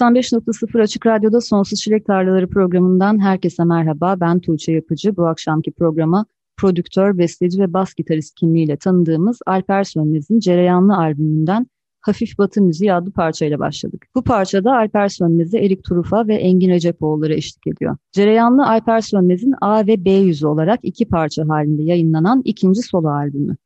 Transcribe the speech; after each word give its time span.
95.0 0.00 0.82
Açık 0.82 1.06
Radyo'da 1.06 1.40
Sonsuz 1.40 1.80
Çilek 1.80 2.06
Tarlaları 2.06 2.48
programından 2.48 3.18
herkese 3.18 3.64
merhaba. 3.64 4.20
Ben 4.20 4.40
Tuğçe 4.40 4.72
Yapıcı. 4.72 5.16
Bu 5.16 5.26
akşamki 5.26 5.72
programa 5.72 6.26
prodüktör, 6.56 7.18
besteci 7.18 7.60
ve 7.60 7.72
bas 7.72 7.94
gitarist 7.94 8.34
kimliğiyle 8.34 8.76
tanıdığımız 8.76 9.38
Alper 9.46 9.84
Sönmez'in 9.84 10.40
Cereyanlı 10.40 10.96
albümünden 10.96 11.66
Hafif 12.00 12.38
Batı 12.38 12.62
Müziği 12.62 12.92
adlı 12.92 13.12
parçayla 13.12 13.58
başladık. 13.58 14.06
Bu 14.14 14.22
parçada 14.22 14.76
Alper 14.76 15.08
Sönmez'e 15.08 15.58
Erik 15.58 15.84
Turufa 15.84 16.28
ve 16.28 16.34
Engin 16.34 16.70
Recepoğulları 16.70 17.34
eşlik 17.34 17.66
ediyor. 17.66 17.96
Cereyanlı 18.12 18.66
Alper 18.66 19.00
Sönmez'in 19.00 19.54
A 19.60 19.86
ve 19.86 20.04
B 20.04 20.10
yüzü 20.10 20.46
olarak 20.46 20.80
iki 20.82 21.08
parça 21.08 21.48
halinde 21.48 21.82
yayınlanan 21.82 22.42
ikinci 22.44 22.82
solo 22.82 23.08
albümü. 23.08 23.56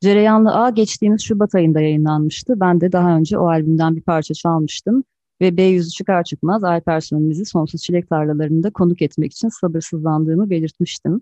Cereyanlı 0.00 0.54
A 0.54 0.70
geçtiğimiz 0.70 1.22
Şubat 1.22 1.54
ayında 1.54 1.80
yayınlanmıştı. 1.80 2.60
Ben 2.60 2.80
de 2.80 2.92
daha 2.92 3.16
önce 3.16 3.38
o 3.38 3.48
albümden 3.48 3.96
bir 3.96 4.02
parça 4.02 4.34
çalmıştım 4.34 5.04
ve 5.40 5.56
B 5.56 5.62
yüzü 5.62 5.90
çıkar 5.90 6.24
çıkmaz 6.24 6.64
Alper 6.64 7.00
Sönmez'i 7.00 7.44
sonsuz 7.44 7.82
çilek 7.82 8.08
tarlalarında 8.08 8.70
konuk 8.70 9.02
etmek 9.02 9.32
için 9.32 9.48
sabırsızlandığımı 9.48 10.50
belirtmiştim. 10.50 11.20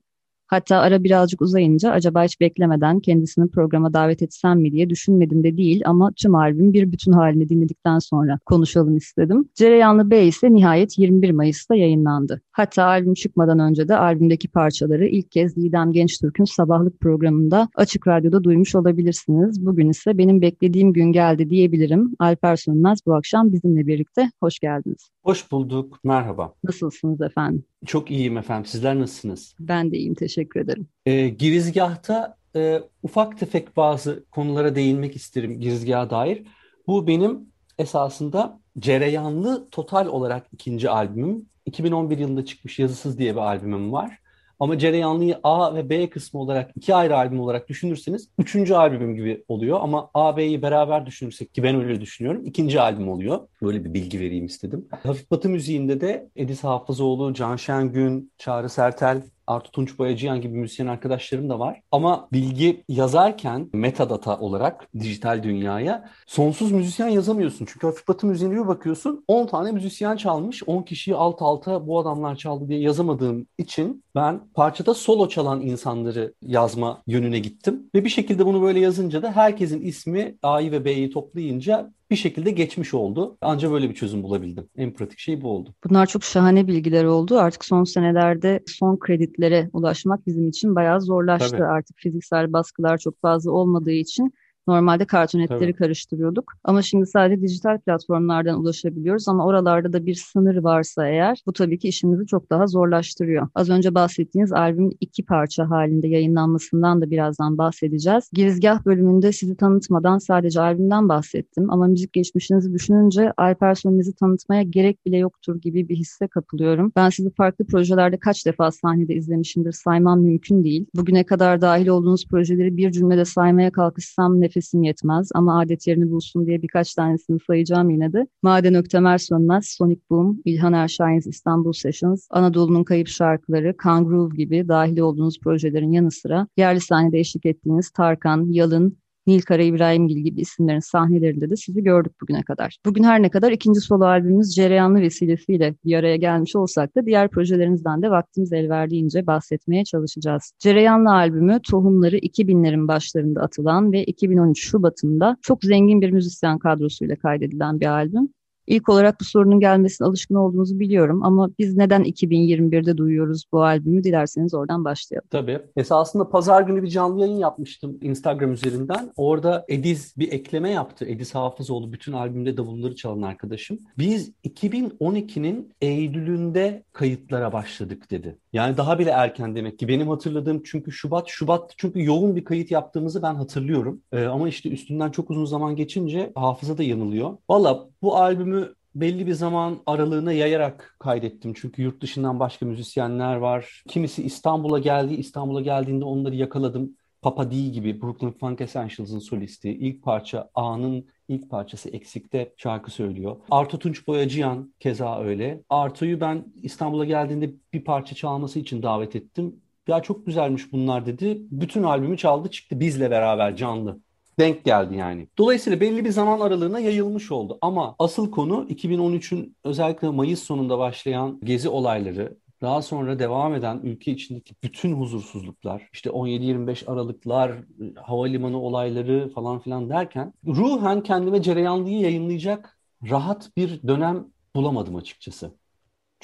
Hatta 0.55 0.77
ara 0.77 1.05
birazcık 1.05 1.43
uzayınca 1.43 1.91
acaba 1.91 2.25
hiç 2.25 2.41
beklemeden 2.41 3.01
kendisini 3.01 3.51
programa 3.51 3.93
davet 3.93 4.23
etsem 4.23 4.61
mi 4.61 4.73
diye 4.73 4.91
düşünmedim 4.91 5.45
de 5.45 5.57
değil 5.57 5.83
ama 5.85 6.13
tüm 6.17 6.35
albüm 6.35 6.73
bir 6.73 6.93
bütün 6.93 7.13
halini 7.13 7.49
dinledikten 7.49 7.99
sonra 7.99 8.39
konuşalım 8.47 8.97
istedim. 8.97 9.49
Cereyanlı 9.55 10.11
Bey 10.11 10.29
ise 10.29 10.55
nihayet 10.55 10.99
21 10.99 11.31
Mayıs'ta 11.31 11.75
yayınlandı. 11.75 12.41
Hatta 12.53 12.85
albüm 12.85 13.15
çıkmadan 13.15 13.59
önce 13.59 13.89
de 13.89 13.97
albümdeki 13.97 14.49
parçaları 14.49 15.07
ilk 15.07 15.31
kez 15.31 15.57
Didem 15.57 15.93
Gençtürk'ün 15.93 16.45
sabahlık 16.45 17.01
programında 17.01 17.69
Açık 17.75 18.07
Radyo'da 18.09 18.45
duymuş 18.45 18.75
olabilirsiniz. 18.75 19.67
Bugün 19.67 19.91
ise 19.91 20.19
benim 20.19 20.41
beklediğim 20.41 20.93
gün 20.93 21.13
geldi 21.13 21.51
diyebilirim. 21.51 22.15
Alper 22.19 22.57
Sönmez 22.57 22.99
bu 23.07 23.15
akşam 23.15 23.53
bizimle 23.53 23.87
birlikte. 23.87 24.31
Hoş 24.41 24.59
geldiniz. 24.59 25.11
Hoş 25.23 25.53
bulduk. 25.53 25.99
Merhaba. 26.05 26.55
Nasılsınız 26.65 27.21
efendim? 27.21 27.65
Çok 27.87 28.11
iyiyim 28.11 28.37
efendim. 28.37 28.67
Sizler 28.67 28.99
nasılsınız? 28.99 29.55
Ben 29.61 29.93
de 29.93 29.97
iyiyim. 29.97 30.15
Teşekkür 30.15 30.44
ederim. 30.57 30.89
E, 31.07 31.29
girizgahta 31.29 32.37
e, 32.57 32.83
ufak 33.03 33.39
tefek 33.39 33.77
bazı 33.77 34.25
konulara 34.31 34.75
değinmek 34.75 35.17
isterim 35.17 35.61
girizgaha 35.61 36.11
dair. 36.11 36.43
Bu 36.87 37.07
benim 37.07 37.41
esasında 37.79 38.61
cereyanlı 38.79 39.71
total 39.71 40.07
olarak 40.07 40.47
ikinci 40.53 40.91
albümüm. 40.91 41.47
2011 41.67 42.19
yılında 42.19 42.45
çıkmış 42.45 42.79
Yazısız 42.79 43.19
diye 43.19 43.35
bir 43.35 43.41
albümüm 43.41 43.93
var. 43.93 44.19
Ama 44.61 44.79
Cereyanlı'yı 44.79 45.39
A 45.43 45.75
ve 45.75 45.91
B 45.91 46.11
kısmı 46.11 46.41
olarak 46.41 46.71
iki 46.77 46.95
ayrı 46.95 47.17
albüm 47.17 47.41
olarak 47.41 47.69
düşünürseniz 47.69 48.29
üçüncü 48.39 48.75
albümüm 48.75 49.15
gibi 49.15 49.45
oluyor. 49.49 49.79
Ama 49.83 50.11
A, 50.15 50.37
B'yi 50.37 50.63
beraber 50.63 51.07
düşünürsek 51.07 51.55
ki 51.55 51.63
ben 51.63 51.77
öyle 51.83 52.01
düşünüyorum 52.01 52.43
ikinci 52.47 52.81
albüm 52.81 53.09
oluyor. 53.09 53.49
Böyle 53.63 53.85
bir 53.85 53.95
bilgi 53.95 54.21
vereyim 54.21 54.47
istedim. 54.47 54.89
Hafif 55.03 55.31
Batı 55.31 55.49
müziğinde 55.49 56.01
de 56.01 56.29
Edis 56.37 56.65
Hafızoğlu, 56.65 57.35
Can 57.35 57.57
Şengün, 57.57 58.33
Çağrı 58.39 58.69
Sertel 58.69 59.23
Artu 59.47 59.71
Tunç 59.71 59.99
Boyacıyan 59.99 60.41
gibi 60.41 60.59
müzisyen 60.59 60.87
arkadaşlarım 60.87 61.49
da 61.49 61.59
var. 61.59 61.81
Ama 61.93 62.29
bilgi 62.33 62.85
yazarken 62.89 63.71
metadata 63.73 64.39
olarak 64.39 64.89
dijital 65.01 65.43
dünyaya 65.43 66.11
sonsuz 66.27 66.73
müzisyen 66.73 67.09
yazamıyorsun. 67.09 67.67
Çünkü 67.73 67.87
hafif 67.87 68.09
batı 68.09 68.27
müziğine 68.27 68.55
bir 68.55 68.67
bakıyorsun 68.67 69.25
10 69.29 69.47
tane 69.47 69.73
müzisyen 69.73 70.17
çalmış. 70.17 70.63
10 70.67 70.83
kişiyi 70.83 71.15
alt 71.15 71.43
alta 71.43 71.87
bu 71.87 71.99
adamlar 71.99 72.37
çaldı 72.37 72.69
diye 72.69 72.81
yazamadığım 72.81 73.47
için 73.59 74.05
ben 74.15 74.41
parçada 74.55 74.95
solo 74.95 75.29
çalan 75.29 75.61
insanları 75.61 76.35
yazma 76.43 77.03
yönüne 77.07 77.39
gittim. 77.39 77.91
Ve 77.95 78.05
bir 78.05 78.11
şekilde 78.11 78.47
bunu 78.47 78.63
böyle 78.63 78.81
yazınca 78.81 79.23
da 79.23 79.37
herkesin 79.37 79.81
ismi 79.81 80.37
A'yı 80.43 80.73
ve 80.73 80.85
B'yi 80.85 81.11
toplayınca 81.11 81.93
bir 82.15 82.19
şekilde 82.19 82.51
geçmiş 82.51 82.95
oldu. 82.95 83.37
Ancak 83.41 83.73
böyle 83.73 83.91
bir 83.91 83.95
çözüm 83.95 84.23
bulabildim. 84.23 84.69
En 84.77 84.93
pratik 84.93 85.19
şey 85.19 85.43
bu 85.43 85.51
oldu. 85.51 85.75
Bunlar 85.89 86.07
çok 86.07 86.25
şahane 86.25 86.67
bilgiler 86.67 87.05
oldu. 87.05 87.39
Artık 87.39 87.65
son 87.65 87.85
senelerde 87.85 88.61
son 88.67 88.99
kreditlere 88.99 89.71
ulaşmak 89.73 90.27
bizim 90.27 90.49
için 90.49 90.75
bayağı 90.75 91.01
zorlaştı. 91.01 91.51
Tabii. 91.51 91.65
Artık 91.65 91.97
fiziksel 91.99 92.53
baskılar 92.53 92.99
çok 92.99 93.21
fazla 93.21 93.51
olmadığı 93.51 93.93
için 93.93 94.35
Normalde 94.67 95.05
kartonetleri 95.05 95.61
Tabii. 95.61 95.73
karıştırıyorduk. 95.73 96.53
Ama 96.65 96.83
şimdi 96.83 97.07
sadece 97.07 97.43
dijital 97.43 97.79
platformlardan 97.79 98.61
ulaşabiliyoruz 98.61 99.29
ama 99.29 99.47
oralarda 99.47 99.93
da 99.93 100.07
bir 100.07 100.15
sınır 100.15 100.57
varsa 100.57 101.09
eğer 101.09 101.43
bu 101.47 101.53
tabii 101.53 101.79
ki 101.79 101.89
işimizi 101.89 102.27
çok 102.27 102.51
daha 102.51 102.67
zorlaştırıyor. 102.67 103.49
Az 103.55 103.71
önce 103.71 103.95
bahsettiğiniz 103.95 104.53
albümün 104.53 104.97
iki 105.01 105.25
parça 105.25 105.71
halinde 105.71 106.09
yayınlanmasından 106.09 107.01
da 107.01 107.11
birazdan 107.11 107.59
bahsedeceğiz. 107.59 108.31
Girizgah 108.33 108.85
bölümünde 108.87 109.33
sizi 109.33 109.57
tanıtmadan 109.57 110.19
sadece 110.19 110.61
albümden 110.61 111.09
bahsettim 111.09 111.71
ama 111.71 111.87
müzik 111.87 112.13
geçmişinizi 112.13 112.73
düşününce 112.73 113.33
Alper 113.37 113.75
Sönmez'i 113.75 114.15
tanıtmaya 114.15 114.63
gerek 114.63 115.07
bile 115.07 115.17
yoktur 115.17 115.61
gibi 115.61 115.89
bir 115.89 115.97
hisse 115.97 116.29
kapılıyorum. 116.29 116.93
Ben 116.97 117.09
sizi 117.09 117.31
farklı 117.31 117.67
projelerde 117.67 118.17
kaç 118.17 118.47
defa 118.47 118.71
sahnede 118.71 119.15
izlemişimdir 119.15 119.73
saymam 119.73 120.21
mümkün 120.21 120.65
değil. 120.65 120.87
Bugüne 120.95 121.25
kadar 121.25 121.61
dahil 121.61 121.89
olduğunuz 121.89 122.27
projeleri 122.29 122.77
bir 122.77 122.91
cümlede 122.91 123.25
saymaya 123.25 123.73
kalkışsam 123.73 124.41
nefes 124.41 124.54
nefesim 124.55 124.83
yetmez 124.83 125.31
ama 125.35 125.61
adet 125.61 125.87
yerini 125.87 126.11
bulsun 126.11 126.47
diye 126.47 126.63
birkaç 126.63 126.95
tanesini 126.95 127.39
sayacağım 127.47 127.91
yine 127.91 128.13
de. 128.13 128.27
Maden 128.43 128.75
Öktemer 128.75 129.19
Sönmez, 129.19 129.67
Sonic 129.67 130.01
Boom, 130.11 130.41
İlhan 130.45 130.73
Erşahin's 130.73 131.27
İstanbul 131.27 131.73
Sessions, 131.73 132.27
Anadolu'nun 132.31 132.85
Kayıp 132.85 133.09
Şarkıları, 133.09 133.77
Kangroove 133.77 134.37
gibi 134.37 134.69
dahil 134.69 134.99
olduğunuz 134.99 135.41
projelerin 135.41 135.93
yanı 135.93 136.11
sıra 136.11 136.47
yerli 136.57 136.81
sahnede 136.81 137.19
eşlik 137.19 137.47
ettiğiniz 137.47 137.91
Tarkan, 137.91 138.47
Yalın, 138.51 138.99
Nilkara 139.27 139.63
İbrahimgil 139.63 140.19
gibi 140.19 140.41
isimlerin 140.41 140.79
sahnelerinde 140.79 141.51
de 141.51 141.57
sizi 141.57 141.83
gördük 141.83 142.21
bugüne 142.21 142.43
kadar. 142.43 142.77
Bugün 142.87 143.05
her 143.05 143.23
ne 143.23 143.31
kadar 143.31 143.53
ikinci 143.53 143.81
solo 143.81 144.05
albümümüz 144.05 144.55
Cereyanlı 144.55 145.01
vesilesiyle 145.01 145.75
bir 145.85 145.95
araya 145.95 146.17
gelmiş 146.17 146.57
olsak 146.57 146.97
da 146.97 147.07
diğer 147.07 147.29
projelerinizden 147.31 148.03
de 148.03 148.11
vaktimiz 148.11 148.53
el 148.53 148.69
verdiğince 148.69 149.27
bahsetmeye 149.27 149.85
çalışacağız. 149.85 150.53
Cereyanlı 150.59 151.11
albümü 151.11 151.61
tohumları 151.71 152.17
2000'lerin 152.19 152.89
başlarında 152.89 153.43
atılan 153.43 153.93
ve 153.93 154.05
2013 154.05 154.69
Şubat'ında 154.69 155.37
çok 155.43 155.65
zengin 155.65 156.01
bir 156.01 156.11
müzisyen 156.11 156.59
kadrosuyla 156.59 157.17
kaydedilen 157.17 157.81
bir 157.81 157.87
albüm. 157.87 158.29
İlk 158.67 158.89
olarak 158.89 159.21
bu 159.21 159.25
sorunun 159.25 159.61
gelmesine 159.61 160.09
alışkın 160.09 160.35
olduğunuzu 160.35 160.81
biliyorum 160.81 161.23
ama 161.23 161.51
biz 161.59 161.77
neden 161.77 162.03
2021'de 162.03 162.97
duyuyoruz 162.97 163.45
bu 163.53 163.63
albümü 163.63 164.05
dilerseniz 164.05 164.55
oradan 164.55 164.85
başlayalım. 164.85 165.29
Tabii. 165.31 165.61
Esasında 165.77 166.29
pazar 166.29 166.63
günü 166.63 166.83
bir 166.83 166.89
canlı 166.89 167.21
yayın 167.21 167.39
yapmıştım 167.39 167.99
Instagram 168.03 168.53
üzerinden. 168.53 169.13
Orada 169.17 169.65
Ediz 169.69 170.15
bir 170.19 170.33
ekleme 170.33 170.71
yaptı. 170.71 171.05
Ediz 171.05 171.35
Hafızoğlu 171.35 171.93
bütün 171.93 172.13
albümde 172.13 172.57
davulları 172.57 172.97
çalan 172.97 173.23
arkadaşım. 173.23 173.79
Biz 173.99 174.33
2012'nin 174.45 175.73
Eylül'ünde 175.81 176.83
kayıtlara 176.93 177.53
başladık 177.53 178.11
dedi. 178.11 178.39
Yani 178.53 178.77
daha 178.77 178.99
bile 178.99 179.11
erken 179.11 179.57
demek 179.57 179.79
ki. 179.79 179.89
Benim 179.89 180.09
hatırladığım 180.09 180.63
çünkü 180.65 180.93
Şubat, 180.93 181.29
Şubat 181.29 181.75
çünkü 181.77 182.05
yoğun 182.05 182.37
bir 182.37 182.45
kayıt 182.45 182.71
yaptığımızı 182.71 183.23
ben 183.23 183.35
hatırlıyorum. 183.35 184.01
Ee, 184.13 184.25
ama 184.25 184.49
işte 184.49 184.69
üstünden 184.69 185.11
çok 185.11 185.31
uzun 185.31 185.45
zaman 185.45 185.77
geçince 185.77 186.33
hafıza 186.35 186.79
da 186.79 186.83
yanılıyor. 186.83 187.37
Valla 187.49 187.89
bu 188.05 188.17
albümü 188.17 188.75
belli 188.95 189.27
bir 189.27 189.33
zaman 189.33 189.79
aralığına 189.87 190.33
yayarak 190.33 190.97
kaydettim. 190.99 191.53
Çünkü 191.57 191.83
yurt 191.83 192.03
dışından 192.03 192.41
başka 192.41 192.67
müzisyenler 192.67 193.37
var. 193.37 193.85
Kimisi 193.89 194.23
İstanbul'a 194.23 194.79
geldi. 194.79 195.15
İstanbul'a 195.15 195.61
geldiğinde 195.61 196.05
onları 196.05 196.35
yakaladım. 196.35 196.97
Papa 197.23 197.51
D 197.51 197.69
gibi 197.69 198.03
Brooklyn 198.03 198.31
Funk 198.31 198.61
Essentials'ın 198.61 199.19
solisti. 199.19 199.71
İlk 199.71 200.03
parça 200.03 200.51
A'nın 200.55 201.07
ilk 201.29 201.51
parçası 201.51 201.89
Eksik'te 201.89 202.53
şarkı 202.57 202.91
söylüyor. 202.91 203.37
Artu 203.51 203.79
Tunç 203.79 204.07
Boyacıyan 204.07 204.75
keza 204.81 205.21
öyle. 205.21 205.61
Artu'yu 205.71 206.21
ben 206.21 206.45
İstanbul'a 206.63 207.05
geldiğinde 207.05 207.51
bir 207.73 207.85
parça 207.85 208.15
çalması 208.15 208.59
için 208.59 208.83
davet 208.83 209.17
ettim. 209.17 209.57
Ya 209.89 210.01
çok 210.03 210.27
güzelmiş 210.27 210.73
bunlar 210.73 211.07
dedi. 211.07 211.39
Bütün 211.51 211.83
albümü 211.83 212.17
çaldı 212.17 212.51
çıktı 212.51 212.81
bizle 212.81 213.11
beraber 213.11 213.57
canlı. 213.57 213.99
Denk 214.39 214.65
geldi 214.65 214.97
yani. 214.97 215.29
Dolayısıyla 215.39 215.81
belli 215.81 216.05
bir 216.05 216.11
zaman 216.11 216.41
aralığına 216.41 216.81
yayılmış 216.81 217.33
oldu. 217.33 217.59
Ama 217.61 217.97
asıl 217.99 218.31
konu 218.31 218.67
2013'ün 218.69 219.57
özellikle 219.65 220.09
Mayıs 220.09 220.43
sonunda 220.43 220.79
başlayan 220.79 221.41
gezi 221.45 221.69
olayları, 221.69 222.37
daha 222.63 222.83
sonra 222.83 223.19
devam 223.19 223.55
eden 223.55 223.81
ülke 223.83 224.13
içindeki 224.13 224.55
bütün 224.63 224.93
huzursuzluklar, 224.93 225.89
işte 225.93 226.11
17-25 226.11 226.87
Aralıklar, 226.87 227.53
havalimanı 227.97 228.61
olayları 228.61 229.29
falan 229.35 229.59
filan 229.59 229.89
derken 229.91 230.33
ruhen 230.47 231.03
kendime 231.03 231.43
cereyanlıyı 231.43 232.01
yayınlayacak 232.01 232.79
rahat 233.11 233.51
bir 233.57 233.83
dönem 233.89 234.27
bulamadım 234.57 234.97
açıkçası. 234.97 235.55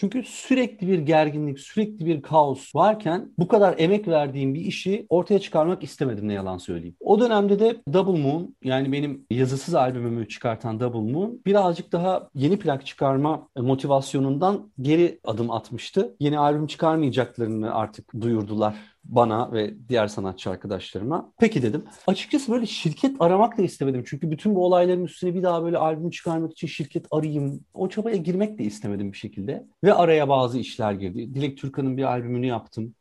Çünkü 0.01 0.23
sürekli 0.25 0.89
bir 0.89 0.99
gerginlik, 0.99 1.61
sürekli 1.61 2.07
bir 2.07 2.23
kaos 2.23 2.75
varken 2.75 3.33
bu 3.39 3.49
kadar 3.49 3.75
emek 3.79 4.09
verdiğim 4.09 4.55
bir 4.55 4.61
işi 4.61 5.07
ortaya 5.09 5.39
çıkarmak 5.39 5.83
istemedim 5.83 6.29
ne 6.29 6.33
yalan 6.33 6.59
söyleyeyim. 6.59 6.97
O 7.01 7.21
dönemde 7.21 7.59
de 7.59 7.83
Double 7.93 8.23
Moon 8.23 8.57
yani 8.65 8.93
benim 8.93 9.27
yazısız 9.31 9.75
albümümü 9.75 10.29
çıkartan 10.29 10.81
Double 10.81 11.13
Moon 11.13 11.41
birazcık 11.47 11.93
daha 11.93 12.29
yeni 12.35 12.59
plak 12.59 12.87
çıkarma 12.87 13.49
motivasyonundan 13.57 14.73
geri 14.81 15.21
adım 15.25 15.51
atmıştı. 15.51 16.17
Yeni 16.21 16.39
albüm 16.39 16.67
çıkarmayacaklarını 16.67 17.75
artık 17.75 18.21
duyurdular 18.21 18.75
bana 19.05 19.53
ve 19.53 19.75
diğer 19.89 20.07
sanatçı 20.07 20.51
arkadaşlarıma. 20.51 21.33
Peki 21.39 21.63
dedim. 21.63 21.85
Açıkçası 22.07 22.53
böyle 22.53 22.67
şirket 22.67 23.17
aramak 23.21 23.59
da 23.59 23.63
istemedim. 23.63 24.05
Çünkü 24.07 24.31
bütün 24.31 24.55
bu 24.55 24.65
olayların 24.65 25.05
üstüne 25.05 25.35
bir 25.35 25.43
daha 25.43 25.65
böyle 25.65 25.79
albüm 25.79 26.11
çıkarmak 26.11 26.53
için 26.53 26.67
şirket 26.67 27.07
arayayım. 27.11 27.61
O 27.75 27.89
çabaya 27.89 28.17
girmek 28.17 28.59
de 28.59 28.65
istemedim 28.65 29.13
bir 29.13 29.17
şekilde. 29.17 29.67
Ve 29.85 29.95
araya 29.95 30.29
bazı 30.29 30.59
işler 30.59 30.93
girdi. 30.93 31.35
Dilek 31.35 31.59
Türkan'ın 31.59 31.97
bir 31.97 32.05
albümünü 32.05 32.47
yaptım 32.47 32.95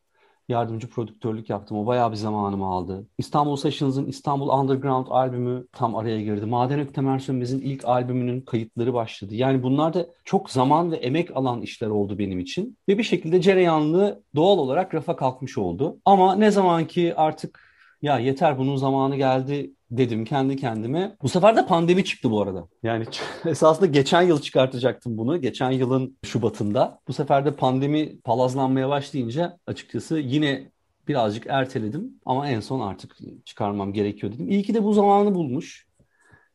yardımcı 0.50 0.90
prodüktörlük 0.90 1.50
yaptım. 1.50 1.78
O 1.78 1.86
bayağı 1.86 2.12
bir 2.12 2.16
zamanımı 2.16 2.66
aldı. 2.66 3.08
İstanbul 3.18 3.56
Sessions'ın 3.56 4.06
İstanbul 4.06 4.50
Underground 4.50 5.08
albümü 5.10 5.68
tam 5.72 5.96
araya 5.96 6.22
girdi. 6.22 6.46
Maden 6.46 6.80
Öktemer 6.80 7.20
Sönmez'in 7.20 7.62
ilk 7.62 7.86
albümünün 7.86 8.42
kayıtları 8.42 8.94
başladı. 8.94 9.36
Yani 9.36 9.64
bunlar 9.64 9.94
da 9.94 10.06
çok 10.26 10.50
zaman 10.50 10.92
ve 10.92 10.96
emek 10.96 11.38
alan 11.38 11.62
işler 11.62 11.88
oldu 11.88 12.18
benim 12.20 12.40
için. 12.40 12.78
Ve 12.90 12.98
bir 12.98 13.04
şekilde 13.04 13.42
cereyanlı 13.42 14.24
doğal 14.36 14.58
olarak 14.58 14.96
rafa 14.96 15.16
kalkmış 15.16 15.58
oldu. 15.58 16.00
Ama 16.06 16.36
ne 16.36 16.52
zaman 16.52 16.88
ki 16.88 17.14
artık 17.18 17.70
ya 18.02 18.20
yeter 18.20 18.58
bunun 18.58 18.76
zamanı 18.76 19.16
geldi 19.16 19.74
dedim 19.92 20.26
kendi 20.26 20.56
kendime. 20.56 21.16
Bu 21.22 21.30
sefer 21.30 21.56
de 21.56 21.66
pandemi 21.66 22.06
çıktı 22.06 22.32
bu 22.32 22.42
arada. 22.42 22.68
Yani 22.84 23.06
esasında 23.46 23.86
geçen 23.86 24.22
yıl 24.22 24.42
çıkartacaktım 24.42 25.18
bunu. 25.18 25.42
Geçen 25.42 25.72
yılın 25.72 26.18
Şubat'ında. 26.26 27.00
Bu 27.08 27.14
sefer 27.14 27.46
de 27.46 27.56
pandemi 27.56 28.20
palazlanmaya 28.22 28.90
başlayınca 28.90 29.58
açıkçası 29.68 30.20
yine 30.20 30.72
birazcık 31.08 31.48
erteledim. 31.48 32.14
Ama 32.26 32.50
en 32.50 32.60
son 32.60 32.80
artık 32.80 33.18
çıkarmam 33.46 33.94
gerekiyor 33.94 34.34
dedim. 34.34 34.50
İyi 34.50 34.64
ki 34.64 34.74
de 34.74 34.84
bu 34.84 34.94
zamanı 34.94 35.36
bulmuş. 35.36 35.90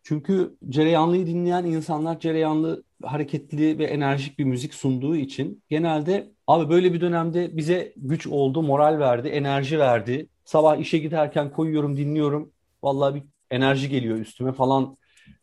Çünkü 0.02 0.56
Cereyanlı'yı 0.68 1.26
dinleyen 1.26 1.64
insanlar 1.64 2.20
Cereyanlı 2.20 2.84
hareketli 3.02 3.78
ve 3.78 3.84
enerjik 3.84 4.38
bir 4.38 4.44
müzik 4.44 4.74
sunduğu 4.74 5.16
için 5.16 5.62
genelde 5.68 6.32
abi 6.46 6.70
böyle 6.70 6.92
bir 6.92 7.00
dönemde 7.00 7.56
bize 7.56 7.92
güç 7.96 8.26
oldu, 8.26 8.62
moral 8.62 8.98
verdi, 8.98 9.28
enerji 9.28 9.78
verdi. 9.78 10.28
Sabah 10.44 10.76
işe 10.76 10.98
giderken 10.98 11.52
koyuyorum, 11.52 11.96
dinliyorum 11.96 12.52
vallahi 12.84 13.14
bir 13.14 13.24
enerji 13.50 13.88
geliyor 13.88 14.18
üstüme 14.18 14.52
falan 14.52 14.96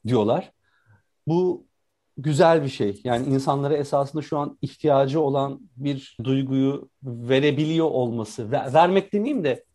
diyorlar. 0.08 0.52
Bu 1.28 1.68
güzel 2.18 2.64
bir 2.64 2.70
şey. 2.70 3.02
Yani 3.04 3.28
insanlara 3.28 3.78
esasında 3.78 4.22
şu 4.22 4.38
an 4.38 4.58
ihtiyacı 4.62 5.22
olan 5.22 5.60
bir 5.78 6.18
duyguyu 6.24 6.90
verebiliyor 7.04 7.86
olması, 7.86 8.52
ver, 8.52 8.74
vermek 8.74 9.14
demeyeyim 9.14 9.44
de 9.44 9.66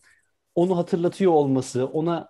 onu 0.54 0.76
hatırlatıyor 0.76 1.32
olması, 1.32 1.86
ona 1.86 2.28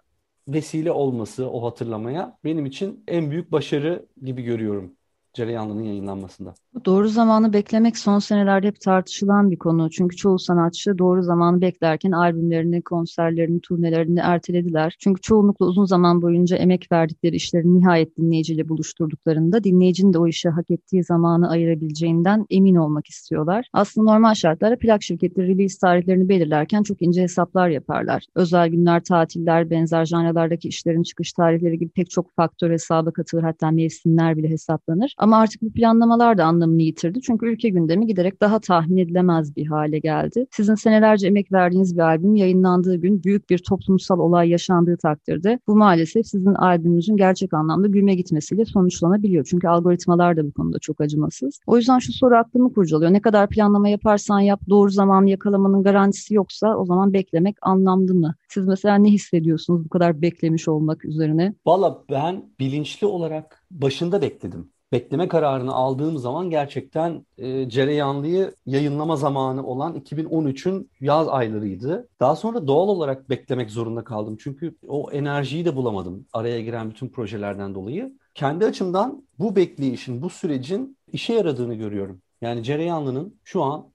vesile 0.49 0.93
olması 0.93 1.51
o 1.51 1.65
hatırlamaya 1.67 2.39
benim 2.45 2.67
için 2.67 3.05
en 3.09 3.31
büyük 3.31 3.53
başarı 3.53 4.07
gibi 4.23 4.43
görüyorum 4.43 4.97
cereyanlının 5.33 5.83
yayınlanmasında. 5.83 6.55
Doğru 6.85 7.09
zamanı 7.09 7.53
beklemek 7.53 7.99
son 7.99 8.19
senelerde 8.19 8.67
hep 8.67 8.81
tartışılan 8.81 9.51
bir 9.51 9.57
konu. 9.57 9.91
Çünkü 9.91 10.17
çoğu 10.17 10.39
sanatçı 10.39 10.99
doğru 10.99 11.23
zamanı 11.23 11.61
beklerken 11.61 12.11
albümlerini, 12.11 12.83
konserlerini, 12.83 13.61
turnelerini 13.61 14.21
ertelediler. 14.21 14.97
Çünkü 14.99 15.21
çoğunlukla 15.21 15.67
uzun 15.67 15.85
zaman 15.85 16.23
boyunca 16.23 16.57
emek 16.57 16.93
verdikleri 16.93 17.37
işleri 17.37 17.75
nihayet 17.75 18.17
dinleyiciyle 18.19 18.69
buluşturduklarında 18.69 19.65
dinleyicinin 19.65 20.13
de 20.13 20.19
o 20.19 20.27
işe 20.27 20.49
hak 20.49 20.71
ettiği 20.71 21.05
zamanı 21.05 21.51
ayırabileceğinden 21.51 22.47
emin 22.51 22.75
olmak 22.75 23.07
istiyorlar. 23.07 23.69
Aslında 23.73 24.13
normal 24.13 24.35
şartlarda 24.35 24.79
plak 24.79 25.03
şirketleri 25.03 25.49
release 25.49 25.79
tarihlerini 25.81 26.29
belirlerken 26.29 26.83
çok 26.83 27.03
ince 27.03 27.23
hesaplar 27.23 27.69
yaparlar. 27.69 28.25
Özel 28.35 28.69
günler, 28.69 29.05
tatiller, 29.05 29.71
benzer 29.71 30.05
janralardaki 30.05 30.69
işlerin 30.69 31.03
çıkış 31.03 31.33
tarihleri 31.33 31.79
gibi 31.79 31.91
pek 31.91 32.11
çok 32.11 32.35
faktör 32.35 32.71
hesaba 32.71 33.11
katılır. 33.13 33.43
Hatta 33.43 33.71
mevsimler 33.71 34.37
bile 34.37 34.49
hesaplanır. 34.49 35.15
Ama 35.19 35.37
artık 35.39 35.63
bu 35.63 35.73
planlamalar 35.73 36.39
da 36.39 36.45
anlamını 36.67 36.83
yitirdi. 36.83 37.21
Çünkü 37.21 37.47
ülke 37.47 37.69
gündemi 37.69 38.07
giderek 38.07 38.41
daha 38.41 38.59
tahmin 38.61 38.97
edilemez 38.97 39.57
bir 39.57 39.67
hale 39.67 39.99
geldi. 39.99 40.47
Sizin 40.51 40.75
senelerce 40.75 41.27
emek 41.27 41.53
verdiğiniz 41.53 41.97
bir 41.97 42.01
albüm 42.01 42.35
yayınlandığı 42.35 42.97
gün 42.97 43.23
büyük 43.25 43.51
bir 43.51 43.59
toplumsal 43.59 44.19
olay 44.19 44.49
yaşandığı 44.49 44.97
takdirde 44.97 45.59
bu 45.67 45.77
maalesef 45.77 46.27
sizin 46.27 46.55
albümünüzün 46.55 47.17
gerçek 47.17 47.55
anlamda 47.55 47.93
büyüme 47.93 48.15
gitmesiyle 48.15 48.65
sonuçlanabiliyor. 48.65 49.47
Çünkü 49.51 49.69
algoritmalar 49.69 50.37
da 50.37 50.47
bu 50.47 50.53
konuda 50.53 50.79
çok 50.79 51.01
acımasız. 51.01 51.61
O 51.67 51.77
yüzden 51.77 51.99
şu 51.99 52.13
soru 52.13 52.37
aklımı 52.37 52.73
kurcalıyor. 52.75 53.13
Ne 53.13 53.21
kadar 53.21 53.49
planlama 53.49 53.89
yaparsan 53.89 54.41
yap 54.41 54.61
doğru 54.69 54.91
zamanı 54.91 55.31
yakalamanın 55.31 55.83
garantisi 55.83 56.35
yoksa 56.35 56.77
o 56.77 56.85
zaman 56.85 57.13
beklemek 57.13 57.57
anlamlı 57.63 58.15
mı? 58.15 58.35
Siz 58.49 58.67
mesela 58.67 58.95
ne 58.95 59.09
hissediyorsunuz 59.09 59.85
bu 59.85 59.89
kadar 59.89 60.23
beklemiş 60.23 60.69
olmak 60.69 61.05
üzerine? 61.05 61.55
Valla 61.67 62.03
ben 62.11 62.45
bilinçli 62.61 63.07
olarak 63.07 63.65
başında 63.71 64.23
bekledim 64.23 64.76
bekleme 64.97 65.29
kararını 65.29 65.73
aldığım 65.75 66.19
zaman 66.19 66.51
gerçekten 66.51 67.27
e, 67.39 67.69
Cereyanlı'yı 67.69 68.55
yayınlama 68.67 69.17
zamanı 69.17 69.67
olan 69.67 69.95
2013'ün 69.95 70.91
yaz 71.01 71.29
aylarıydı. 71.29 72.09
Daha 72.21 72.37
sonra 72.37 72.67
doğal 72.67 72.89
olarak 72.89 73.31
beklemek 73.31 73.71
zorunda 73.71 74.05
kaldım. 74.05 74.37
Çünkü 74.41 74.77
o 74.89 75.11
enerjiyi 75.13 75.65
de 75.65 75.77
bulamadım 75.77 76.27
araya 76.33 76.61
giren 76.61 76.91
bütün 76.91 77.09
projelerden 77.09 77.75
dolayı. 77.75 78.13
Kendi 78.35 78.67
açımdan 78.67 79.27
bu 79.39 79.57
bekleyişin, 79.57 80.23
bu 80.23 80.31
sürecin 80.31 80.97
işe 81.13 81.33
yaradığını 81.33 81.75
görüyorum. 81.75 82.23
Yani 82.41 82.63
Cereyanlı'nın 82.65 83.41
şu 83.45 83.63
an 83.63 83.87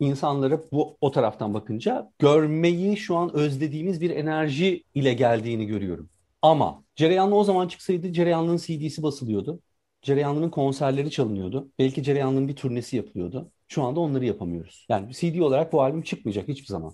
insanlara 0.00 0.60
bu 0.72 0.96
o 1.00 1.10
taraftan 1.10 1.54
bakınca 1.54 2.10
görmeyi 2.18 2.96
şu 2.96 3.16
an 3.16 3.34
özlediğimiz 3.34 4.00
bir 4.00 4.10
enerji 4.10 4.84
ile 4.94 5.14
geldiğini 5.14 5.66
görüyorum. 5.66 6.08
Ama 6.42 6.84
Cereyanlı 6.96 7.36
o 7.36 7.44
zaman 7.44 7.68
çıksaydı 7.68 8.12
Cereyanlı'nın 8.12 8.56
CD'si 8.56 9.02
basılıyordu. 9.02 9.60
Cereyanlı'nın 10.02 10.50
konserleri 10.50 11.10
çalınıyordu. 11.10 11.68
Belki 11.78 12.02
Cereyanlı'nın 12.02 12.48
bir 12.48 12.56
turnesi 12.56 12.96
yapılıyordu. 12.96 13.50
Şu 13.68 13.82
anda 13.82 14.00
onları 14.00 14.24
yapamıyoruz. 14.24 14.86
Yani 14.88 15.12
CD 15.12 15.40
olarak 15.40 15.72
bu 15.72 15.82
albüm 15.82 16.02
çıkmayacak 16.02 16.48
hiçbir 16.48 16.66
zaman. 16.66 16.92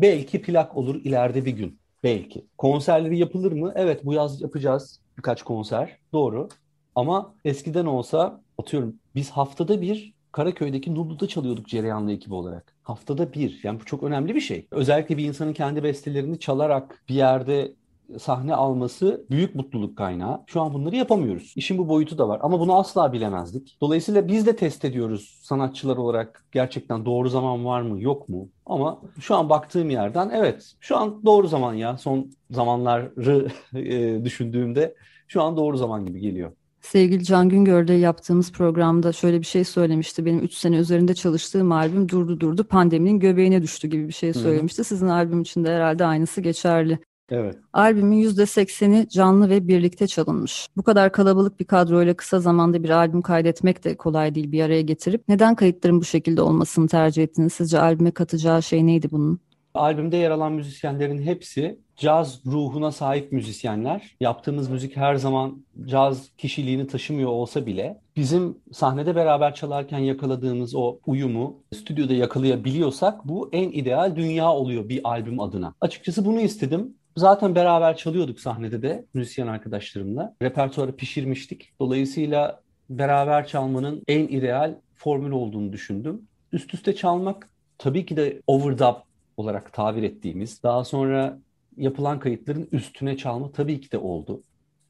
Belki 0.00 0.42
plak 0.42 0.76
olur 0.76 0.94
ileride 0.94 1.44
bir 1.44 1.52
gün. 1.52 1.78
Belki. 2.02 2.46
Konserleri 2.58 3.18
yapılır 3.18 3.52
mı? 3.52 3.72
Evet 3.76 4.04
bu 4.04 4.12
yaz 4.12 4.42
yapacağız 4.42 5.00
birkaç 5.18 5.42
konser. 5.42 5.98
Doğru. 6.12 6.48
Ama 6.94 7.34
eskiden 7.44 7.86
olsa 7.86 8.40
atıyorum 8.58 8.96
biz 9.14 9.30
haftada 9.30 9.80
bir 9.80 10.14
Karaköy'deki 10.32 10.94
Nublu'da 10.94 11.28
çalıyorduk 11.28 11.68
Cereyanlı 11.68 12.12
ekibi 12.12 12.34
olarak. 12.34 12.74
Haftada 12.82 13.32
bir. 13.32 13.60
Yani 13.62 13.80
bu 13.80 13.84
çok 13.84 14.02
önemli 14.02 14.34
bir 14.34 14.40
şey. 14.40 14.66
Özellikle 14.70 15.16
bir 15.16 15.24
insanın 15.24 15.52
kendi 15.52 15.82
bestelerini 15.82 16.38
çalarak 16.38 17.02
bir 17.08 17.14
yerde 17.14 17.72
sahne 18.18 18.54
alması 18.54 19.24
büyük 19.30 19.54
mutluluk 19.54 19.98
kaynağı. 19.98 20.40
Şu 20.46 20.60
an 20.60 20.74
bunları 20.74 20.96
yapamıyoruz. 20.96 21.52
İşin 21.56 21.78
bu 21.78 21.88
boyutu 21.88 22.18
da 22.18 22.28
var 22.28 22.40
ama 22.42 22.60
bunu 22.60 22.78
asla 22.78 23.12
bilemezdik. 23.12 23.76
Dolayısıyla 23.80 24.28
biz 24.28 24.46
de 24.46 24.56
test 24.56 24.84
ediyoruz 24.84 25.40
sanatçılar 25.42 25.96
olarak 25.96 26.44
gerçekten 26.52 27.04
doğru 27.04 27.28
zaman 27.28 27.64
var 27.64 27.82
mı 27.82 28.00
yok 28.00 28.28
mu? 28.28 28.48
Ama 28.66 29.00
şu 29.20 29.34
an 29.34 29.48
baktığım 29.48 29.90
yerden 29.90 30.30
evet 30.30 30.74
şu 30.80 30.96
an 30.96 31.24
doğru 31.24 31.48
zaman 31.48 31.74
ya 31.74 31.98
son 31.98 32.30
zamanları 32.50 33.48
e, 33.74 34.24
düşündüğümde 34.24 34.94
şu 35.28 35.42
an 35.42 35.56
doğru 35.56 35.76
zaman 35.76 36.06
gibi 36.06 36.20
geliyor. 36.20 36.52
Sevgili 36.80 37.24
Can 37.24 37.48
Güngör'de 37.48 37.92
yaptığımız 37.92 38.52
programda 38.52 39.12
şöyle 39.12 39.40
bir 39.40 39.46
şey 39.46 39.64
söylemişti. 39.64 40.24
Benim 40.24 40.38
3 40.38 40.54
sene 40.54 40.76
üzerinde 40.76 41.14
çalıştığım 41.14 41.72
albüm 41.72 42.08
durdu 42.08 42.40
durdu 42.40 42.64
pandeminin 42.64 43.18
göbeğine 43.18 43.62
düştü 43.62 43.88
gibi 43.88 44.08
bir 44.08 44.12
şey 44.12 44.32
söylemişti. 44.34 44.84
Sizin 44.84 45.06
albüm 45.06 45.42
için 45.42 45.64
de 45.64 45.74
herhalde 45.74 46.04
aynısı 46.04 46.40
geçerli. 46.40 46.98
Evet. 47.30 47.56
Albümün 47.72 48.22
%80'i 48.22 49.08
canlı 49.08 49.50
ve 49.50 49.68
birlikte 49.68 50.06
çalınmış. 50.06 50.68
Bu 50.76 50.82
kadar 50.82 51.12
kalabalık 51.12 51.60
bir 51.60 51.64
kadroyla 51.64 52.14
kısa 52.14 52.40
zamanda 52.40 52.82
bir 52.82 52.90
albüm 52.90 53.22
kaydetmek 53.22 53.84
de 53.84 53.96
kolay 53.96 54.34
değil 54.34 54.52
bir 54.52 54.62
araya 54.62 54.82
getirip. 54.82 55.22
Neden 55.28 55.54
kayıtların 55.54 56.00
bu 56.00 56.04
şekilde 56.04 56.42
olmasını 56.42 56.88
tercih 56.88 57.22
ettiniz? 57.22 57.52
Sizce 57.52 57.80
albüme 57.80 58.10
katacağı 58.10 58.62
şey 58.62 58.86
neydi 58.86 59.10
bunun? 59.10 59.40
Albümde 59.74 60.16
yer 60.16 60.30
alan 60.30 60.52
müzisyenlerin 60.52 61.22
hepsi 61.22 61.78
caz 61.96 62.40
ruhuna 62.46 62.92
sahip 62.92 63.32
müzisyenler. 63.32 64.16
Yaptığımız 64.20 64.70
müzik 64.70 64.96
her 64.96 65.14
zaman 65.14 65.64
caz 65.86 66.30
kişiliğini 66.38 66.86
taşımıyor 66.86 67.30
olsa 67.30 67.66
bile 67.66 68.00
bizim 68.16 68.58
sahnede 68.72 69.14
beraber 69.14 69.54
çalarken 69.54 69.98
yakaladığımız 69.98 70.74
o 70.74 70.98
uyumu 71.06 71.56
stüdyoda 71.74 72.14
yakalayabiliyorsak 72.14 73.28
bu 73.28 73.48
en 73.52 73.70
ideal 73.70 74.16
dünya 74.16 74.52
oluyor 74.52 74.88
bir 74.88 75.00
albüm 75.04 75.40
adına. 75.40 75.74
Açıkçası 75.80 76.24
bunu 76.24 76.40
istedim 76.40 76.94
zaten 77.16 77.54
beraber 77.54 77.96
çalıyorduk 77.96 78.40
sahnede 78.40 78.82
de 78.82 79.04
müzisyen 79.14 79.46
arkadaşlarımla. 79.46 80.34
Repertuarı 80.42 80.96
pişirmiştik. 80.96 81.72
Dolayısıyla 81.80 82.60
beraber 82.90 83.46
çalmanın 83.46 84.02
en 84.08 84.28
ideal 84.28 84.74
formül 84.94 85.30
olduğunu 85.30 85.72
düşündüm. 85.72 86.22
Üst 86.52 86.74
üste 86.74 86.94
çalmak 86.94 87.50
tabii 87.78 88.06
ki 88.06 88.16
de 88.16 88.42
overdub 88.46 88.96
olarak 89.36 89.72
tabir 89.72 90.02
ettiğimiz, 90.02 90.62
daha 90.62 90.84
sonra 90.84 91.38
yapılan 91.76 92.18
kayıtların 92.18 92.68
üstüne 92.72 93.16
çalma 93.16 93.52
tabii 93.52 93.80
ki 93.80 93.92
de 93.92 93.98
oldu. 93.98 94.42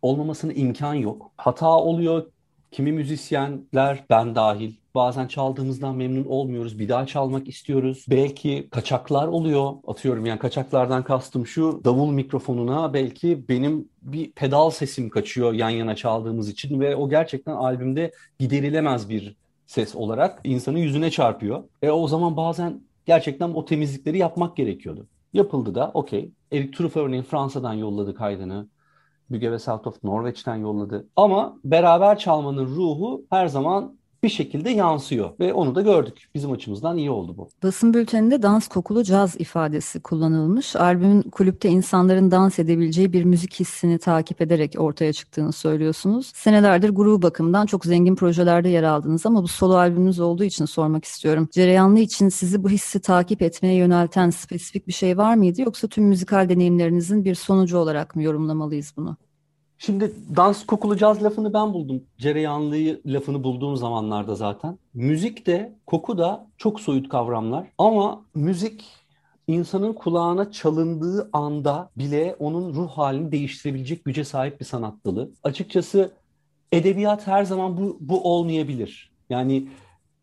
Olmamasına 0.02 0.52
imkan 0.52 0.95
yok. 0.95 1.33
Hata 1.37 1.71
oluyor. 1.71 2.26
Kimi 2.75 2.93
müzisyenler, 2.93 4.04
ben 4.11 4.35
dahil, 4.35 4.73
bazen 4.95 5.26
çaldığımızdan 5.26 5.97
memnun 5.97 6.25
olmuyoruz. 6.25 6.78
Bir 6.78 6.88
daha 6.88 7.07
çalmak 7.07 7.49
istiyoruz. 7.49 8.07
Belki 8.11 8.69
kaçaklar 8.71 9.26
oluyor. 9.26 9.73
Atıyorum 9.87 10.26
yani 10.26 10.38
kaçaklardan 10.38 11.04
kastım 11.04 11.47
şu 11.47 11.81
davul 11.85 12.11
mikrofonuna 12.12 12.95
belki 12.95 13.49
benim 13.49 13.88
bir 14.02 14.33
pedal 14.33 14.71
sesim 14.71 15.11
kaçıyor 15.11 15.52
yan 15.52 15.71
yana 15.71 15.97
çaldığımız 15.97 16.49
için 16.49 16.81
ve 16.81 16.97
o 16.97 17.09
gerçekten 17.09 17.52
albümde 17.52 18.12
giderilemez 18.38 19.09
bir 19.09 19.37
ses 19.66 19.95
olarak 19.95 20.40
insanın 20.45 20.78
yüzüne 20.78 21.11
çarpıyor. 21.11 21.64
E 21.83 21.90
o 21.90 22.09
zaman 22.09 22.37
bazen 22.37 22.81
gerçekten 23.07 23.49
o 23.49 23.64
temizlikleri 23.64 24.19
yapmak 24.19 24.57
gerekiyordu. 24.57 25.07
Yapıldı 25.33 25.75
da 25.75 25.90
okey. 25.95 26.31
Eric 26.52 26.71
Truff 26.71 26.97
örneğin 26.97 27.23
Fransa'dan 27.23 27.75
yolladı 27.75 28.14
kaydını. 28.14 28.66
Müge 29.28 29.52
ve 29.52 29.59
South 29.59 29.87
of 29.87 30.04
Norveç'ten 30.04 30.57
yolladı. 30.57 31.09
Ama 31.16 31.57
beraber 31.64 32.19
çalmanın 32.19 32.66
ruhu 32.66 33.25
her 33.31 33.47
zaman 33.47 33.97
bir 34.25 34.28
şekilde 34.28 34.71
yansıyor 34.71 35.31
ve 35.40 35.52
onu 35.52 35.75
da 35.75 35.83
gördük. 35.83 36.28
Bizim 36.35 36.52
açımızdan 36.52 36.97
iyi 36.97 37.11
oldu 37.11 37.37
bu. 37.37 37.49
Basın 37.62 37.95
bülteninde 37.95 38.43
dans 38.43 38.69
kokulu 38.69 39.04
caz 39.04 39.37
ifadesi 39.40 40.00
kullanılmış. 40.00 40.76
Albümün 40.76 41.23
kulüpte 41.23 41.69
insanların 41.69 42.31
dans 42.31 42.59
edebileceği 42.59 43.12
bir 43.12 43.25
müzik 43.25 43.54
hissini 43.61 43.99
takip 43.99 44.40
ederek 44.40 44.75
ortaya 44.78 45.12
çıktığını 45.12 45.52
söylüyorsunuz. 45.52 46.33
Senelerdir 46.35 46.90
grubu 46.90 47.23
bakımından 47.23 47.66
çok 47.66 47.85
zengin 47.85 48.16
projelerde 48.16 48.69
yer 48.69 48.83
aldınız 48.83 49.26
ama 49.26 49.43
bu 49.43 49.49
solo 49.49 49.75
albümünüz 49.75 50.21
olduğu 50.21 50.45
için 50.45 50.64
sormak 50.64 51.04
istiyorum. 51.04 51.49
Cereyanlı 51.52 51.99
için 51.99 52.28
sizi 52.28 52.64
bu 52.64 52.71
hissi 52.71 53.00
takip 53.00 53.43
etmeye 53.43 53.75
yönelten 53.75 54.31
spesifik 54.31 54.88
bir 54.88 54.93
şey 54.93 55.19
var 55.19 55.35
mıydı 55.35 55.62
yoksa 55.62 55.88
tüm 55.88 56.04
müzikal 56.04 56.49
deneyimlerinizin 56.49 57.25
bir 57.25 57.35
sonucu 57.35 57.78
olarak 57.78 58.16
mı 58.16 58.23
yorumlamalıyız 58.23 58.95
bunu? 58.97 59.16
Şimdi 59.78 60.12
dans 60.37 60.66
kokulu 60.66 60.97
caz 60.97 61.23
lafını 61.23 61.54
ben 61.54 61.75
buldum. 61.75 62.02
Cereyanlığı 62.19 63.00
lafını 63.07 63.45
bulduğum 63.45 63.76
zamanlarda 63.76 64.35
zaten. 64.35 64.78
Müzik 64.95 65.47
de 65.47 65.75
koku 65.87 66.19
da 66.19 66.47
çok 66.57 66.81
soyut 66.81 67.09
kavramlar. 67.09 67.66
Ama 67.78 68.25
müzik 68.35 68.85
insanın 69.47 69.93
kulağına 69.93 70.52
çalındığı 70.52 71.31
anda 71.33 71.90
bile 71.97 72.37
onun 72.38 72.75
ruh 72.75 72.90
halini 72.90 73.33
değiştirebilecek 73.33 74.04
güce 74.04 74.25
sahip 74.25 74.61
bir 74.61 74.64
sanat 74.64 74.95
dalı. 75.07 75.31
Açıkçası 75.43 76.12
edebiyat 76.73 77.26
her 77.26 77.45
zaman 77.45 77.76
bu, 77.76 77.97
bu 78.00 78.35
olmayabilir. 78.35 79.12
Yani 79.31 79.69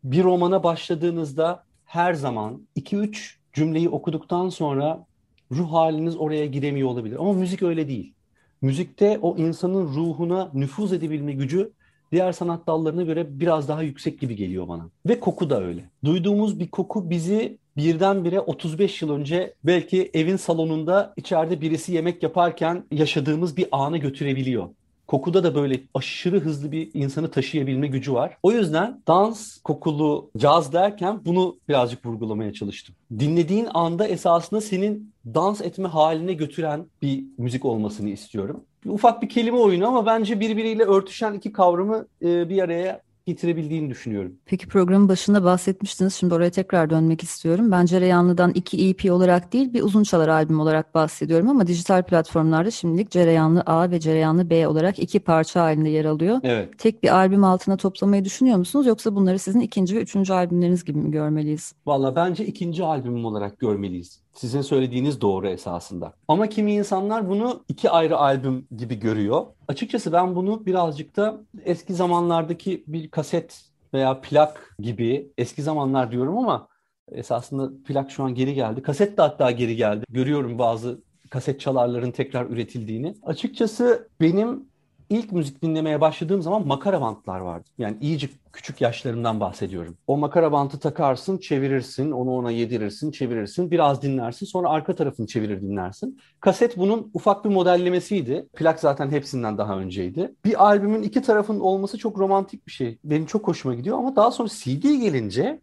bir 0.04 0.24
romana 0.24 0.62
başladığınızda 0.62 1.64
her 1.84 2.14
zaman 2.14 2.68
2-3 2.76 3.34
cümleyi 3.52 3.88
okuduktan 3.88 4.48
sonra 4.48 5.06
ruh 5.52 5.72
haliniz 5.72 6.16
oraya 6.16 6.46
giremiyor 6.46 6.88
olabilir. 6.88 7.16
Ama 7.20 7.32
müzik 7.32 7.62
öyle 7.62 7.88
değil 7.88 8.14
müzikte 8.62 9.18
o 9.22 9.36
insanın 9.36 9.86
ruhuna 9.86 10.50
nüfuz 10.54 10.92
edebilme 10.92 11.32
gücü 11.32 11.72
diğer 12.12 12.32
sanat 12.32 12.66
dallarına 12.66 13.02
göre 13.02 13.40
biraz 13.40 13.68
daha 13.68 13.82
yüksek 13.82 14.20
gibi 14.20 14.36
geliyor 14.36 14.68
bana. 14.68 14.88
Ve 15.08 15.20
koku 15.20 15.50
da 15.50 15.62
öyle. 15.62 15.84
Duyduğumuz 16.04 16.60
bir 16.60 16.68
koku 16.68 17.10
bizi 17.10 17.58
birdenbire 17.76 18.40
35 18.40 19.02
yıl 19.02 19.10
önce 19.10 19.54
belki 19.64 20.10
evin 20.14 20.36
salonunda 20.36 21.14
içeride 21.16 21.60
birisi 21.60 21.92
yemek 21.92 22.22
yaparken 22.22 22.84
yaşadığımız 22.90 23.56
bir 23.56 23.66
ana 23.72 23.96
götürebiliyor. 23.96 24.68
Kokuda 25.12 25.44
da 25.44 25.54
böyle 25.54 25.80
aşırı 25.94 26.40
hızlı 26.40 26.72
bir 26.72 26.90
insanı 26.94 27.30
taşıyabilme 27.30 27.86
gücü 27.86 28.12
var. 28.12 28.36
O 28.42 28.52
yüzden 28.52 29.00
dans, 29.06 29.58
kokulu, 29.58 30.30
caz 30.36 30.72
derken 30.72 31.20
bunu 31.24 31.56
birazcık 31.68 32.06
vurgulamaya 32.06 32.52
çalıştım. 32.52 32.94
Dinlediğin 33.18 33.68
anda 33.74 34.06
esasında 34.06 34.60
senin 34.60 35.12
dans 35.26 35.60
etme 35.60 35.88
haline 35.88 36.32
götüren 36.32 36.86
bir 37.02 37.24
müzik 37.38 37.64
olmasını 37.64 38.08
istiyorum. 38.08 38.60
Ufak 38.86 39.22
bir 39.22 39.28
kelime 39.28 39.58
oyunu 39.58 39.88
ama 39.88 40.06
bence 40.06 40.40
birbiriyle 40.40 40.84
örtüşen 40.84 41.34
iki 41.34 41.52
kavramı 41.52 42.06
bir 42.22 42.62
araya 42.62 43.00
getirebildiğini 43.26 43.90
düşünüyorum. 43.90 44.32
Peki 44.46 44.68
programın 44.68 45.08
başında 45.08 45.44
bahsetmiştiniz. 45.44 46.14
Şimdi 46.14 46.34
oraya 46.34 46.50
tekrar 46.50 46.90
dönmek 46.90 47.22
istiyorum. 47.22 47.70
Ben 47.72 47.86
Cereyanlı'dan 47.86 48.50
iki 48.54 48.88
EP 48.88 49.12
olarak 49.12 49.52
değil 49.52 49.72
bir 49.72 49.82
uzun 49.82 50.02
çalar 50.02 50.28
albüm 50.28 50.60
olarak 50.60 50.94
bahsediyorum 50.94 51.48
ama 51.48 51.66
dijital 51.66 52.02
platformlarda 52.02 52.70
şimdilik 52.70 53.10
Cereyanlı 53.10 53.62
A 53.66 53.90
ve 53.90 54.00
Cereyanlı 54.00 54.50
B 54.50 54.68
olarak 54.68 54.98
iki 54.98 55.20
parça 55.20 55.62
halinde 55.62 55.88
yer 55.88 56.04
alıyor. 56.04 56.40
Evet. 56.42 56.78
Tek 56.78 57.02
bir 57.02 57.14
albüm 57.16 57.44
altına 57.44 57.76
toplamayı 57.76 58.24
düşünüyor 58.24 58.56
musunuz 58.56 58.86
yoksa 58.86 59.14
bunları 59.14 59.38
sizin 59.38 59.60
ikinci 59.60 59.96
ve 59.96 60.00
üçüncü 60.00 60.32
albümleriniz 60.32 60.84
gibi 60.84 60.98
mi 60.98 61.10
görmeliyiz? 61.10 61.74
Valla 61.86 62.16
bence 62.16 62.46
ikinci 62.46 62.84
albümüm 62.84 63.24
olarak 63.24 63.58
görmeliyiz. 63.58 64.21
Sizin 64.34 64.60
söylediğiniz 64.60 65.20
doğru 65.20 65.48
esasında. 65.48 66.12
Ama 66.28 66.46
kimi 66.46 66.74
insanlar 66.74 67.28
bunu 67.28 67.64
iki 67.68 67.90
ayrı 67.90 68.16
albüm 68.16 68.66
gibi 68.76 68.98
görüyor. 68.98 69.46
Açıkçası 69.68 70.12
ben 70.12 70.36
bunu 70.36 70.66
birazcık 70.66 71.16
da 71.16 71.40
eski 71.64 71.94
zamanlardaki 71.94 72.84
bir 72.86 73.10
kaset 73.10 73.64
veya 73.94 74.20
plak 74.20 74.76
gibi 74.78 75.32
eski 75.38 75.62
zamanlar 75.62 76.10
diyorum 76.10 76.38
ama 76.38 76.68
esasında 77.12 77.70
plak 77.86 78.10
şu 78.10 78.24
an 78.24 78.34
geri 78.34 78.54
geldi. 78.54 78.82
Kaset 78.82 79.18
de 79.18 79.22
hatta 79.22 79.50
geri 79.50 79.76
geldi. 79.76 80.04
Görüyorum 80.08 80.58
bazı 80.58 81.02
kaset 81.30 81.60
çalarların 81.60 82.10
tekrar 82.10 82.46
üretildiğini. 82.46 83.14
Açıkçası 83.22 84.08
benim 84.20 84.71
ilk 85.12 85.32
müzik 85.32 85.62
dinlemeye 85.62 86.00
başladığım 86.00 86.42
zaman 86.42 86.66
makara 86.66 87.00
bantlar 87.00 87.40
vardı. 87.40 87.68
Yani 87.78 87.96
iyice 88.00 88.28
küçük 88.52 88.80
yaşlarımdan 88.80 89.40
bahsediyorum. 89.40 89.96
O 90.06 90.16
makara 90.16 90.52
bantı 90.52 90.78
takarsın, 90.78 91.38
çevirirsin, 91.38 92.10
onu 92.10 92.30
ona 92.30 92.50
yedirirsin, 92.50 93.10
çevirirsin, 93.10 93.70
biraz 93.70 94.02
dinlersin, 94.02 94.46
sonra 94.46 94.68
arka 94.68 94.94
tarafını 94.94 95.26
çevirir 95.26 95.60
dinlersin. 95.60 96.18
Kaset 96.40 96.76
bunun 96.76 97.10
ufak 97.14 97.44
bir 97.44 97.50
modellemesiydi. 97.50 98.48
Plak 98.56 98.80
zaten 98.80 99.10
hepsinden 99.10 99.58
daha 99.58 99.78
önceydi. 99.78 100.34
Bir 100.44 100.64
albümün 100.66 101.02
iki 101.02 101.22
tarafının 101.22 101.60
olması 101.60 101.98
çok 101.98 102.18
romantik 102.18 102.66
bir 102.66 102.72
şey. 102.72 102.98
Benim 103.04 103.26
çok 103.26 103.48
hoşuma 103.48 103.74
gidiyor 103.74 103.98
ama 103.98 104.16
daha 104.16 104.30
sonra 104.30 104.48
CD 104.48 104.82
gelince 104.82 105.60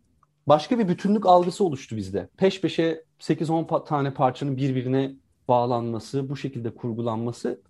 başka 0.47 0.79
bir 0.79 0.87
bütünlük 0.87 1.25
algısı 1.25 1.63
oluştu 1.63 1.97
bizde. 1.97 2.29
Peş 2.37 2.61
peşe 2.61 3.03
8-10 3.19 3.85
tane 3.85 4.13
parçanın 4.13 4.57
birbirine 4.57 5.11
bağlanması, 5.47 6.29
bu 6.29 6.37
şekilde 6.37 6.75
kurgulanması 6.75 7.61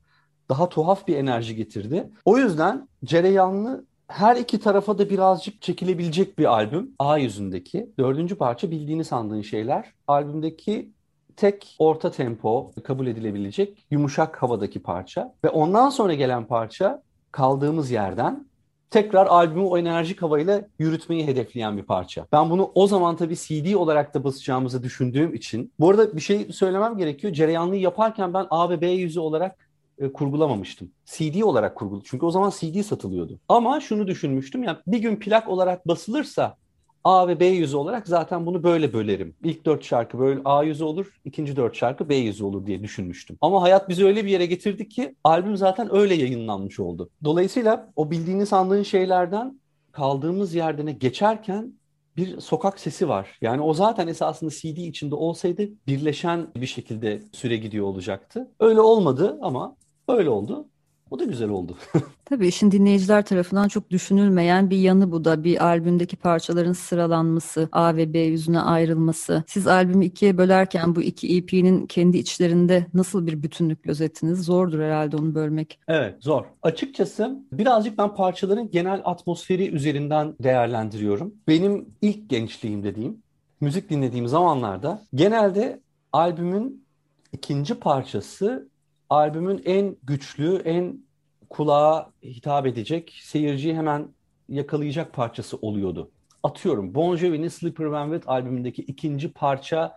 daha 0.50 0.70
tuhaf 0.70 1.08
bir 1.08 1.16
enerji 1.16 1.56
getirdi. 1.56 2.10
O 2.26 2.38
yüzden 2.38 2.88
Cereyanlı 3.06 3.86
her 4.08 4.36
iki 4.36 4.60
tarafa 4.60 4.98
da 4.98 5.10
birazcık 5.10 5.62
çekilebilecek 5.62 6.40
bir 6.40 6.46
albüm. 6.46 6.92
A 7.00 7.18
yüzündeki. 7.18 7.90
Dördüncü 8.00 8.36
parça 8.36 8.72
bildiğini 8.72 9.04
sandığın 9.04 9.42
şeyler. 9.42 9.94
Albümdeki 10.08 10.92
tek 11.36 11.76
orta 11.80 12.12
tempo 12.12 12.72
kabul 12.84 13.08
edilebilecek 13.08 13.86
yumuşak 13.92 14.44
havadaki 14.44 14.82
parça. 14.82 15.34
Ve 15.46 15.50
ondan 15.50 15.90
sonra 15.90 16.14
gelen 16.14 16.46
parça 16.46 17.04
kaldığımız 17.32 17.92
yerden 17.92 18.50
tekrar 18.90 19.28
albümü 19.28 19.64
o 19.64 19.78
enerjik 19.78 20.22
havayla 20.22 20.62
yürütmeyi 20.80 21.28
hedefleyen 21.28 21.78
bir 21.78 21.84
parça. 21.84 22.26
Ben 22.32 22.50
bunu 22.50 22.72
o 22.76 22.88
zaman 22.88 23.16
tabii 23.16 23.36
CD 23.36 23.74
olarak 23.74 24.14
da 24.14 24.24
basacağımızı 24.24 24.84
düşündüğüm 24.84 25.34
için. 25.34 25.74
Bu 25.80 25.90
arada 25.90 26.16
bir 26.16 26.22
şey 26.22 26.54
söylemem 26.54 26.98
gerekiyor. 26.98 27.34
Cereyanlıyı 27.34 27.82
yaparken 27.82 28.34
ben 28.34 28.48
A 28.50 28.70
ve 28.70 28.82
B 28.82 28.88
yüzü 28.88 29.20
olarak 29.20 29.69
e, 30.00 30.14
kurgulamamıştım. 30.14 30.92
CD 31.06 31.42
olarak 31.42 31.76
kurguladım. 31.76 32.06
Çünkü 32.10 32.26
o 32.26 32.32
zaman 32.32 32.52
CD 32.60 32.82
satılıyordu. 32.82 33.40
Ama 33.50 33.80
şunu 33.80 34.08
düşünmüştüm. 34.08 34.64
Yani 34.64 34.78
bir 34.88 35.00
gün 35.00 35.16
plak 35.16 35.50
olarak 35.50 35.88
basılırsa 35.88 36.58
A 37.04 37.28
ve 37.28 37.40
B 37.40 37.46
yüzü 37.46 37.78
olarak 37.78 38.08
zaten 38.08 38.46
bunu 38.46 38.64
böyle 38.64 38.94
bölerim. 38.94 39.36
İlk 39.44 39.66
dört 39.66 39.84
şarkı 39.84 40.20
böyle 40.20 40.42
A 40.46 40.64
yüzü 40.64 40.84
olur, 40.84 41.20
ikinci 41.26 41.56
dört 41.56 41.76
şarkı 41.76 42.10
B 42.10 42.16
yüzü 42.16 42.44
olur 42.44 42.66
diye 42.66 42.84
düşünmüştüm. 42.84 43.38
Ama 43.42 43.62
hayat 43.62 43.90
bizi 43.90 44.06
öyle 44.06 44.26
bir 44.26 44.30
yere 44.30 44.46
getirdi 44.46 44.90
ki 44.90 45.16
albüm 45.24 45.58
zaten 45.58 45.96
öyle 45.96 46.16
yayınlanmış 46.16 46.80
oldu. 46.80 47.10
Dolayısıyla 47.24 47.92
o 47.96 48.12
bildiğini 48.12 48.46
sandığın 48.46 48.84
şeylerden 48.84 49.60
kaldığımız 49.92 50.56
yerdene 50.56 50.92
geçerken 50.92 51.74
bir 52.18 52.40
sokak 52.40 52.80
sesi 52.80 53.10
var. 53.10 53.38
Yani 53.42 53.62
o 53.62 53.74
zaten 53.74 54.08
esasında 54.08 54.52
CD 54.52 54.78
içinde 54.78 55.16
olsaydı 55.16 55.70
birleşen 55.88 56.48
bir 56.56 56.66
şekilde 56.66 57.22
süre 57.32 57.58
gidiyor 57.58 57.86
olacaktı. 57.86 58.52
Öyle 58.60 58.82
olmadı 58.82 59.38
ama 59.42 59.76
Öyle 60.10 60.30
oldu. 60.30 60.66
O 61.12 61.20
da 61.20 61.24
güzel 61.24 61.50
oldu. 61.50 61.78
Tabii 62.26 62.48
işin 62.48 62.72
dinleyiciler 62.72 63.26
tarafından 63.26 63.68
çok 63.68 63.90
düşünülmeyen 63.90 64.70
bir 64.70 64.78
yanı 64.78 65.12
bu 65.12 65.26
da. 65.26 65.44
Bir 65.44 65.66
albümdeki 65.66 66.16
parçaların 66.16 66.74
sıralanması, 66.74 67.70
A 67.72 67.96
ve 67.96 68.14
B 68.14 68.20
yüzüne 68.20 68.60
ayrılması. 68.60 69.44
Siz 69.48 69.68
albümü 69.68 70.06
ikiye 70.06 70.38
bölerken 70.38 70.96
bu 70.96 71.02
iki 71.02 71.38
EP'nin 71.38 71.86
kendi 71.86 72.18
içlerinde 72.18 72.86
nasıl 72.94 73.28
bir 73.28 73.44
bütünlük 73.44 73.84
gözettiniz? 73.84 74.46
Zordur 74.46 74.80
herhalde 74.80 75.18
onu 75.18 75.36
bölmek. 75.36 75.80
Evet 75.88 76.16
zor. 76.20 76.46
Açıkçası 76.62 77.40
birazcık 77.52 77.98
ben 77.98 78.16
parçaların 78.16 78.72
genel 78.72 79.02
atmosferi 79.06 79.70
üzerinden 79.70 80.36
değerlendiriyorum. 80.44 81.34
Benim 81.48 81.90
ilk 82.02 82.30
gençliğim 82.30 82.84
dediğim, 82.84 83.18
müzik 83.62 83.90
dinlediğim 83.90 84.28
zamanlarda 84.28 85.02
genelde 85.16 85.80
albümün 86.14 86.86
ikinci 87.34 87.76
parçası 87.76 88.70
albümün 89.10 89.62
en 89.66 89.98
güçlü, 90.04 90.56
en 90.56 91.04
kulağa 91.50 92.12
hitap 92.24 92.68
edecek, 92.68 93.20
seyirciyi 93.24 93.76
hemen 93.76 94.08
yakalayacak 94.50 95.14
parçası 95.14 95.58
oluyordu. 95.58 96.12
Atıyorum 96.44 96.96
Bon 96.96 97.16
Jovi'nin 97.16 97.48
Slippery 97.48 97.88
When 97.88 98.06
Wet 98.06 98.30
albümündeki 98.30 98.82
ikinci 98.82 99.34
parça 99.34 99.96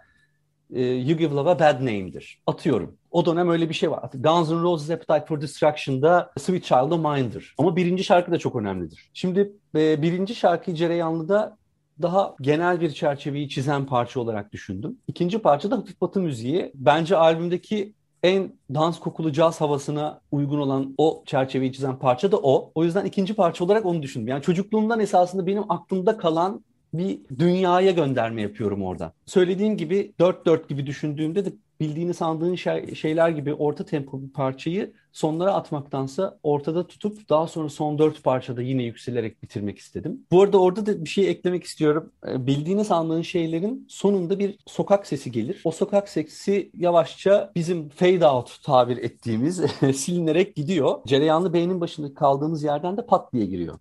e, 0.73 0.83
You 0.83 1.19
Give 1.19 1.35
Love 1.35 1.51
a 1.51 1.59
Bad 1.59 1.81
Name'dir. 1.81 2.43
Atıyorum. 2.47 2.97
O 3.11 3.27
dönem 3.27 3.49
öyle 3.49 3.69
bir 3.69 3.75
şey 3.75 3.91
var. 3.91 4.11
Guns 4.15 4.51
N' 4.51 4.63
Roses 4.63 4.91
Appetite 4.91 5.27
for 5.27 5.41
Destruction'da 5.41 6.33
Sweet 6.39 6.65
Child 6.65 6.91
of 6.91 6.99
Mine'dır. 6.99 7.55
Ama 7.59 7.77
birinci 7.77 8.05
şarkı 8.05 8.33
da 8.33 8.39
çok 8.39 8.57
önemlidir. 8.57 9.11
Şimdi 9.15 9.53
e, 9.77 10.03
birinci 10.03 10.35
şarkıyı 10.35 10.77
Cereyanlı'da 10.77 11.57
daha 12.03 12.37
genel 12.41 12.81
bir 12.81 12.91
çerçeveyi 12.91 13.49
çizen 13.49 13.87
parça 13.87 14.21
olarak 14.21 14.53
düşündüm. 14.53 14.99
İkinci 15.09 15.39
parça 15.39 15.71
da 15.71 15.79
hafif 15.79 16.01
batı 16.01 16.21
müziği. 16.21 16.73
Bence 16.75 17.17
albümdeki 17.17 17.95
en 18.23 18.53
dans 18.75 19.01
kokulu 19.01 19.33
caz 19.33 19.61
havasına 19.61 20.21
uygun 20.31 20.59
olan 20.59 20.95
o 20.99 21.23
çerçeveyi 21.27 21.73
çizen 21.73 21.99
parça 21.99 22.33
da 22.33 22.37
o. 22.37 22.73
O 22.75 22.85
yüzden 22.85 23.05
ikinci 23.05 23.35
parça 23.35 23.65
olarak 23.65 23.87
onu 23.87 24.03
düşündüm. 24.03 24.29
Yani 24.29 24.43
çocukluğumdan 24.43 25.01
esasında 25.01 25.47
benim 25.47 25.71
aklımda 25.71 26.17
kalan 26.17 26.65
bir 26.95 27.21
dünyaya 27.39 27.91
gönderme 27.91 28.43
yapıyorum 28.43 28.83
orada. 28.83 29.13
Söylediğim 29.27 29.77
gibi 29.77 30.13
dört 30.21 30.47
dört 30.47 30.69
gibi 30.69 30.87
düşündüğümde 30.87 31.45
de 31.45 31.53
bildiğini 31.83 32.15
sandığın 32.15 32.55
şey, 32.55 32.95
şeyler 32.95 33.29
gibi 33.29 33.55
orta 33.55 33.85
tempo 33.85 34.23
bir 34.23 34.29
parçayı 34.29 34.93
sonlara 35.13 35.55
atmaktansa 35.55 36.39
ortada 36.43 36.87
tutup 36.87 37.29
daha 37.29 37.47
sonra 37.47 37.69
son 37.69 37.99
dört 37.99 38.25
parçada 38.25 38.63
yine 38.63 38.83
yükselerek 38.83 39.43
bitirmek 39.43 39.79
istedim. 39.79 40.27
Bu 40.31 40.43
arada 40.43 40.61
orada 40.61 40.87
da 40.87 41.05
bir 41.05 41.09
şey 41.09 41.31
eklemek 41.31 41.65
istiyorum. 41.65 42.13
Ee, 42.29 42.47
bildiğini 42.47 42.85
sandığın 42.85 43.23
şeylerin 43.23 43.87
sonunda 43.89 44.39
bir 44.39 44.59
sokak 44.67 45.07
sesi 45.07 45.33
gelir. 45.33 45.61
O 45.65 45.71
sokak 45.71 46.09
sesi 46.09 46.71
yavaşça 46.77 47.53
bizim 47.55 47.89
fade 47.89 48.27
out 48.27 48.63
tabir 48.63 48.97
ettiğimiz 48.97 49.57
silinerek 49.95 50.57
gidiyor. 50.57 50.99
Cereyanlı 51.07 51.53
beynin 51.53 51.81
başında 51.81 52.15
kaldığımız 52.15 52.63
yerden 52.65 52.97
de 52.97 53.07
pat 53.07 53.33
diye 53.33 53.47
giriyor. 53.47 53.79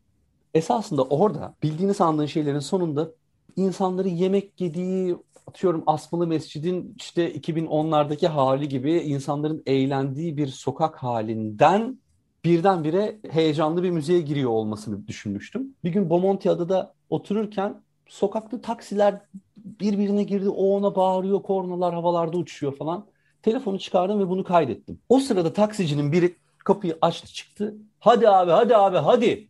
Esasında 0.54 1.04
orada 1.04 1.56
bildiğini 1.64 1.94
sandığın 1.94 2.26
şeylerin 2.26 2.60
sonunda 2.60 3.12
insanları 3.56 4.08
yemek 4.08 4.62
yediği, 4.62 5.16
atıyorum 5.52 5.84
Asmalı 5.88 6.28
Mescid'in 6.28 6.96
işte 6.98 7.34
2010'lardaki 7.36 8.28
hali 8.28 8.68
gibi 8.70 8.92
insanların 8.92 9.64
eğlendiği 9.66 10.38
bir 10.38 10.48
sokak 10.48 10.96
halinden 10.96 12.00
birdenbire 12.46 13.20
heyecanlı 13.30 13.84
bir 13.84 13.90
müziğe 13.90 14.22
giriyor 14.22 14.50
olmasını 14.50 15.08
düşünmüştüm. 15.08 15.76
Bir 15.84 15.90
gün 15.90 16.10
Bomontia'da 16.10 16.94
otururken 17.10 17.82
sokakta 18.08 18.62
taksiler 18.62 19.22
birbirine 19.58 20.24
girdi. 20.24 20.50
O 20.50 20.78
ona 20.78 20.96
bağırıyor, 20.96 21.44
kornalar 21.44 21.94
havalarda 21.94 22.38
uçuşuyor 22.38 22.76
falan. 22.76 23.06
Telefonu 23.44 23.80
çıkardım 23.80 24.20
ve 24.20 24.30
bunu 24.30 24.44
kaydettim. 24.44 25.00
O 25.10 25.20
sırada 25.20 25.54
taksicinin 25.54 26.12
biri 26.12 26.36
kapıyı 26.58 26.98
açtı 27.02 27.34
çıktı. 27.34 27.76
Hadi 28.00 28.30
abi, 28.30 28.52
hadi 28.52 28.76
abi, 28.76 28.98
hadi 28.98 29.48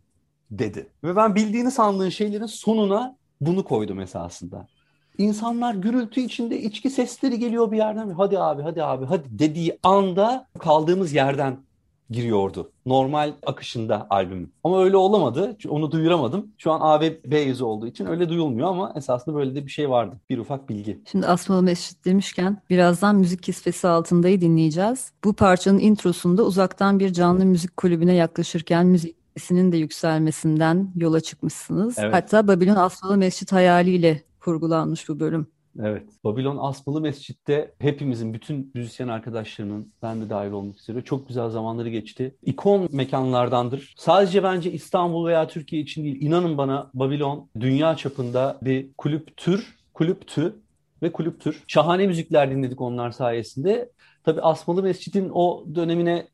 dedi. 0.51 0.87
Ve 1.03 1.15
ben 1.15 1.35
bildiğini 1.35 1.71
sandığın 1.71 2.09
şeylerin 2.09 2.45
sonuna 2.45 3.17
bunu 3.41 3.63
koydum 3.63 3.99
esasında. 3.99 4.67
İnsanlar 5.17 5.73
gürültü 5.73 6.21
içinde 6.21 6.61
içki 6.61 6.89
sesleri 6.89 7.39
geliyor 7.39 7.71
bir 7.71 7.77
yerden. 7.77 8.09
Hadi 8.09 8.39
abi, 8.39 8.61
hadi 8.61 8.83
abi, 8.83 9.05
hadi 9.05 9.23
dediği 9.29 9.79
anda 9.83 10.47
kaldığımız 10.59 11.13
yerden 11.13 11.57
giriyordu. 12.09 12.71
Normal 12.85 13.33
akışında 13.45 14.07
albümün. 14.09 14.53
Ama 14.63 14.83
öyle 14.83 14.97
olamadı. 14.97 15.57
Onu 15.69 15.91
duyuramadım. 15.91 16.47
Şu 16.57 16.71
an 16.71 16.79
A 16.81 17.01
ve 17.01 17.19
B 17.25 17.39
yüzü 17.39 17.63
olduğu 17.63 17.87
için 17.87 18.05
öyle 18.05 18.29
duyulmuyor 18.29 18.67
ama 18.67 18.93
esasında 18.95 19.35
böyle 19.35 19.55
de 19.55 19.65
bir 19.65 19.71
şey 19.71 19.89
vardı. 19.89 20.15
Bir 20.29 20.37
ufak 20.37 20.69
bilgi. 20.69 21.01
Şimdi 21.11 21.27
Asmalı 21.27 21.63
Mescit 21.63 22.05
demişken 22.05 22.61
birazdan 22.69 23.15
müzik 23.15 23.43
kisvesi 23.43 23.87
altındayı 23.87 24.41
dinleyeceğiz. 24.41 25.11
Bu 25.23 25.33
parçanın 25.33 25.79
introsunda 25.79 26.43
uzaktan 26.43 26.99
bir 26.99 27.13
canlı 27.13 27.45
müzik 27.45 27.77
kulübüne 27.77 28.13
yaklaşırken 28.13 28.85
müzik 28.85 29.15
sesinin 29.37 29.71
de 29.71 29.77
yükselmesinden 29.77 30.91
yola 30.95 31.21
çıkmışsınız. 31.21 31.95
Evet. 31.99 32.13
Hatta 32.13 32.47
Babilon 32.47 32.75
Asmalı 32.75 33.17
Mescit 33.17 33.51
hayaliyle 33.51 34.23
kurgulanmış 34.41 35.09
bu 35.09 35.19
bölüm. 35.19 35.47
Evet. 35.79 36.03
Babilon 36.23 36.57
Asmalı 36.57 37.01
Mescid'de 37.01 37.73
hepimizin, 37.79 38.33
bütün 38.33 38.71
müzisyen 38.73 39.07
arkadaşlarımın, 39.07 39.93
ben 40.01 40.21
de 40.21 40.29
dahil 40.29 40.51
olmak 40.51 40.79
üzere 40.79 41.01
çok 41.01 41.27
güzel 41.27 41.49
zamanları 41.49 41.89
geçti. 41.89 42.35
İkon 42.43 42.89
mekanlardandır. 42.91 43.93
Sadece 43.97 44.43
bence 44.43 44.71
İstanbul 44.71 45.25
veya 45.25 45.47
Türkiye 45.47 45.81
için 45.81 46.03
değil, 46.03 46.21
inanın 46.21 46.57
bana 46.57 46.89
Babilon 46.93 47.49
dünya 47.59 47.95
çapında 47.95 48.59
bir 48.61 48.93
kulüptür, 48.97 49.77
kulüptü 49.93 50.55
ve 51.03 51.11
kulüptür. 51.11 51.63
Şahane 51.67 52.07
müzikler 52.07 52.51
dinledik 52.51 52.81
onlar 52.81 53.11
sayesinde. 53.11 53.89
Tabii 54.23 54.41
Asmalı 54.41 54.83
Mescid'in 54.83 55.29
o 55.33 55.65
dönemine 55.75 56.27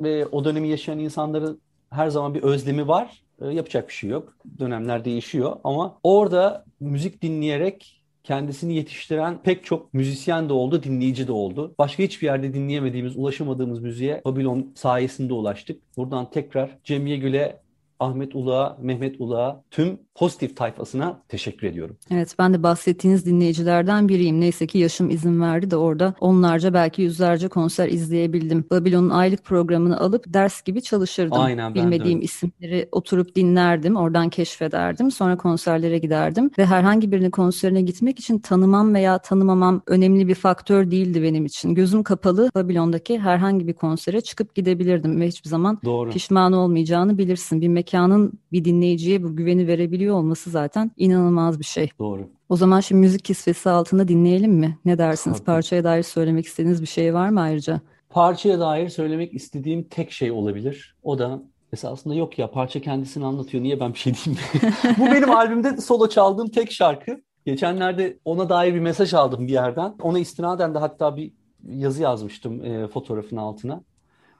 ve 0.00 0.26
o 0.26 0.44
dönemi 0.44 0.68
yaşayan 0.68 0.98
insanların 0.98 1.60
her 1.90 2.08
zaman 2.08 2.34
bir 2.34 2.42
özlemi 2.42 2.88
var. 2.88 3.22
E, 3.40 3.48
yapacak 3.48 3.88
bir 3.88 3.92
şey 3.92 4.10
yok. 4.10 4.34
Dönemler 4.58 5.04
değişiyor 5.04 5.56
ama 5.64 5.98
orada 6.02 6.64
müzik 6.80 7.22
dinleyerek 7.22 8.02
kendisini 8.24 8.74
yetiştiren 8.74 9.42
pek 9.42 9.64
çok 9.64 9.94
müzisyen 9.94 10.48
de 10.48 10.52
oldu, 10.52 10.82
dinleyici 10.82 11.28
de 11.28 11.32
oldu. 11.32 11.74
Başka 11.78 12.02
hiçbir 12.02 12.26
yerde 12.26 12.54
dinleyemediğimiz, 12.54 13.16
ulaşamadığımız 13.16 13.80
müziğe 13.80 14.22
Babylon 14.24 14.72
sayesinde 14.74 15.32
ulaştık. 15.32 15.82
Buradan 15.96 16.30
tekrar 16.30 16.78
Cemiye 16.84 17.16
Gül'e 17.16 17.60
Ahmet 18.00 18.34
Uluğa, 18.34 18.78
Mehmet 18.80 19.20
Uluğa 19.20 19.64
tüm 19.70 19.98
pozitif 20.14 20.56
tayfasına 20.56 21.22
teşekkür 21.28 21.66
ediyorum. 21.66 21.96
Evet 22.10 22.34
ben 22.38 22.54
de 22.54 22.62
bahsettiğiniz 22.62 23.26
dinleyicilerden 23.26 24.08
biriyim. 24.08 24.40
Neyse 24.40 24.66
ki 24.66 24.78
yaşım 24.78 25.10
izin 25.10 25.40
verdi 25.40 25.70
de 25.70 25.76
orada 25.76 26.14
onlarca 26.20 26.74
belki 26.74 27.02
yüzlerce 27.02 27.48
konser 27.48 27.88
izleyebildim. 27.88 28.64
Babilon'un 28.70 29.10
aylık 29.10 29.44
programını 29.44 30.00
alıp 30.00 30.24
ders 30.26 30.62
gibi 30.62 30.82
çalışırdım. 30.82 31.40
Aynen, 31.40 31.74
ben 31.74 31.82
Bilmediğim 31.82 32.20
de. 32.20 32.24
isimleri 32.24 32.88
oturup 32.92 33.36
dinlerdim. 33.36 33.96
Oradan 33.96 34.28
keşfederdim. 34.28 35.10
Sonra 35.10 35.36
konserlere 35.36 35.98
giderdim. 35.98 36.50
Ve 36.58 36.66
herhangi 36.66 37.12
birinin 37.12 37.30
konserine 37.30 37.82
gitmek 37.82 38.18
için 38.18 38.38
tanımam 38.38 38.94
veya 38.94 39.18
tanımamam 39.18 39.82
önemli 39.86 40.28
bir 40.28 40.34
faktör 40.34 40.90
değildi 40.90 41.22
benim 41.22 41.46
için. 41.46 41.74
Gözüm 41.74 42.02
kapalı 42.02 42.50
Babilon'daki 42.54 43.18
herhangi 43.18 43.66
bir 43.66 43.74
konsere 43.74 44.20
çıkıp 44.20 44.54
gidebilirdim. 44.54 45.20
Ve 45.20 45.28
hiçbir 45.28 45.48
zaman 45.48 45.78
Doğru. 45.84 46.10
pişman 46.10 46.52
olmayacağını 46.52 47.18
bilirsin. 47.18 47.60
Bir 47.60 47.68
mekanın 47.68 48.32
bir 48.52 48.64
dinleyiciye 48.64 49.22
bu 49.22 49.36
güveni 49.36 49.66
verebiliyor 49.66 50.09
olması 50.12 50.50
zaten 50.50 50.90
inanılmaz 50.96 51.58
bir 51.58 51.64
şey. 51.64 51.90
Doğru. 51.98 52.28
O 52.48 52.56
zaman 52.56 52.80
şimdi 52.80 53.00
müzik 53.00 53.24
kisvesi 53.24 53.70
altında 53.70 54.08
dinleyelim 54.08 54.52
mi? 54.52 54.78
Ne 54.84 54.98
dersiniz? 54.98 55.38
Tabii. 55.38 55.46
Parçaya 55.46 55.84
dair 55.84 56.02
söylemek 56.02 56.46
istediğiniz 56.46 56.82
bir 56.82 56.86
şey 56.86 57.14
var 57.14 57.28
mı 57.28 57.40
ayrıca? 57.40 57.80
Parçaya 58.10 58.60
dair 58.60 58.88
söylemek 58.88 59.34
istediğim 59.34 59.82
tek 59.82 60.12
şey 60.12 60.30
olabilir. 60.30 60.96
O 61.02 61.18
da 61.18 61.42
esasında 61.72 62.14
yok 62.14 62.38
ya 62.38 62.50
parça 62.50 62.80
kendisini 62.80 63.24
anlatıyor. 63.24 63.62
Niye 63.62 63.80
ben 63.80 63.92
bir 63.92 63.98
şey 63.98 64.14
diyeyim? 64.14 64.42
Bu 64.98 65.06
benim 65.06 65.30
albümde 65.30 65.76
solo 65.76 66.08
çaldığım 66.08 66.48
tek 66.48 66.72
şarkı. 66.72 67.20
Geçenlerde 67.46 68.18
ona 68.24 68.48
dair 68.48 68.74
bir 68.74 68.80
mesaj 68.80 69.14
aldım 69.14 69.46
bir 69.46 69.52
yerden. 69.52 69.94
Ona 70.02 70.18
istinaden 70.18 70.74
de 70.74 70.78
hatta 70.78 71.16
bir 71.16 71.32
yazı 71.68 72.02
yazmıştım 72.02 72.64
e, 72.64 72.88
fotoğrafın 72.88 73.36
altına. 73.36 73.82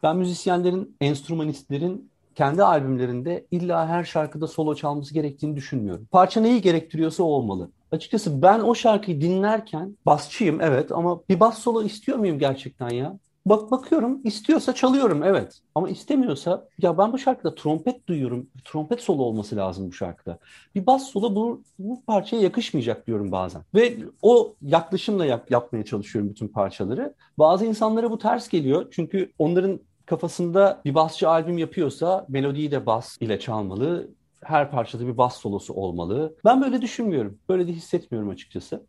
Ben 0.03 0.17
müzisyenlerin, 0.17 0.97
enstrümanistlerin 1.01 2.11
kendi 2.41 2.65
albümlerinde 2.65 3.47
illa 3.51 3.89
her 3.89 4.05
şarkıda 4.05 4.47
solo 4.47 4.75
çalması 4.75 5.15
gerektiğini 5.15 5.57
düşünmüyorum. 5.57 6.09
Parça 6.11 6.41
neyi 6.41 6.63
gerektiriyorsa 6.63 7.23
olmalı. 7.23 7.71
Açıkçası 7.93 8.43
ben 8.43 8.61
o 8.61 8.75
şarkıyı 8.75 9.21
dinlerken 9.21 9.97
basçıyım 10.07 10.61
evet 10.61 10.93
ama 10.93 11.21
bir 11.29 11.41
bas 11.41 11.59
solo 11.59 11.83
istiyor 11.83 12.19
muyum 12.19 12.39
gerçekten 12.39 12.91
ya? 12.91 13.19
Bak 13.47 13.71
bakıyorum 13.71 14.21
istiyorsa 14.25 14.75
çalıyorum 14.75 15.23
evet. 15.23 15.61
Ama 15.75 15.89
istemiyorsa 15.89 16.69
ya 16.79 16.99
ben 16.99 17.13
bu 17.13 17.19
şarkıda 17.19 17.55
trompet 17.55 18.07
duyuyorum. 18.09 18.47
Trompet 18.65 19.01
solo 19.01 19.23
olması 19.23 19.57
lazım 19.57 19.89
bu 19.89 19.93
şarkıda. 19.93 20.39
Bir 20.75 20.87
bas 20.87 21.05
solo 21.05 21.35
bu, 21.35 21.63
bu 21.79 22.03
parçaya 22.07 22.43
yakışmayacak 22.43 23.07
diyorum 23.07 23.33
bazen. 23.33 23.63
Ve 23.75 23.97
o 24.23 24.55
yaklaşımla 24.63 25.27
yap, 25.27 25.51
yapmaya 25.51 25.85
çalışıyorum 25.85 26.31
bütün 26.31 26.49
parçaları. 26.49 27.15
Bazı 27.39 27.67
insanlara 27.67 28.11
bu 28.11 28.19
ters 28.19 28.49
geliyor. 28.49 28.87
Çünkü 28.91 29.33
onların 29.39 29.81
kafasında 30.11 30.81
bir 30.85 30.95
basçı 30.95 31.29
albüm 31.29 31.59
yapıyorsa 31.59 32.27
melodiyi 32.29 32.71
de 32.71 32.87
bas 32.87 33.17
ile 33.21 33.39
çalmalı. 33.39 34.09
Her 34.43 34.71
parçada 34.71 35.07
bir 35.07 35.17
bas 35.17 35.37
solosu 35.37 35.75
olmalı. 35.75 36.35
Ben 36.45 36.63
böyle 36.63 36.83
düşünmüyorum. 36.83 37.39
Böyle 37.49 37.69
de 37.69 37.73
hissetmiyorum 37.73 38.31
açıkçası. 38.31 38.87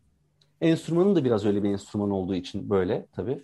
Enstrümanın 0.60 1.16
da 1.16 1.24
biraz 1.24 1.44
öyle 1.44 1.62
bir 1.62 1.68
enstrüman 1.68 2.10
olduğu 2.10 2.34
için 2.34 2.70
böyle 2.70 3.06
tabii. 3.12 3.42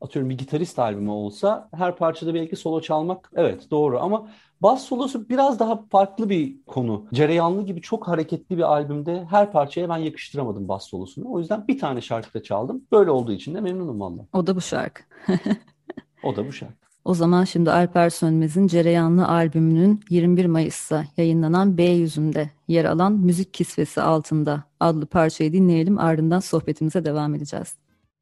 Atıyorum 0.00 0.30
bir 0.30 0.38
gitarist 0.38 0.78
albümü 0.78 1.10
olsa 1.10 1.68
her 1.74 1.96
parçada 1.96 2.34
belki 2.34 2.56
solo 2.56 2.80
çalmak 2.80 3.30
evet 3.34 3.70
doğru 3.70 4.00
ama 4.00 4.30
bas 4.60 4.84
solosu 4.84 5.28
biraz 5.28 5.58
daha 5.58 5.86
farklı 5.90 6.30
bir 6.30 6.64
konu. 6.66 7.06
Cereyanlı 7.14 7.62
gibi 7.62 7.80
çok 7.80 8.08
hareketli 8.08 8.56
bir 8.56 8.62
albümde 8.62 9.24
her 9.30 9.52
parçaya 9.52 9.88
ben 9.88 9.96
yakıştıramadım 9.96 10.68
bas 10.68 10.88
solosunu. 10.88 11.32
O 11.32 11.38
yüzden 11.38 11.68
bir 11.68 11.78
tane 11.78 12.00
şarkıda 12.00 12.42
çaldım. 12.42 12.82
Böyle 12.92 13.10
olduğu 13.10 13.32
için 13.32 13.54
de 13.54 13.60
memnunum 13.60 14.00
valla. 14.00 14.26
O 14.32 14.46
da 14.46 14.56
bu 14.56 14.60
şarkı. 14.60 15.02
o 16.22 16.36
da 16.36 16.46
bu 16.46 16.52
şarkı. 16.52 16.83
O 17.04 17.14
zaman 17.14 17.44
şimdi 17.44 17.70
Alper 17.70 18.10
Sönmez'in 18.10 18.66
Cereyanlı 18.66 19.28
albümünün 19.28 20.00
21 20.10 20.46
Mayıs'ta 20.46 21.04
yayınlanan 21.16 21.78
B 21.78 21.84
yüzünde 21.84 22.50
yer 22.68 22.84
alan 22.84 23.12
Müzik 23.12 23.54
Kisvesi 23.54 24.02
altında 24.02 24.64
adlı 24.80 25.06
parçayı 25.06 25.52
dinleyelim 25.52 25.98
ardından 25.98 26.40
sohbetimize 26.40 27.04
devam 27.04 27.34
edeceğiz. 27.34 27.74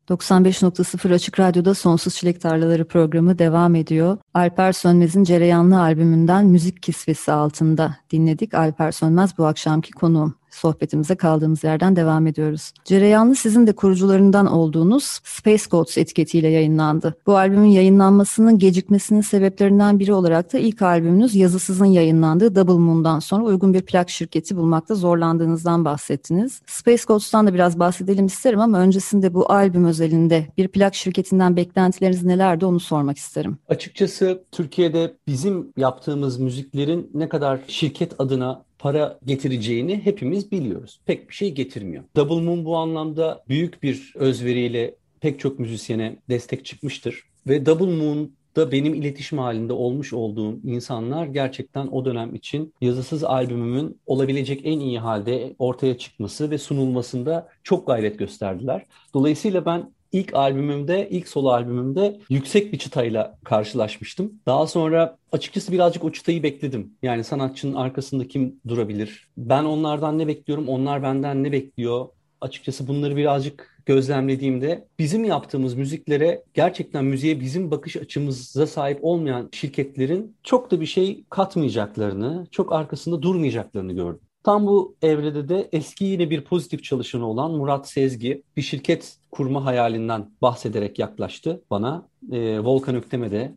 95.0 0.08 1.14
Açık 1.14 1.40
Radyo'da 1.40 1.74
Sonsuz 1.74 2.14
Çilek 2.14 2.40
Tarlaları 2.40 2.84
programı 2.84 3.38
devam 3.38 3.74
ediyor. 3.74 4.18
Alper 4.34 4.72
Sönmez'in 4.72 5.24
Cereyanlı 5.24 5.80
albümünden 5.80 6.46
Müzik 6.46 6.82
Kisvesi 6.82 7.32
altında 7.32 7.96
dinledik. 8.10 8.54
Alper 8.54 8.92
Sönmez 8.92 9.38
bu 9.38 9.46
akşamki 9.46 9.92
konuğum 9.92 10.34
sohbetimize 10.54 11.14
kaldığımız 11.14 11.64
yerden 11.64 11.96
devam 11.96 12.26
ediyoruz. 12.26 12.72
Cereyanlı 12.84 13.34
sizin 13.34 13.66
de 13.66 13.72
kurucularından 13.72 14.46
olduğunuz 14.46 15.20
Space 15.24 15.64
Gods 15.70 15.98
etiketiyle 15.98 16.48
yayınlandı. 16.48 17.14
Bu 17.26 17.36
albümün 17.36 17.68
yayınlanmasının 17.68 18.58
gecikmesinin 18.58 19.20
sebeplerinden 19.20 19.98
biri 19.98 20.12
olarak 20.12 20.52
da 20.52 20.58
ilk 20.58 20.82
albümünüz 20.82 21.34
yazısızın 21.34 21.86
yayınlandığı 21.86 22.54
Double 22.54 22.72
Moon'dan 22.72 23.18
sonra 23.18 23.44
uygun 23.44 23.74
bir 23.74 23.82
plak 23.82 24.10
şirketi 24.10 24.56
bulmakta 24.56 24.94
zorlandığınızdan 24.94 25.84
bahsettiniz. 25.84 26.62
Space 26.66 27.02
Gods'tan 27.08 27.46
da 27.46 27.54
biraz 27.54 27.78
bahsedelim 27.78 28.26
isterim 28.26 28.60
ama 28.60 28.78
öncesinde 28.78 29.34
bu 29.34 29.52
albüm 29.52 29.84
özelinde 29.84 30.46
bir 30.58 30.68
plak 30.68 30.94
şirketinden 30.94 31.56
beklentileriniz 31.56 32.24
nelerdi 32.24 32.66
onu 32.66 32.80
sormak 32.80 33.18
isterim. 33.18 33.58
Açıkçası 33.68 34.44
Türkiye'de 34.52 35.14
bizim 35.26 35.72
yaptığımız 35.76 36.40
müziklerin 36.40 37.10
ne 37.14 37.28
kadar 37.28 37.60
şirket 37.68 38.20
adına 38.20 38.64
para 38.82 39.18
getireceğini 39.26 40.00
hepimiz 40.04 40.52
biliyoruz. 40.52 41.00
Pek 41.06 41.28
bir 41.28 41.34
şey 41.34 41.54
getirmiyor. 41.54 42.04
Double 42.16 42.40
Moon 42.44 42.64
bu 42.64 42.76
anlamda 42.76 43.44
büyük 43.48 43.82
bir 43.82 44.12
özveriyle 44.14 44.94
pek 45.20 45.40
çok 45.40 45.58
müzisyene 45.58 46.16
destek 46.28 46.64
çıkmıştır. 46.64 47.22
Ve 47.46 47.66
Double 47.66 47.96
Moon'da 47.96 48.72
benim 48.72 48.94
iletişim 48.94 49.38
halinde 49.38 49.72
olmuş 49.72 50.12
olduğum 50.12 50.60
insanlar 50.64 51.26
gerçekten 51.26 51.86
o 51.86 52.04
dönem 52.04 52.34
için 52.34 52.74
yazısız 52.80 53.24
albümümün 53.24 54.00
olabilecek 54.06 54.60
en 54.64 54.80
iyi 54.80 54.98
halde 54.98 55.54
ortaya 55.58 55.98
çıkması 55.98 56.50
ve 56.50 56.58
sunulmasında 56.58 57.48
çok 57.62 57.86
gayret 57.86 58.18
gösterdiler. 58.18 58.86
Dolayısıyla 59.14 59.66
ben 59.66 59.90
ilk 60.12 60.34
albümümde, 60.34 61.08
ilk 61.10 61.28
solo 61.28 61.48
albümümde 61.48 62.20
yüksek 62.30 62.72
bir 62.72 62.78
çıtayla 62.78 63.38
karşılaşmıştım. 63.44 64.32
Daha 64.46 64.66
sonra 64.66 65.16
açıkçası 65.32 65.72
birazcık 65.72 66.04
o 66.04 66.12
çıtayı 66.12 66.42
bekledim. 66.42 66.94
Yani 67.02 67.24
sanatçının 67.24 67.74
arkasında 67.74 68.28
kim 68.28 68.60
durabilir? 68.68 69.28
Ben 69.36 69.64
onlardan 69.64 70.18
ne 70.18 70.26
bekliyorum, 70.26 70.68
onlar 70.68 71.02
benden 71.02 71.44
ne 71.44 71.52
bekliyor? 71.52 72.08
Açıkçası 72.40 72.88
bunları 72.88 73.16
birazcık 73.16 73.82
gözlemlediğimde 73.86 74.88
bizim 74.98 75.24
yaptığımız 75.24 75.74
müziklere 75.74 76.44
gerçekten 76.54 77.04
müziğe 77.04 77.40
bizim 77.40 77.70
bakış 77.70 77.96
açımıza 77.96 78.66
sahip 78.66 78.98
olmayan 79.02 79.48
şirketlerin 79.52 80.36
çok 80.42 80.70
da 80.70 80.80
bir 80.80 80.86
şey 80.86 81.24
katmayacaklarını, 81.30 82.46
çok 82.50 82.72
arkasında 82.72 83.22
durmayacaklarını 83.22 83.92
gördüm. 83.92 84.20
Tam 84.44 84.66
bu 84.66 84.96
evrede 85.02 85.48
de 85.48 85.68
eski 85.72 86.04
yine 86.04 86.30
bir 86.30 86.44
pozitif 86.44 86.84
çalışanı 86.84 87.26
olan 87.26 87.50
Murat 87.50 87.88
Sezgi 87.88 88.42
bir 88.56 88.62
şirket 88.62 89.16
kurma 89.32 89.64
hayalinden 89.64 90.30
bahsederek 90.42 90.98
yaklaştı 90.98 91.62
bana. 91.70 92.08
E, 92.32 92.60
Volkan 92.60 92.94
Öktem'e 92.94 93.52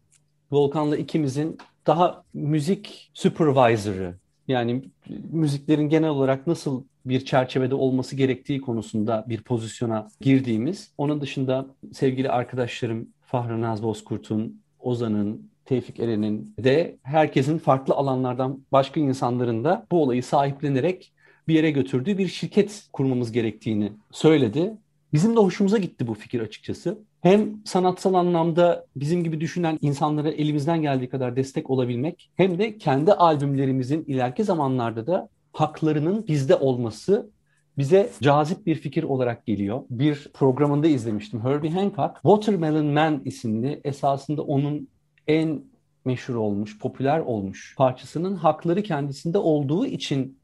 Volkan'la 0.51 0.97
ikimizin 0.97 1.57
daha 1.87 2.23
müzik 2.33 3.11
supervisor'ı 3.13 4.15
yani 4.47 4.83
müziklerin 5.31 5.89
genel 5.89 6.09
olarak 6.09 6.47
nasıl 6.47 6.83
bir 7.05 7.25
çerçevede 7.25 7.75
olması 7.75 8.15
gerektiği 8.15 8.61
konusunda 8.61 9.25
bir 9.29 9.41
pozisyona 9.41 10.07
girdiğimiz. 10.21 10.91
Onun 10.97 11.21
dışında 11.21 11.65
sevgili 11.93 12.29
arkadaşlarım 12.29 13.09
Fahri 13.21 13.61
Naz 13.61 13.83
Bozkurt'un, 13.83 14.61
Ozan'ın, 14.79 15.49
Tevfik 15.65 15.99
Eren'in 15.99 16.53
de 16.59 16.97
herkesin 17.03 17.57
farklı 17.57 17.93
alanlardan 17.93 18.65
başka 18.71 18.99
insanların 18.99 19.63
da 19.63 19.85
bu 19.91 20.03
olayı 20.03 20.23
sahiplenerek 20.23 21.11
bir 21.47 21.53
yere 21.53 21.71
götürdüğü 21.71 22.17
bir 22.17 22.27
şirket 22.27 22.87
kurmamız 22.93 23.31
gerektiğini 23.31 23.91
söyledi. 24.11 24.77
Bizim 25.13 25.35
de 25.35 25.39
hoşumuza 25.39 25.77
gitti 25.77 26.07
bu 26.07 26.13
fikir 26.13 26.39
açıkçası. 26.39 26.99
Hem 27.21 27.65
sanatsal 27.65 28.13
anlamda 28.13 28.85
bizim 28.95 29.23
gibi 29.23 29.41
düşünen 29.41 29.77
insanlara 29.81 30.29
elimizden 30.29 30.81
geldiği 30.81 31.09
kadar 31.09 31.35
destek 31.35 31.69
olabilmek 31.69 32.31
hem 32.35 32.59
de 32.59 32.77
kendi 32.77 33.13
albümlerimizin 33.13 34.03
ileriki 34.07 34.43
zamanlarda 34.43 35.07
da 35.07 35.29
haklarının 35.53 36.27
bizde 36.27 36.55
olması 36.55 37.29
bize 37.77 38.09
cazip 38.21 38.65
bir 38.65 38.75
fikir 38.75 39.03
olarak 39.03 39.45
geliyor. 39.45 39.83
Bir 39.89 40.27
programında 40.33 40.87
izlemiştim. 40.87 41.43
Herbie 41.43 41.71
Hancock, 41.71 42.15
Watermelon 42.15 42.85
Man 42.85 43.21
isimli 43.25 43.81
esasında 43.83 44.41
onun 44.41 44.87
en 45.27 45.63
meşhur 46.05 46.35
olmuş, 46.35 46.79
popüler 46.79 47.19
olmuş 47.19 47.75
parçasının 47.77 48.35
hakları 48.35 48.83
kendisinde 48.83 49.37
olduğu 49.37 49.85
için 49.85 50.39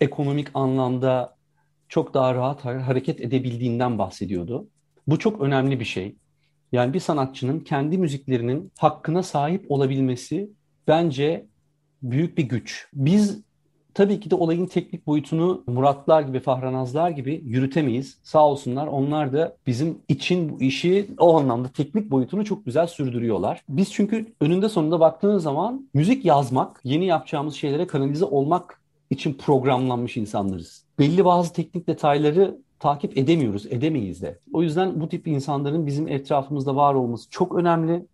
ekonomik 0.00 0.48
anlamda 0.54 1.36
çok 1.92 2.14
daha 2.14 2.34
rahat 2.34 2.64
hareket 2.64 3.20
edebildiğinden 3.20 3.98
bahsediyordu. 3.98 4.68
Bu 5.06 5.18
çok 5.18 5.40
önemli 5.40 5.80
bir 5.80 5.84
şey. 5.84 6.16
Yani 6.72 6.94
bir 6.94 7.00
sanatçının 7.00 7.60
kendi 7.60 7.98
müziklerinin 7.98 8.72
hakkına 8.78 9.22
sahip 9.22 9.70
olabilmesi 9.70 10.50
bence 10.88 11.46
büyük 12.02 12.38
bir 12.38 12.42
güç. 12.42 12.88
Biz 12.94 13.40
tabii 13.94 14.20
ki 14.20 14.30
de 14.30 14.34
olayın 14.34 14.66
teknik 14.66 15.06
boyutunu 15.06 15.64
Muratlar 15.66 16.22
gibi, 16.22 16.40
Fahranazlar 16.40 17.10
gibi 17.10 17.42
yürütemeyiz. 17.44 18.18
Sağ 18.22 18.46
olsunlar 18.46 18.86
onlar 18.86 19.32
da 19.32 19.56
bizim 19.66 19.98
için 20.08 20.48
bu 20.48 20.62
işi 20.62 21.08
o 21.18 21.38
anlamda 21.38 21.68
teknik 21.68 22.10
boyutunu 22.10 22.44
çok 22.44 22.66
güzel 22.66 22.86
sürdürüyorlar. 22.86 23.62
Biz 23.68 23.92
çünkü 23.92 24.32
önünde 24.40 24.68
sonunda 24.68 25.00
baktığınız 25.00 25.42
zaman 25.42 25.88
müzik 25.94 26.24
yazmak, 26.24 26.80
yeni 26.84 27.06
yapacağımız 27.06 27.54
şeylere 27.54 27.86
kanalize 27.86 28.24
olmak 28.24 28.80
için 29.10 29.34
programlanmış 29.34 30.16
insanlarız. 30.16 30.81
Belli 30.98 31.24
bazı 31.24 31.52
teknik 31.52 31.86
detayları 31.86 32.58
takip 32.78 33.18
edemiyoruz, 33.18 33.66
edemeyiz 33.66 34.22
de. 34.22 34.38
O 34.52 34.62
yüzden 34.62 35.00
bu 35.00 35.08
tip 35.08 35.26
insanların 35.26 35.86
bizim 35.86 36.08
etrafımızda 36.08 36.76
var 36.76 36.94
olması 36.94 37.30
çok 37.30 37.54
önemli. 37.54 38.06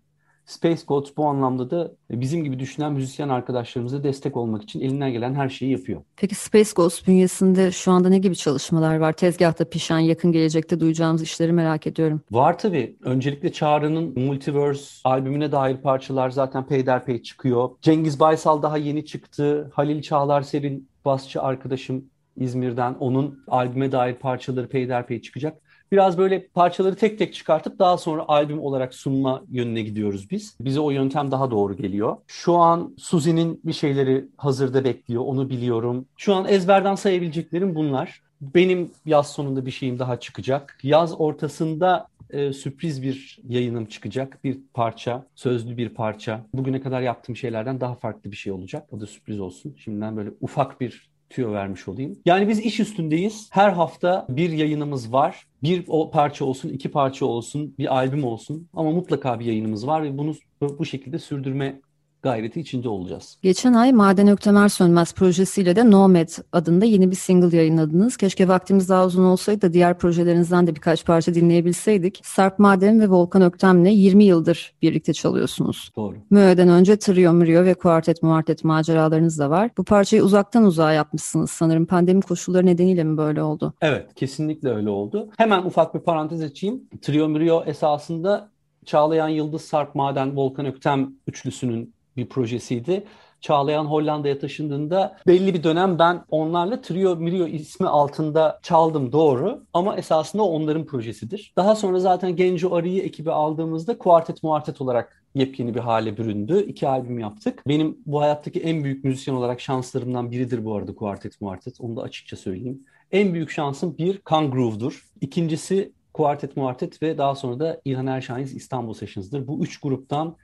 Space 0.46 0.82
Gods 0.88 1.10
bu 1.16 1.26
anlamda 1.26 1.70
da 1.70 1.92
bizim 2.10 2.44
gibi 2.44 2.58
düşünen 2.58 2.92
müzisyen 2.92 3.28
arkadaşlarımıza 3.28 4.04
destek 4.04 4.36
olmak 4.36 4.62
için 4.62 4.80
elinden 4.80 5.12
gelen 5.12 5.34
her 5.34 5.48
şeyi 5.48 5.72
yapıyor. 5.72 6.02
Peki 6.16 6.34
Space 6.34 6.70
Gods 6.76 7.06
bünyesinde 7.06 7.72
şu 7.72 7.92
anda 7.92 8.08
ne 8.08 8.18
gibi 8.18 8.36
çalışmalar 8.36 8.96
var? 8.96 9.12
Tezgahta 9.12 9.64
pişen, 9.64 9.98
yakın 9.98 10.32
gelecekte 10.32 10.80
duyacağımız 10.80 11.22
işleri 11.22 11.52
merak 11.52 11.86
ediyorum. 11.86 12.20
Var 12.30 12.58
tabii. 12.58 12.96
Öncelikle 13.02 13.52
Çağrı'nın 13.52 14.18
Multiverse 14.26 15.00
albümüne 15.04 15.52
dair 15.52 15.76
parçalar 15.76 16.30
zaten 16.30 16.66
peyderpey 16.66 17.22
çıkıyor. 17.22 17.70
Cengiz 17.82 18.20
Baysal 18.20 18.62
daha 18.62 18.76
yeni 18.76 19.04
çıktı. 19.04 19.70
Halil 19.74 20.02
Çağlar 20.02 20.42
Serin 20.42 20.88
basçı 21.04 21.42
arkadaşım 21.42 22.04
İzmir'den 22.40 22.94
onun 22.94 23.44
albüme 23.48 23.92
dair 23.92 24.14
parçaları 24.14 24.68
peyderpey 24.68 25.22
çıkacak. 25.22 25.59
Biraz 25.92 26.18
böyle 26.18 26.46
parçaları 26.46 26.96
tek 26.96 27.18
tek 27.18 27.35
çıkartıp 27.35 27.79
daha 27.79 27.98
sonra 27.98 28.24
albüm 28.29 28.61
olarak 28.61 28.94
sunma 28.94 29.42
yönüne 29.51 29.83
gidiyoruz 29.83 30.31
biz. 30.31 30.57
Bize 30.61 30.81
o 30.81 30.90
yöntem 30.90 31.31
daha 31.31 31.51
doğru 31.51 31.77
geliyor. 31.77 32.16
Şu 32.27 32.57
an 32.57 32.94
Suzi'nin 32.98 33.61
bir 33.64 33.72
şeyleri 33.72 34.24
hazırda 34.37 34.85
bekliyor, 34.85 35.22
onu 35.27 35.51
biliyorum. 35.51 36.07
Şu 36.16 36.35
an 36.35 36.48
ezberden 36.48 36.94
sayabileceklerim 36.94 37.74
bunlar. 37.74 38.22
Benim 38.40 38.90
yaz 39.07 39.33
sonunda 39.33 39.66
bir 39.66 39.70
şeyim 39.70 39.98
daha 39.98 40.20
çıkacak. 40.20 40.79
Yaz 40.83 41.20
ortasında 41.20 42.07
e, 42.31 42.53
sürpriz 42.53 43.03
bir 43.03 43.38
yayınım 43.48 43.87
çıkacak. 43.87 44.44
Bir 44.44 44.59
parça, 44.74 45.27
sözlü 45.35 45.77
bir 45.77 45.88
parça. 45.88 46.44
Bugüne 46.55 46.81
kadar 46.81 47.01
yaptığım 47.01 47.37
şeylerden 47.37 47.81
daha 47.81 47.94
farklı 47.94 48.31
bir 48.31 48.37
şey 48.37 48.53
olacak. 48.53 48.87
O 48.92 49.01
da 49.01 49.07
sürpriz 49.07 49.40
olsun. 49.40 49.74
Şimdiden 49.79 50.16
böyle 50.16 50.31
ufak 50.40 50.81
bir 50.81 51.11
tüyo 51.30 51.52
vermiş 51.52 51.88
olayım. 51.88 52.18
Yani 52.24 52.48
biz 52.48 52.60
iş 52.60 52.80
üstündeyiz. 52.80 53.48
Her 53.52 53.70
hafta 53.70 54.26
bir 54.28 54.50
yayınımız 54.50 55.12
var. 55.12 55.46
Bir 55.62 55.84
o 55.88 56.10
parça 56.10 56.44
olsun, 56.44 56.68
iki 56.68 56.90
parça 56.90 57.26
olsun, 57.26 57.74
bir 57.78 57.96
albüm 57.96 58.24
olsun 58.24 58.68
ama 58.74 58.90
mutlaka 58.90 59.40
bir 59.40 59.44
yayınımız 59.44 59.86
var 59.86 60.02
ve 60.02 60.18
bunu 60.18 60.34
bu 60.60 60.84
şekilde 60.84 61.18
sürdürme 61.18 61.80
gayreti 62.22 62.61
içinde 62.61 62.88
olacağız. 62.88 63.38
Geçen 63.42 63.72
ay 63.72 63.92
Maden 63.92 64.28
Öktemer 64.28 64.68
Sönmez 64.68 65.14
projesiyle 65.14 65.76
de 65.76 65.90
Nomad 65.90 66.28
adında 66.52 66.85
yeni 66.85 67.11
bir 67.11 67.16
single 67.16 67.57
yayınladınız. 67.57 68.16
Keşke 68.16 68.48
vaktimiz 68.48 68.88
daha 68.88 69.07
uzun 69.07 69.24
olsaydı 69.24 69.62
da 69.62 69.72
diğer 69.72 69.98
projelerinizden 69.98 70.66
de 70.66 70.74
birkaç 70.74 71.04
parça 71.04 71.35
dinleyebilseydik. 71.35 72.20
Sarp 72.24 72.59
Maden 72.59 73.00
ve 73.00 73.09
Volkan 73.09 73.42
Öktem'le 73.42 73.87
20 73.87 74.24
yıldır 74.24 74.74
birlikte 74.83 75.12
çalıyorsunuz. 75.12 75.90
Doğru. 75.96 76.16
Mö'den 76.31 76.68
önce 76.68 76.98
Trio 76.98 77.33
Mrio 77.33 77.64
ve 77.64 77.74
Kuartet 77.74 78.22
Muartet 78.22 78.64
maceralarınız 78.64 79.38
da 79.38 79.50
var. 79.50 79.70
Bu 79.78 79.85
parçayı 79.85 80.22
uzaktan 80.22 80.64
uzağa 80.64 80.92
yapmışsınız 80.92 81.50
sanırım. 81.50 81.87
Pandemi 81.87 82.22
koşulları 82.22 82.66
nedeniyle 82.66 83.04
mi 83.04 83.16
böyle 83.16 83.42
oldu? 83.42 83.74
Evet, 83.81 84.14
kesinlikle 84.14 84.68
öyle 84.68 84.90
oldu. 84.90 85.28
Hemen 85.37 85.62
ufak 85.62 85.94
bir 85.94 86.00
parantez 86.00 86.42
açayım. 86.42 86.83
Trio 87.02 87.28
Mrio 87.28 87.64
esasında 87.66 88.50
Çağlayan 88.85 89.28
Yıldız 89.28 89.62
Sarp 89.62 89.94
Maden 89.94 90.37
Volkan 90.37 90.66
Öktem 90.66 91.12
üçlüsünün 91.26 91.94
bir 92.18 92.28
projesiydi. 92.28 93.04
Çağlayan 93.40 93.85
Hollanda'ya 93.85 94.38
taşındığında 94.38 95.16
belli 95.26 95.54
bir 95.54 95.62
dönem 95.62 95.98
ben 95.98 96.24
onlarla 96.31 96.81
Trio 96.81 97.16
Mirio 97.16 97.46
ismi 97.46 97.88
altında 97.88 98.61
çaldım 98.62 99.12
doğru 99.12 99.64
ama 99.72 99.96
esasında 99.96 100.42
onların 100.42 100.87
projesidir. 100.87 101.52
Daha 101.57 101.76
sonra 101.76 102.00
zaten 102.00 102.37
Genco 102.37 102.74
Arı'yı 102.74 103.02
ekibi 103.02 103.31
aldığımızda 103.31 103.98
kuartet 103.98 104.42
muartet 104.42 104.81
olarak 104.81 105.22
yepyeni 105.35 105.74
bir 105.74 105.81
hale 105.81 106.16
büründü. 106.16 106.64
İki 106.68 106.88
albüm 106.88 107.18
yaptık. 107.18 107.62
Benim 107.68 107.98
bu 108.07 108.20
hayattaki 108.20 108.61
en 108.61 108.85
büyük 108.85 109.04
müzisyen 109.04 109.35
olarak 109.35 109.61
şanslarımdan 109.61 110.31
biridir 110.31 110.64
bu 110.64 110.74
arada 110.74 110.94
kuartet 110.94 111.40
muartet. 111.40 111.81
Onu 111.81 111.96
da 111.96 112.02
açıkça 112.02 112.37
söyleyeyim. 112.37 112.85
En 113.12 113.35
büyük 113.35 113.50
şansım 113.50 113.98
bir 113.98 114.18
Kan 114.18 114.50
Groove'dur. 114.50 115.09
İkincisi 115.20 115.92
Kuartet 116.12 116.57
Muartet 116.57 117.02
ve 117.02 117.18
daha 117.18 117.35
sonra 117.35 117.59
da 117.59 117.81
İlhan 117.85 118.07
Erşahin's 118.07 118.52
İstanbul 118.52 118.94
Sessions'dır. 118.94 119.46
Bu 119.46 119.62
üç 119.62 119.81
gruptan 119.81 120.37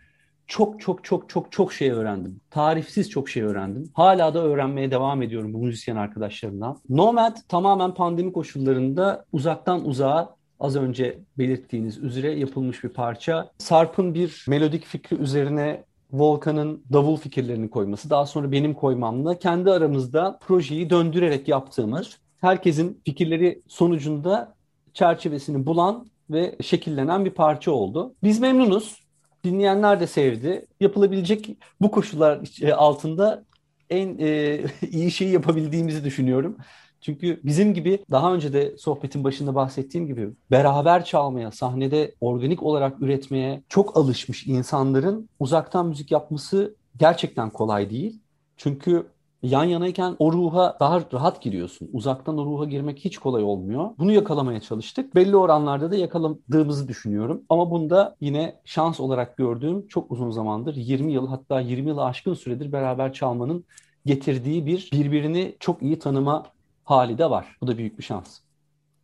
çok 0.46 0.80
çok 0.80 1.04
çok 1.04 1.28
çok 1.28 1.52
çok 1.52 1.72
şey 1.72 1.90
öğrendim. 1.90 2.40
Tarifsiz 2.50 3.10
çok 3.10 3.28
şey 3.28 3.42
öğrendim. 3.42 3.90
Hala 3.94 4.34
da 4.34 4.42
öğrenmeye 4.42 4.90
devam 4.90 5.22
ediyorum 5.22 5.54
bu 5.54 5.58
müzisyen 5.58 5.96
arkadaşlarımdan. 5.96 6.78
Nomad 6.88 7.36
tamamen 7.48 7.94
pandemi 7.94 8.32
koşullarında 8.32 9.24
uzaktan 9.32 9.88
uzağa 9.88 10.36
az 10.60 10.76
önce 10.76 11.18
belirttiğiniz 11.38 11.98
üzere 11.98 12.38
yapılmış 12.38 12.84
bir 12.84 12.88
parça. 12.88 13.50
Sarp'ın 13.58 14.14
bir 14.14 14.44
melodik 14.48 14.84
fikri 14.84 15.16
üzerine 15.16 15.84
Volkan'ın 16.12 16.84
davul 16.92 17.16
fikirlerini 17.16 17.70
koyması, 17.70 18.10
daha 18.10 18.26
sonra 18.26 18.52
benim 18.52 18.74
koymamla 18.74 19.38
kendi 19.38 19.70
aramızda 19.70 20.38
projeyi 20.46 20.90
döndürerek 20.90 21.48
yaptığımız, 21.48 22.18
herkesin 22.40 23.00
fikirleri 23.04 23.62
sonucunda 23.68 24.54
çerçevesini 24.92 25.66
bulan 25.66 26.06
ve 26.30 26.56
şekillenen 26.62 27.24
bir 27.24 27.30
parça 27.30 27.72
oldu. 27.72 28.14
Biz 28.22 28.40
memnunuz. 28.40 29.03
Dinleyenler 29.44 30.00
de 30.00 30.06
sevdi. 30.06 30.66
Yapılabilecek 30.80 31.56
bu 31.80 31.90
koşullar 31.90 32.40
altında 32.76 33.44
en 33.90 34.18
e, 34.18 34.60
iyi 34.90 35.10
şeyi 35.10 35.32
yapabildiğimizi 35.32 36.04
düşünüyorum. 36.04 36.56
Çünkü 37.00 37.40
bizim 37.44 37.74
gibi 37.74 38.04
daha 38.10 38.34
önce 38.34 38.52
de 38.52 38.76
sohbetin 38.78 39.24
başında 39.24 39.54
bahsettiğim 39.54 40.06
gibi 40.06 40.28
beraber 40.50 41.04
çalmaya, 41.04 41.50
sahnede 41.50 42.14
organik 42.20 42.62
olarak 42.62 43.02
üretmeye 43.02 43.62
çok 43.68 43.96
alışmış 43.96 44.46
insanların 44.46 45.28
uzaktan 45.40 45.86
müzik 45.86 46.10
yapması 46.10 46.74
gerçekten 46.96 47.50
kolay 47.50 47.90
değil. 47.90 48.20
Çünkü 48.56 49.06
yan 49.44 49.64
yanayken 49.64 50.16
o 50.18 50.32
ruha 50.32 50.76
daha 50.80 51.00
rahat 51.12 51.42
giriyorsun. 51.42 51.90
Uzaktan 51.92 52.38
o 52.38 52.46
ruha 52.46 52.64
girmek 52.64 52.98
hiç 52.98 53.18
kolay 53.18 53.42
olmuyor. 53.42 53.90
Bunu 53.98 54.12
yakalamaya 54.12 54.60
çalıştık. 54.60 55.14
Belli 55.14 55.36
oranlarda 55.36 55.90
da 55.90 55.96
yakaladığımızı 55.96 56.88
düşünüyorum. 56.88 57.42
Ama 57.48 57.70
bunda 57.70 58.16
yine 58.20 58.60
şans 58.64 59.00
olarak 59.00 59.36
gördüğüm 59.36 59.86
çok 59.86 60.10
uzun 60.10 60.30
zamandır 60.30 60.76
20 60.76 61.12
yıl 61.12 61.28
hatta 61.28 61.60
20 61.60 61.88
yılı 61.88 62.04
aşkın 62.04 62.34
süredir 62.34 62.72
beraber 62.72 63.12
çalmanın 63.12 63.64
getirdiği 64.06 64.66
bir 64.66 64.90
birbirini 64.92 65.56
çok 65.60 65.82
iyi 65.82 65.98
tanıma 65.98 66.46
hali 66.84 67.18
de 67.18 67.30
var. 67.30 67.56
Bu 67.60 67.66
da 67.66 67.78
büyük 67.78 67.98
bir 67.98 68.04
şans. 68.04 68.38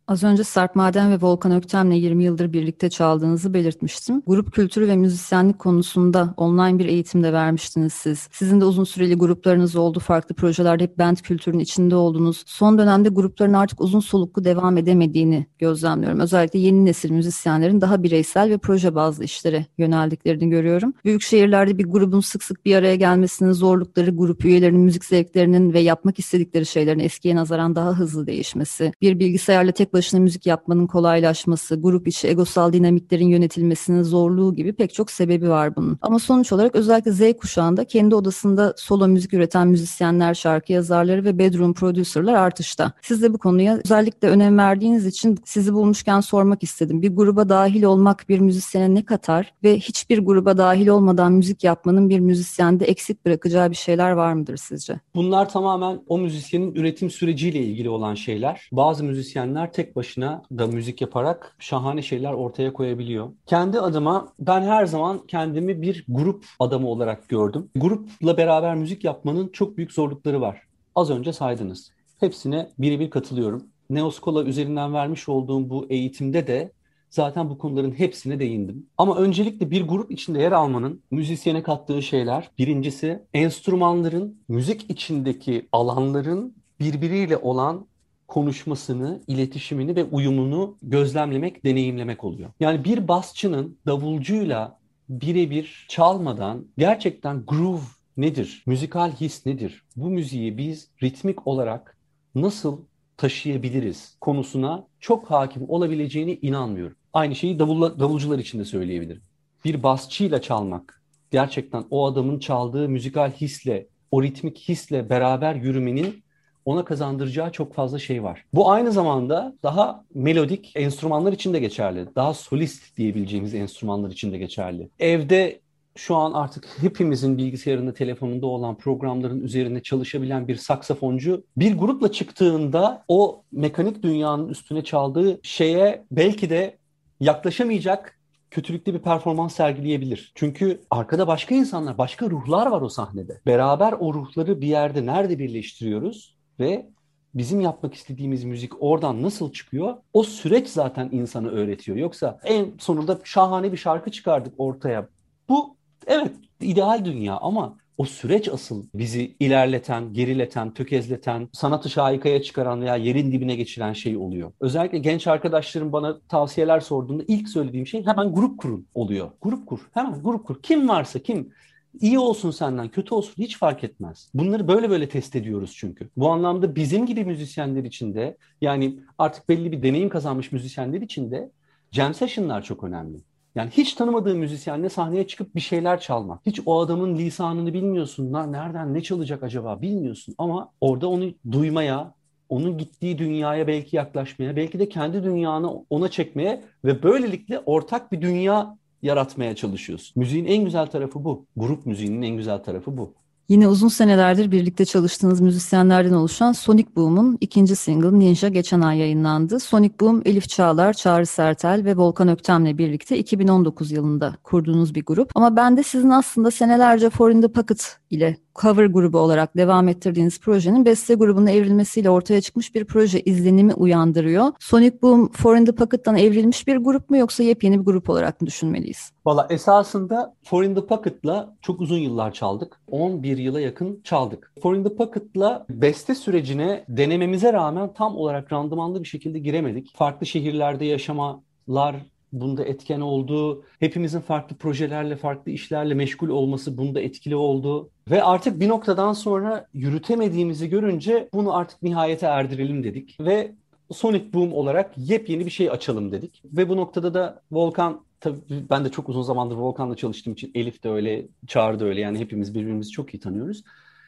Az 0.07 0.23
önce 0.23 0.43
Sarp 0.43 0.75
Maden 0.75 1.11
ve 1.11 1.17
Volkan 1.21 1.51
Öktem'le 1.51 1.91
20 1.91 2.23
yıldır 2.23 2.53
birlikte 2.53 2.89
çaldığınızı 2.89 3.53
belirtmiştim. 3.53 4.21
Grup 4.27 4.53
kültürü 4.53 4.87
ve 4.87 4.95
müzisyenlik 4.95 5.59
konusunda 5.59 6.33
online 6.37 6.79
bir 6.79 6.85
eğitim 6.85 7.23
de 7.23 7.33
vermiştiniz 7.33 7.93
siz. 7.93 8.29
Sizin 8.31 8.61
de 8.61 8.65
uzun 8.65 8.83
süreli 8.83 9.15
gruplarınız 9.15 9.75
oldu. 9.75 9.99
Farklı 9.99 10.35
projelerde 10.35 10.83
hep 10.83 10.99
band 10.99 11.17
kültürünün 11.17 11.59
içinde 11.59 11.95
oldunuz. 11.95 12.43
Son 12.45 12.77
dönemde 12.77 13.09
grupların 13.09 13.53
artık 13.53 13.81
uzun 13.81 13.99
soluklu 13.99 14.43
devam 14.43 14.77
edemediğini 14.77 15.45
gözlemliyorum. 15.59 16.19
Özellikle 16.19 16.59
yeni 16.59 16.85
nesil 16.85 17.11
müzisyenlerin 17.11 17.81
daha 17.81 18.03
bireysel 18.03 18.49
ve 18.49 18.57
proje 18.57 18.95
bazlı 18.95 19.23
işlere 19.23 19.65
yöneldiklerini 19.77 20.49
görüyorum. 20.49 20.93
Büyük 21.05 21.21
şehirlerde 21.21 21.77
bir 21.77 21.85
grubun 21.85 22.19
sık 22.19 22.43
sık 22.43 22.65
bir 22.65 22.75
araya 22.75 22.95
gelmesinin 22.95 23.51
zorlukları, 23.51 24.11
grup 24.11 24.45
üyelerinin 24.45 24.81
müzik 24.81 25.05
zevklerinin 25.05 25.73
ve 25.73 25.79
yapmak 25.79 26.19
istedikleri 26.19 26.65
şeylerin 26.65 26.99
eskiye 26.99 27.35
nazaran 27.35 27.75
daha 27.75 27.99
hızlı 27.99 28.27
değişmesi, 28.27 28.91
bir 29.01 29.19
bilgisayarla 29.19 29.71
tek 29.71 29.93
başına 29.93 30.00
müzik 30.13 30.45
yapmanın 30.45 30.87
kolaylaşması, 30.87 31.75
grup 31.75 32.07
içi 32.07 32.27
egosal 32.27 32.73
dinamiklerin 32.73 33.27
yönetilmesinin 33.27 34.03
zorluğu 34.03 34.55
gibi 34.55 34.73
pek 34.73 34.93
çok 34.93 35.11
sebebi 35.11 35.49
var 35.49 35.75
bunun. 35.75 35.97
Ama 36.01 36.19
sonuç 36.19 36.51
olarak 36.51 36.75
özellikle 36.75 37.11
Z 37.11 37.37
kuşağında 37.37 37.85
kendi 37.85 38.15
odasında 38.15 38.73
solo 38.77 39.07
müzik 39.07 39.33
üreten 39.33 39.67
müzisyenler, 39.67 40.33
şarkı 40.33 40.73
yazarları 40.73 41.23
ve 41.23 41.37
bedroom 41.37 41.73
producerlar 41.73 42.33
artışta. 42.33 42.91
Siz 43.01 43.21
de 43.21 43.33
bu 43.33 43.37
konuya 43.37 43.79
özellikle 43.85 44.27
önem 44.27 44.57
verdiğiniz 44.57 45.05
için 45.05 45.37
sizi 45.45 45.73
bulmuşken 45.73 46.19
sormak 46.19 46.63
istedim. 46.63 47.01
Bir 47.01 47.15
gruba 47.15 47.49
dahil 47.49 47.83
olmak 47.83 48.29
bir 48.29 48.39
müzisyene 48.39 48.95
ne 48.95 49.05
katar 49.05 49.53
ve 49.63 49.79
hiçbir 49.79 50.19
gruba 50.19 50.57
dahil 50.57 50.87
olmadan 50.87 51.33
müzik 51.33 51.63
yapmanın 51.63 52.09
bir 52.09 52.19
müzisyende 52.19 52.85
eksik 52.85 53.25
bırakacağı 53.25 53.69
bir 53.69 53.75
şeyler 53.75 54.11
var 54.11 54.33
mıdır 54.33 54.57
sizce? 54.57 54.99
Bunlar 55.15 55.49
tamamen 55.49 56.01
o 56.07 56.17
müzisyenin 56.17 56.75
üretim 56.75 57.09
süreciyle 57.09 57.59
ilgili 57.59 57.89
olan 57.89 58.15
şeyler. 58.15 58.69
Bazı 58.71 59.03
müzisyenler 59.03 59.73
tek 59.81 59.95
başına 59.95 60.43
da 60.57 60.67
müzik 60.67 61.01
yaparak 61.01 61.55
şahane 61.59 62.01
şeyler 62.01 62.33
ortaya 62.33 62.73
koyabiliyor. 62.73 63.29
Kendi 63.45 63.79
adıma 63.79 64.33
ben 64.39 64.61
her 64.61 64.85
zaman 64.85 65.21
kendimi 65.27 65.81
bir 65.81 66.05
grup 66.07 66.45
adamı 66.59 66.87
olarak 66.87 67.29
gördüm. 67.29 67.69
Grupla 67.75 68.37
beraber 68.37 68.75
müzik 68.75 69.03
yapmanın 69.03 69.47
çok 69.47 69.77
büyük 69.77 69.91
zorlukları 69.91 70.41
var. 70.41 70.61
Az 70.95 71.09
önce 71.09 71.33
saydınız. 71.33 71.91
Hepsine 72.19 72.69
birebir 72.79 73.09
katılıyorum. 73.09 73.63
Neoskola 73.89 74.43
üzerinden 74.43 74.93
vermiş 74.93 75.29
olduğum 75.29 75.69
bu 75.69 75.85
eğitimde 75.89 76.47
de 76.47 76.71
zaten 77.09 77.49
bu 77.49 77.57
konuların 77.57 77.91
hepsine 77.91 78.39
değindim. 78.39 78.85
Ama 78.97 79.17
öncelikle 79.17 79.71
bir 79.71 79.87
grup 79.87 80.11
içinde 80.11 80.41
yer 80.41 80.51
almanın 80.51 81.01
müzisyene 81.11 81.63
kattığı 81.63 82.01
şeyler 82.01 82.51
birincisi 82.57 83.23
enstrümanların 83.33 84.37
müzik 84.47 84.91
içindeki 84.91 85.67
alanların 85.71 86.55
birbiriyle 86.79 87.37
olan 87.37 87.87
konuşmasını, 88.31 89.21
iletişimini 89.27 89.95
ve 89.95 90.03
uyumunu 90.03 90.77
gözlemlemek, 90.81 91.65
deneyimlemek 91.65 92.23
oluyor. 92.23 92.49
Yani 92.59 92.83
bir 92.83 93.07
basçının 93.07 93.77
davulcuyla 93.85 94.79
birebir 95.09 95.85
çalmadan 95.89 96.67
gerçekten 96.77 97.45
groove 97.45 97.81
nedir? 98.17 98.63
Müzikal 98.65 99.11
his 99.11 99.45
nedir? 99.45 99.83
Bu 99.95 100.09
müziği 100.09 100.57
biz 100.57 100.89
ritmik 101.03 101.47
olarak 101.47 101.97
nasıl 102.35 102.81
taşıyabiliriz 103.17 104.17
konusuna 104.21 104.87
çok 104.99 105.31
hakim 105.31 105.69
olabileceğine 105.69 106.33
inanmıyorum. 106.33 106.95
Aynı 107.13 107.35
şeyi 107.35 107.59
davulla, 107.59 107.99
davulcular 107.99 108.39
için 108.39 108.59
de 108.59 108.65
söyleyebilirim. 108.65 109.21
Bir 109.65 109.83
basçıyla 109.83 110.41
çalmak, 110.41 111.03
gerçekten 111.31 111.83
o 111.89 112.05
adamın 112.05 112.39
çaldığı 112.39 112.89
müzikal 112.89 113.31
hisle, 113.31 113.87
o 114.11 114.23
ritmik 114.23 114.57
hisle 114.57 115.09
beraber 115.09 115.55
yürümenin 115.55 116.23
ona 116.65 116.85
kazandıracağı 116.85 117.51
çok 117.51 117.73
fazla 117.73 117.99
şey 117.99 118.23
var. 118.23 118.45
Bu 118.53 118.71
aynı 118.71 118.91
zamanda 118.91 119.55
daha 119.63 120.03
melodik 120.13 120.71
enstrümanlar 120.75 121.33
için 121.33 121.53
de 121.53 121.59
geçerli. 121.59 122.15
Daha 122.15 122.33
solist 122.33 122.97
diyebileceğimiz 122.97 123.55
enstrümanlar 123.55 124.11
için 124.11 124.31
de 124.31 124.37
geçerli. 124.37 124.89
Evde 124.99 125.59
şu 125.95 126.15
an 126.15 126.31
artık 126.31 126.77
hepimizin 126.81 127.37
bilgisayarında, 127.37 127.93
telefonunda 127.93 128.45
olan 128.45 128.77
programların 128.77 129.41
üzerinde 129.41 129.83
çalışabilen 129.83 130.47
bir 130.47 130.55
saksafoncu 130.55 131.43
bir 131.57 131.77
grupla 131.77 132.11
çıktığında 132.11 133.03
o 133.07 133.43
mekanik 133.51 134.03
dünyanın 134.03 134.49
üstüne 134.49 134.83
çaldığı 134.83 135.39
şeye 135.43 136.05
belki 136.11 136.49
de 136.49 136.77
yaklaşamayacak 137.19 138.17
kötülükte 138.51 138.93
bir 138.93 138.99
performans 138.99 139.55
sergileyebilir. 139.55 140.31
Çünkü 140.35 140.81
arkada 140.91 141.27
başka 141.27 141.55
insanlar, 141.55 141.97
başka 141.97 142.29
ruhlar 142.29 142.67
var 142.67 142.81
o 142.81 142.89
sahnede. 142.89 143.41
Beraber 143.45 143.93
o 143.99 144.13
ruhları 144.13 144.61
bir 144.61 144.67
yerde 144.67 145.05
nerede 145.05 145.39
birleştiriyoruz? 145.39 146.35
Ve 146.59 146.89
bizim 147.35 147.61
yapmak 147.61 147.93
istediğimiz 147.93 148.43
müzik 148.43 148.83
oradan 148.83 149.21
nasıl 149.23 149.51
çıkıyor? 149.51 149.95
O 150.13 150.23
süreç 150.23 150.67
zaten 150.67 151.09
insanı 151.11 151.49
öğretiyor. 151.49 151.97
Yoksa 151.97 152.39
en 152.43 152.65
sonunda 152.79 153.19
şahane 153.23 153.71
bir 153.71 153.77
şarkı 153.77 154.11
çıkardık 154.11 154.53
ortaya. 154.57 155.07
Bu 155.49 155.75
evet 156.07 156.31
ideal 156.61 157.05
dünya 157.05 157.37
ama 157.37 157.77
o 157.97 158.05
süreç 158.05 158.49
asıl 158.49 158.85
bizi 158.93 159.35
ilerleten, 159.39 160.13
gerileten, 160.13 160.73
tökezleten, 160.73 161.49
sanatı 161.53 161.89
şahikaya 161.89 162.41
çıkaran 162.41 162.81
veya 162.81 162.95
yerin 162.95 163.31
dibine 163.31 163.55
geçiren 163.55 163.93
şey 163.93 164.17
oluyor. 164.17 164.51
Özellikle 164.59 164.97
genç 164.97 165.27
arkadaşlarım 165.27 165.91
bana 165.91 166.19
tavsiyeler 166.19 166.79
sorduğunda 166.79 167.23
ilk 167.27 167.49
söylediğim 167.49 167.87
şey 167.87 168.05
hemen 168.05 168.33
grup 168.33 168.59
kurun 168.59 168.87
oluyor. 168.93 169.31
Grup 169.41 169.67
kur, 169.67 169.79
hemen 169.93 170.23
grup 170.23 170.47
kur. 170.47 170.61
Kim 170.61 170.89
varsa 170.89 171.19
kim 171.19 171.53
İyi 171.99 172.19
olsun 172.19 172.51
senden, 172.51 172.89
kötü 172.89 173.13
olsun 173.15 173.43
hiç 173.43 173.57
fark 173.57 173.83
etmez. 173.83 174.29
Bunları 174.33 174.67
böyle 174.67 174.89
böyle 174.89 175.09
test 175.09 175.35
ediyoruz 175.35 175.73
çünkü. 175.75 176.09
Bu 176.17 176.29
anlamda 176.29 176.75
bizim 176.75 177.05
gibi 177.05 177.25
müzisyenler 177.25 177.83
için 177.83 178.13
de 178.15 178.37
yani 178.61 178.99
artık 179.17 179.49
belli 179.49 179.71
bir 179.71 179.83
deneyim 179.83 180.09
kazanmış 180.09 180.51
müzisyenler 180.51 181.01
için 181.01 181.31
de 181.31 181.51
jam 181.91 182.13
session'lar 182.13 182.61
çok 182.61 182.83
önemli. 182.83 183.17
Yani 183.55 183.69
hiç 183.69 183.93
tanımadığın 183.93 184.37
müzisyenle 184.37 184.89
sahneye 184.89 185.27
çıkıp 185.27 185.55
bir 185.55 185.61
şeyler 185.61 185.99
çalmak. 185.99 186.45
Hiç 186.45 186.61
o 186.65 186.79
adamın 186.81 187.15
lisanını 187.17 187.73
bilmiyorsun. 187.73 188.33
Nereden 188.33 188.93
ne 188.93 189.03
çalacak 189.03 189.43
acaba 189.43 189.81
bilmiyorsun. 189.81 190.35
Ama 190.37 190.71
orada 190.81 191.07
onu 191.09 191.33
duymaya, 191.51 192.13
onun 192.49 192.77
gittiği 192.77 193.17
dünyaya 193.17 193.67
belki 193.67 193.95
yaklaşmaya, 193.95 194.55
belki 194.55 194.79
de 194.79 194.89
kendi 194.89 195.23
dünyanı 195.23 195.85
ona 195.89 196.11
çekmeye 196.11 196.63
ve 196.85 197.03
böylelikle 197.03 197.59
ortak 197.59 198.11
bir 198.11 198.21
dünya 198.21 198.77
yaratmaya 199.01 199.55
çalışıyorsun. 199.55 200.13
Müziğin 200.15 200.45
en 200.45 200.63
güzel 200.63 200.87
tarafı 200.87 201.23
bu. 201.23 201.45
Grup 201.57 201.85
müziğinin 201.85 202.21
en 202.21 202.37
güzel 202.37 202.63
tarafı 202.63 202.97
bu. 202.97 203.13
Yine 203.51 203.67
uzun 203.67 203.87
senelerdir 203.87 204.51
birlikte 204.51 204.85
çalıştığınız 204.85 205.41
müzisyenlerden 205.41 206.13
oluşan 206.13 206.51
Sonic 206.51 206.89
Boom'un 206.95 207.37
ikinci 207.41 207.75
single 207.75 208.19
Ninja 208.19 208.47
geçen 208.47 208.81
ay 208.81 208.97
yayınlandı. 208.97 209.59
Sonic 209.59 209.93
Boom, 209.99 210.21
Elif 210.25 210.49
Çağlar, 210.49 210.93
Çağrı 210.93 211.25
Sertel 211.25 211.81
ve 211.85 211.97
Volkan 211.97 212.27
Öktem'le 212.27 212.77
birlikte 212.77 213.17
2019 213.17 213.91
yılında 213.91 214.35
kurduğunuz 214.43 214.95
bir 214.95 215.05
grup. 215.05 215.31
Ama 215.35 215.55
ben 215.55 215.77
de 215.77 215.83
sizin 215.83 216.09
aslında 216.09 216.51
senelerce 216.51 217.09
For 217.09 217.31
in 217.31 217.41
the 217.41 217.47
Pocket 217.47 217.97
ile 218.09 218.37
cover 218.55 218.85
grubu 218.85 219.17
olarak 219.17 219.57
devam 219.57 219.87
ettirdiğiniz 219.87 220.39
projenin 220.39 220.85
beste 220.85 221.13
grubuna 221.13 221.51
evrilmesiyle 221.51 222.09
ortaya 222.09 222.41
çıkmış 222.41 222.75
bir 222.75 222.85
proje 222.85 223.21
izlenimi 223.21 223.73
uyandırıyor. 223.73 224.45
Sonic 224.59 225.01
Boom 225.01 225.31
For 225.31 225.57
in 225.57 225.65
the 225.65 225.71
Pocket'tan 225.71 226.17
evrilmiş 226.17 226.67
bir 226.67 226.77
grup 226.77 227.09
mu 227.09 227.17
yoksa 227.17 227.43
yepyeni 227.43 227.79
bir 227.79 227.85
grup 227.85 228.09
olarak 228.09 228.41
mı 228.41 228.47
düşünmeliyiz? 228.47 229.11
Valla 229.25 229.47
esasında 229.49 230.35
For 230.43 230.63
in 230.63 230.75
the 230.75 230.85
Pocket'la 230.85 231.55
çok 231.61 231.81
uzun 231.81 231.97
yıllar 231.97 232.33
çaldık. 232.33 232.81
11 232.87 233.37
yıla 233.37 233.61
yakın 233.61 234.01
çaldık. 234.03 234.53
For 234.61 234.75
in 234.75 234.83
the 234.83 234.95
Pocket'la 234.95 235.65
beste 235.69 236.15
sürecine 236.15 236.85
denememize 236.89 237.53
rağmen 237.53 237.93
tam 237.93 238.15
olarak 238.15 238.53
randımanlı 238.53 239.03
bir 239.03 239.07
şekilde 239.07 239.39
giremedik. 239.39 239.93
Farklı 239.95 240.25
şehirlerde 240.25 240.85
yaşamalar 240.85 241.95
bunda 242.31 242.65
etken 242.65 243.01
oldu. 243.01 243.63
Hepimizin 243.79 244.19
farklı 244.19 244.55
projelerle, 244.55 245.15
farklı 245.15 245.51
işlerle 245.51 245.93
meşgul 245.93 246.29
olması 246.29 246.77
bunda 246.77 247.01
etkili 247.01 247.35
oldu. 247.35 247.89
Ve 248.09 248.23
artık 248.23 248.59
bir 248.59 248.67
noktadan 248.67 249.13
sonra 249.13 249.67
yürütemediğimizi 249.73 250.69
görünce 250.69 251.29
bunu 251.33 251.55
artık 251.55 251.83
nihayete 251.83 252.25
erdirelim 252.25 252.83
dedik. 252.83 253.17
Ve 253.19 253.51
Sonic 253.91 254.33
Boom 254.33 254.53
olarak 254.53 254.93
yepyeni 254.97 255.45
bir 255.45 255.51
şey 255.51 255.69
açalım 255.69 256.11
dedik. 256.11 256.41
Ve 256.45 256.69
bu 256.69 256.77
noktada 256.77 257.13
da 257.13 257.41
Volkan 257.51 258.05
tabii 258.19 258.39
ben 258.69 258.85
de 258.85 258.89
çok 258.89 259.09
uzun 259.09 259.21
zamandır 259.21 259.55
Volkan'la 259.55 259.95
çalıştığım 259.95 260.33
için 260.33 260.51
Elif 260.55 260.83
de 260.83 260.89
öyle, 260.89 261.27
Çağrı 261.47 261.79
da 261.79 261.85
öyle 261.85 262.01
yani 262.01 262.19
hepimiz 262.19 262.55
birbirimizi 262.55 262.91
çok 262.91 263.13
iyi 263.13 263.19
tanıyoruz. 263.19 263.63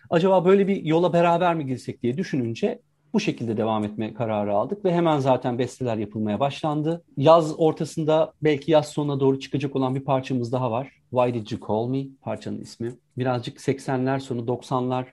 Acaba 0.09 0.45
böyle 0.45 0.67
bir 0.67 0.83
yola 0.83 1.13
beraber 1.13 1.55
mi 1.55 1.65
girsek 1.65 2.03
diye 2.03 2.17
düşününce 2.17 2.79
bu 3.13 3.19
şekilde 3.19 3.58
devam 3.58 3.84
etme 3.84 4.13
kararı 4.13 4.54
aldık 4.54 4.86
ve 4.86 4.93
hemen 4.93 5.19
zaten 5.19 5.60
besteler 5.60 5.97
yapılmaya 5.97 6.39
başlandı. 6.39 7.04
Yaz 7.17 7.60
ortasında 7.60 8.34
belki 8.43 8.71
yaz 8.71 8.88
sonuna 8.88 9.19
doğru 9.19 9.39
çıkacak 9.39 9.76
olan 9.76 9.95
bir 9.95 10.04
parçamız 10.04 10.52
daha 10.52 10.71
var. 10.71 10.91
Why 11.12 11.34
Did 11.34 11.52
You 11.52 11.67
Call 11.67 11.88
Me 11.88 12.06
parçanın 12.21 12.62
ismi. 12.62 12.93
Birazcık 13.17 13.58
80'ler 13.58 14.19
sonu 14.19 14.41
90'lar 14.41 15.06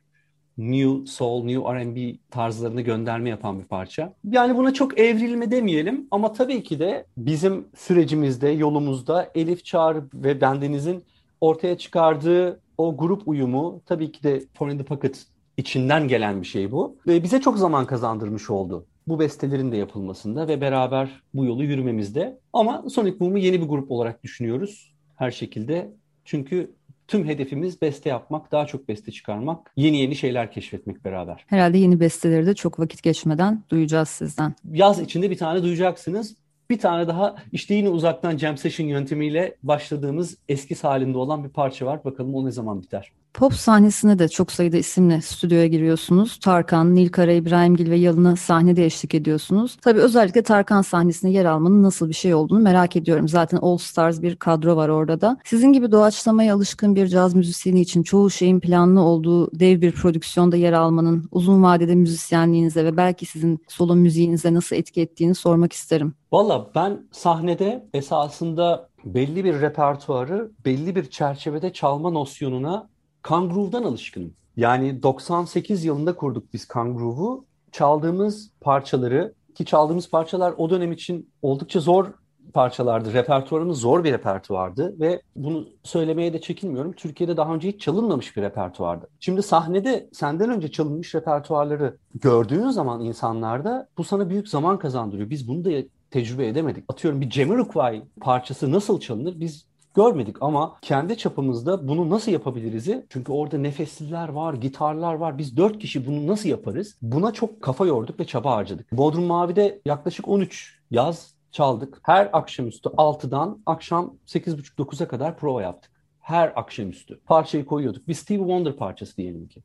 New 0.59 1.07
Soul, 1.07 1.45
New 1.45 1.75
R&B 1.75 2.19
tarzlarını 2.31 2.81
gönderme 2.81 3.29
yapan 3.29 3.61
bir 3.61 3.65
parça. 3.65 4.15
Yani 4.25 4.57
buna 4.57 4.75
çok 4.75 4.99
evrilme 4.99 5.51
demeyelim 5.51 6.09
ama 6.11 6.33
tabii 6.33 6.63
ki 6.63 6.79
de 6.79 7.07
bizim 7.17 7.69
sürecimizde, 7.77 8.49
yolumuzda 8.49 9.31
Elif 9.35 9.65
Çağrı 9.65 10.05
ve 10.15 10.41
bendenizin 10.41 11.05
ortaya 11.41 11.79
çıkardığı 11.79 12.61
o 12.79 12.97
grup 12.97 13.29
uyumu 13.29 13.83
tabii 13.87 14.13
ki 14.13 14.23
de 14.23 14.43
For 14.55 14.71
in 14.71 14.79
the 14.79 14.85
Pocket 14.85 15.27
içinden 15.61 16.09
gelen 16.09 16.43
bir 16.43 16.47
şey 16.47 16.71
bu. 16.71 16.97
Ve 17.07 17.23
bize 17.23 17.41
çok 17.41 17.59
zaman 17.59 17.87
kazandırmış 17.87 18.51
oldu 18.51 18.87
bu 19.11 19.21
bestelerin 19.21 19.73
de 19.73 19.77
yapılmasında 19.77 20.49
ve 20.49 20.61
beraber 20.61 21.23
bu 21.35 21.45
yolu 21.45 21.65
yürümemizde. 21.65 22.39
Ama 22.53 22.85
Sonic 22.91 23.21
Boom'u 23.21 23.39
yeni 23.39 23.61
bir 23.61 23.67
grup 23.67 23.91
olarak 23.91 24.23
düşünüyoruz 24.23 24.93
her 25.17 25.31
şekilde. 25.31 25.91
Çünkü 26.25 26.71
tüm 27.09 27.27
hedefimiz 27.27 27.83
beste 27.83 28.09
yapmak, 28.09 28.53
daha 28.53 28.67
çok 28.67 28.89
beste 28.89 29.13
çıkarmak, 29.13 29.73
yeni 29.77 29.97
yeni 29.97 30.17
şeyler 30.17 30.53
keşfetmek 30.53 31.05
beraber. 31.05 31.45
Herhalde 31.47 31.79
yeni 31.79 32.01
besteleri 32.01 32.47
de 32.47 32.55
çok 32.55 32.81
vakit 32.81 33.03
geçmeden 33.03 33.63
duyacağız 33.71 34.09
sizden. 34.09 34.55
Yaz 34.73 35.01
içinde 35.01 35.31
bir 35.31 35.39
tane 35.39 35.63
duyacaksınız. 35.63 36.37
Bir 36.71 36.79
tane 36.79 37.09
daha 37.09 37.37
işte 37.53 37.75
yine 37.75 37.89
uzaktan 37.89 38.37
jam 38.37 38.57
session 38.57 38.87
yöntemiyle 38.87 39.57
başladığımız 39.63 40.37
eski 40.49 40.75
halinde 40.75 41.19
olan 41.19 41.45
bir 41.45 41.49
parça 41.49 41.87
var. 41.87 42.05
Bakalım 42.05 42.35
o 42.35 42.47
ne 42.47 42.51
zaman 42.51 42.83
biter. 42.83 43.13
Pop 43.35 43.55
sahnesine 43.55 44.19
de 44.19 44.29
çok 44.29 44.53
sayıda 44.53 44.77
isimle 44.77 45.21
stüdyoya 45.21 45.67
giriyorsunuz. 45.67 46.39
Tarkan, 46.39 46.95
Nilkara, 46.95 47.33
İbrahimgil 47.33 47.91
ve 47.91 47.97
Yalın'a 47.97 48.37
sahnede 48.37 48.85
eşlik 48.85 49.15
ediyorsunuz. 49.15 49.77
Tabii 49.83 50.01
özellikle 50.01 50.43
Tarkan 50.43 50.83
sahnesinde 50.83 51.33
yer 51.33 51.45
almanın 51.45 51.83
nasıl 51.83 52.09
bir 52.09 52.15
şey 52.15 52.35
olduğunu 52.35 52.61
merak 52.61 52.97
ediyorum. 52.97 53.29
Zaten 53.29 53.59
All 53.63 53.77
Stars 53.77 54.23
bir 54.23 54.37
kadro 54.37 54.77
var 54.77 54.89
orada 54.89 55.21
da. 55.21 55.39
Sizin 55.45 55.73
gibi 55.73 55.93
doğaçlamaya 55.93 56.55
alışkın 56.55 56.97
bir 56.97 57.07
caz 57.07 57.35
müzisyeni 57.35 57.81
için 57.81 58.03
çoğu 58.03 58.31
şeyin 58.31 58.61
planlı 58.61 59.01
olduğu 59.01 59.61
dev 59.61 59.81
bir 59.81 59.93
prodüksiyonda 59.93 60.57
yer 60.57 60.73
almanın 60.73 61.29
uzun 61.31 61.63
vadede 61.63 61.95
müzisyenliğinize 61.95 62.85
ve 62.85 62.97
belki 62.97 63.27
sizin 63.27 63.59
solo 63.69 63.97
müziğinize 63.97 64.55
nasıl 64.55 64.77
etki 64.77 65.01
ettiğini 65.01 65.35
sormak 65.35 65.73
isterim. 65.73 66.15
Valla 66.33 66.71
ben 66.75 67.09
sahnede 67.13 67.89
esasında 67.95 68.91
belli 69.05 69.45
bir 69.45 69.61
repertuarı 69.61 70.51
belli 70.65 70.97
bir 70.97 71.11
çerçevede 71.11 71.73
çalma 71.73 72.11
nosyonuna 72.11 72.90
Kangroove'dan 73.23 73.85
alışkınım. 73.85 74.35
Yani 74.57 75.03
98 75.03 75.85
yılında 75.85 76.17
kurduk 76.17 76.53
biz 76.53 76.69
Kangroove'u. 76.69 77.45
Çaldığımız 77.73 78.51
parçaları 78.61 79.35
ki 79.55 79.65
çaldığımız 79.65 80.11
parçalar 80.11 80.55
o 80.57 80.71
dönem 80.71 80.93
için 80.93 81.31
oldukça 81.43 81.81
zor 81.81 82.07
parçalardı. 82.55 83.13
Repertuarımız 83.13 83.79
zor 83.81 84.05
bir 84.05 84.13
repertuardı 84.13 85.01
ve 85.01 85.23
bunu 85.37 85.69
söylemeye 85.83 86.33
de 86.33 86.41
çekinmiyorum. 86.41 86.93
Türkiye'de 86.93 87.37
daha 87.37 87.55
önce 87.55 87.69
hiç 87.69 87.81
çalınmamış 87.81 88.37
bir 88.37 88.43
repertuardı. 88.43 89.09
Şimdi 89.21 89.43
sahnede 89.43 90.09
senden 90.13 90.51
önce 90.51 90.71
çalınmış 90.71 91.15
repertuarları 91.15 91.97
gördüğün 92.15 92.69
zaman 92.69 93.01
insanlarda 93.01 93.89
bu 93.99 94.05
sana 94.05 94.31
büyük 94.31 94.49
zaman 94.49 94.79
kazandırıyor. 94.79 95.31
Biz 95.31 95.49
bunu 95.49 95.65
da 95.65 95.71
tecrübe 96.11 96.47
edemedik. 96.47 96.85
Atıyorum 96.89 97.21
bir 97.21 97.31
Jamiroquai 97.31 98.03
parçası 98.21 98.73
nasıl 98.73 99.01
çalınır 99.01 99.41
biz 99.41 99.70
görmedik 99.95 100.37
ama 100.41 100.77
kendi 100.83 101.19
çapımızda 101.19 101.89
bunu 101.89 102.11
nasıl 102.11 102.33
yapabiliriz'i 102.33 103.07
çünkü 103.09 103.33
orada 103.33 103.59
nefesliler 103.59 104.29
var, 104.29 104.55
gitarlar 104.55 105.15
var. 105.15 105.39
Biz 105.39 105.57
dört 105.57 105.79
kişi 105.79 106.07
bunu 106.07 106.27
nasıl 106.27 106.49
yaparız? 106.49 106.97
Buna 107.03 107.33
çok 107.33 107.63
kafa 107.63 107.87
yorduk 107.87 108.21
ve 108.21 108.25
çaba 108.25 108.57
harcadık. 108.57 108.93
Bodrum 108.93 109.25
Mavi'de 109.25 109.81
yaklaşık 109.85 110.29
13 110.29 110.81
yaz 110.91 111.35
çaldık. 111.53 112.01
Her 112.03 112.31
akşamüstü 112.33 112.89
6'dan 112.89 113.63
akşam 113.67 114.15
8.30-9'a 114.27 115.09
kadar 115.09 115.37
prova 115.39 115.63
yaptık. 115.63 115.93
Her 116.21 116.53
akşamüstü. 116.57 117.21
Parçayı 117.21 117.67
koyuyorduk. 117.67 118.09
Bir 118.09 118.15
Stevie 118.15 118.41
Wonder 118.41 118.77
parçası 118.77 119.17
diyelim 119.17 119.49
ki. 119.49 119.63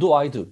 Do 0.00 0.24
I 0.24 0.32
Do. 0.32 0.44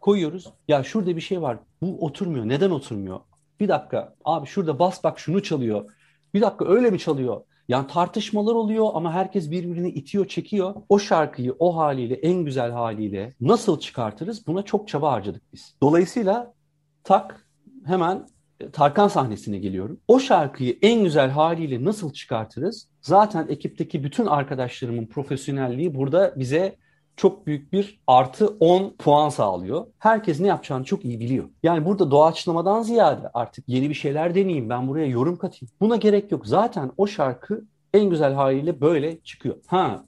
Koyuyoruz. 0.00 0.52
Ya 0.68 0.82
şurada 0.82 1.16
bir 1.16 1.20
şey 1.20 1.42
var. 1.42 1.58
Bu 1.82 2.04
oturmuyor. 2.04 2.48
Neden 2.48 2.70
oturmuyor? 2.70 3.20
Bir 3.60 3.68
dakika. 3.68 4.14
Abi 4.24 4.46
şurada 4.46 4.78
bas 4.78 5.04
bak 5.04 5.18
şunu 5.18 5.42
çalıyor. 5.42 5.90
Bir 6.34 6.40
dakika 6.40 6.64
öyle 6.64 6.90
mi 6.90 6.98
çalıyor? 6.98 7.40
Yani 7.68 7.86
tartışmalar 7.86 8.54
oluyor 8.54 8.88
ama 8.94 9.12
herkes 9.12 9.50
birbirini 9.50 9.88
itiyor, 9.88 10.28
çekiyor. 10.28 10.74
O 10.88 10.98
şarkıyı 10.98 11.54
o 11.58 11.76
haliyle, 11.76 12.14
en 12.14 12.44
güzel 12.44 12.70
haliyle 12.70 13.34
nasıl 13.40 13.80
çıkartırız? 13.80 14.46
Buna 14.46 14.62
çok 14.62 14.88
çaba 14.88 15.12
harcadık 15.12 15.42
biz. 15.52 15.76
Dolayısıyla 15.82 16.54
tak 17.04 17.46
hemen 17.86 18.26
e, 18.60 18.70
Tarkan 18.70 19.08
sahnesine 19.08 19.58
geliyorum. 19.58 20.00
O 20.08 20.18
şarkıyı 20.18 20.78
en 20.82 21.04
güzel 21.04 21.30
haliyle 21.30 21.84
nasıl 21.84 22.12
çıkartırız? 22.12 22.88
Zaten 23.00 23.46
ekipteki 23.48 24.04
bütün 24.04 24.26
arkadaşlarımın 24.26 25.06
profesyonelliği 25.06 25.94
burada 25.94 26.34
bize 26.36 26.76
çok 27.16 27.46
büyük 27.46 27.72
bir 27.72 28.00
artı 28.06 28.46
10 28.60 28.94
puan 28.98 29.28
sağlıyor. 29.28 29.86
Herkes 29.98 30.40
ne 30.40 30.46
yapacağını 30.46 30.84
çok 30.84 31.04
iyi 31.04 31.20
biliyor. 31.20 31.48
Yani 31.62 31.84
burada 31.84 32.10
doğaçlamadan 32.10 32.82
ziyade 32.82 33.30
artık 33.34 33.68
yeni 33.68 33.88
bir 33.88 33.94
şeyler 33.94 34.34
deneyeyim, 34.34 34.68
ben 34.68 34.88
buraya 34.88 35.06
yorum 35.06 35.36
katayım. 35.36 35.72
Buna 35.80 35.96
gerek 35.96 36.32
yok. 36.32 36.46
Zaten 36.46 36.90
o 36.96 37.06
şarkı 37.06 37.64
en 37.94 38.10
güzel 38.10 38.32
haliyle 38.32 38.80
böyle 38.80 39.20
çıkıyor. 39.20 39.56
Ha 39.66 40.04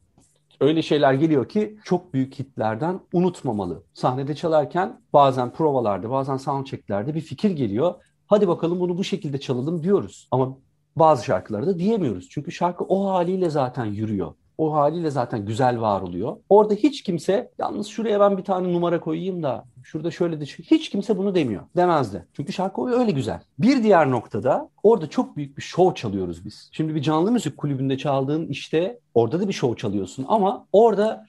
öyle 0.61 0.83
şeyler 0.83 1.15
geliyor 1.15 1.49
ki 1.49 1.79
çok 1.85 2.15
büyük 2.15 2.39
hitlerden 2.39 3.01
unutmamalı. 3.13 3.83
Sahnede 3.95 4.35
çalarken 4.35 5.01
bazen 5.13 5.53
provalarda, 5.53 6.11
bazen 6.11 6.37
soundchecklerde 6.37 7.15
bir 7.15 7.21
fikir 7.21 7.51
geliyor. 7.51 7.95
Hadi 8.27 8.49
bakalım 8.49 8.81
bunu 8.81 8.99
bu 8.99 9.05
şekilde 9.05 9.41
çalalım 9.41 9.83
diyoruz. 9.83 10.29
Ama 10.31 10.59
bazı 10.97 11.25
şarkılarda 11.25 11.79
diyemiyoruz. 11.79 12.29
Çünkü 12.31 12.53
şarkı 12.53 12.85
o 12.85 13.09
haliyle 13.09 13.51
zaten 13.51 13.85
yürüyor 13.85 14.35
o 14.59 14.73
haliyle 14.73 15.11
zaten 15.11 15.47
güzel 15.47 15.81
var 15.81 16.01
oluyor. 16.01 16.37
Orada 16.49 16.75
hiç 16.75 17.03
kimse 17.03 17.51
yalnız 17.59 17.87
şuraya 17.87 18.21
ben 18.21 18.39
bir 18.39 18.45
tane 18.45 18.73
numara 18.73 19.01
koyayım 19.01 19.43
da 19.43 19.65
şurada 19.83 20.11
şöyle 20.11 20.41
de 20.41 20.45
hiç 20.45 20.91
kimse 20.91 21.19
bunu 21.19 21.35
demiyor. 21.35 21.63
Demezdi. 21.77 22.27
Çünkü 22.33 22.53
şarkı 22.53 22.87
öyle 22.87 23.11
güzel. 23.11 23.41
Bir 23.59 23.83
diğer 23.83 24.11
noktada 24.11 24.71
orada 24.83 25.07
çok 25.07 25.37
büyük 25.37 25.57
bir 25.57 25.63
show 25.63 26.01
çalıyoruz 26.01 26.45
biz. 26.45 26.69
Şimdi 26.73 26.95
bir 26.95 27.03
canlı 27.03 27.33
müzik 27.33 27.57
kulübünde 27.57 27.99
çaldığın 27.99 28.47
işte 28.47 29.01
orada 29.15 29.41
da 29.41 29.49
bir 29.49 29.53
show 29.53 29.81
çalıyorsun 29.81 30.25
ama 30.29 30.67
orada 30.73 31.27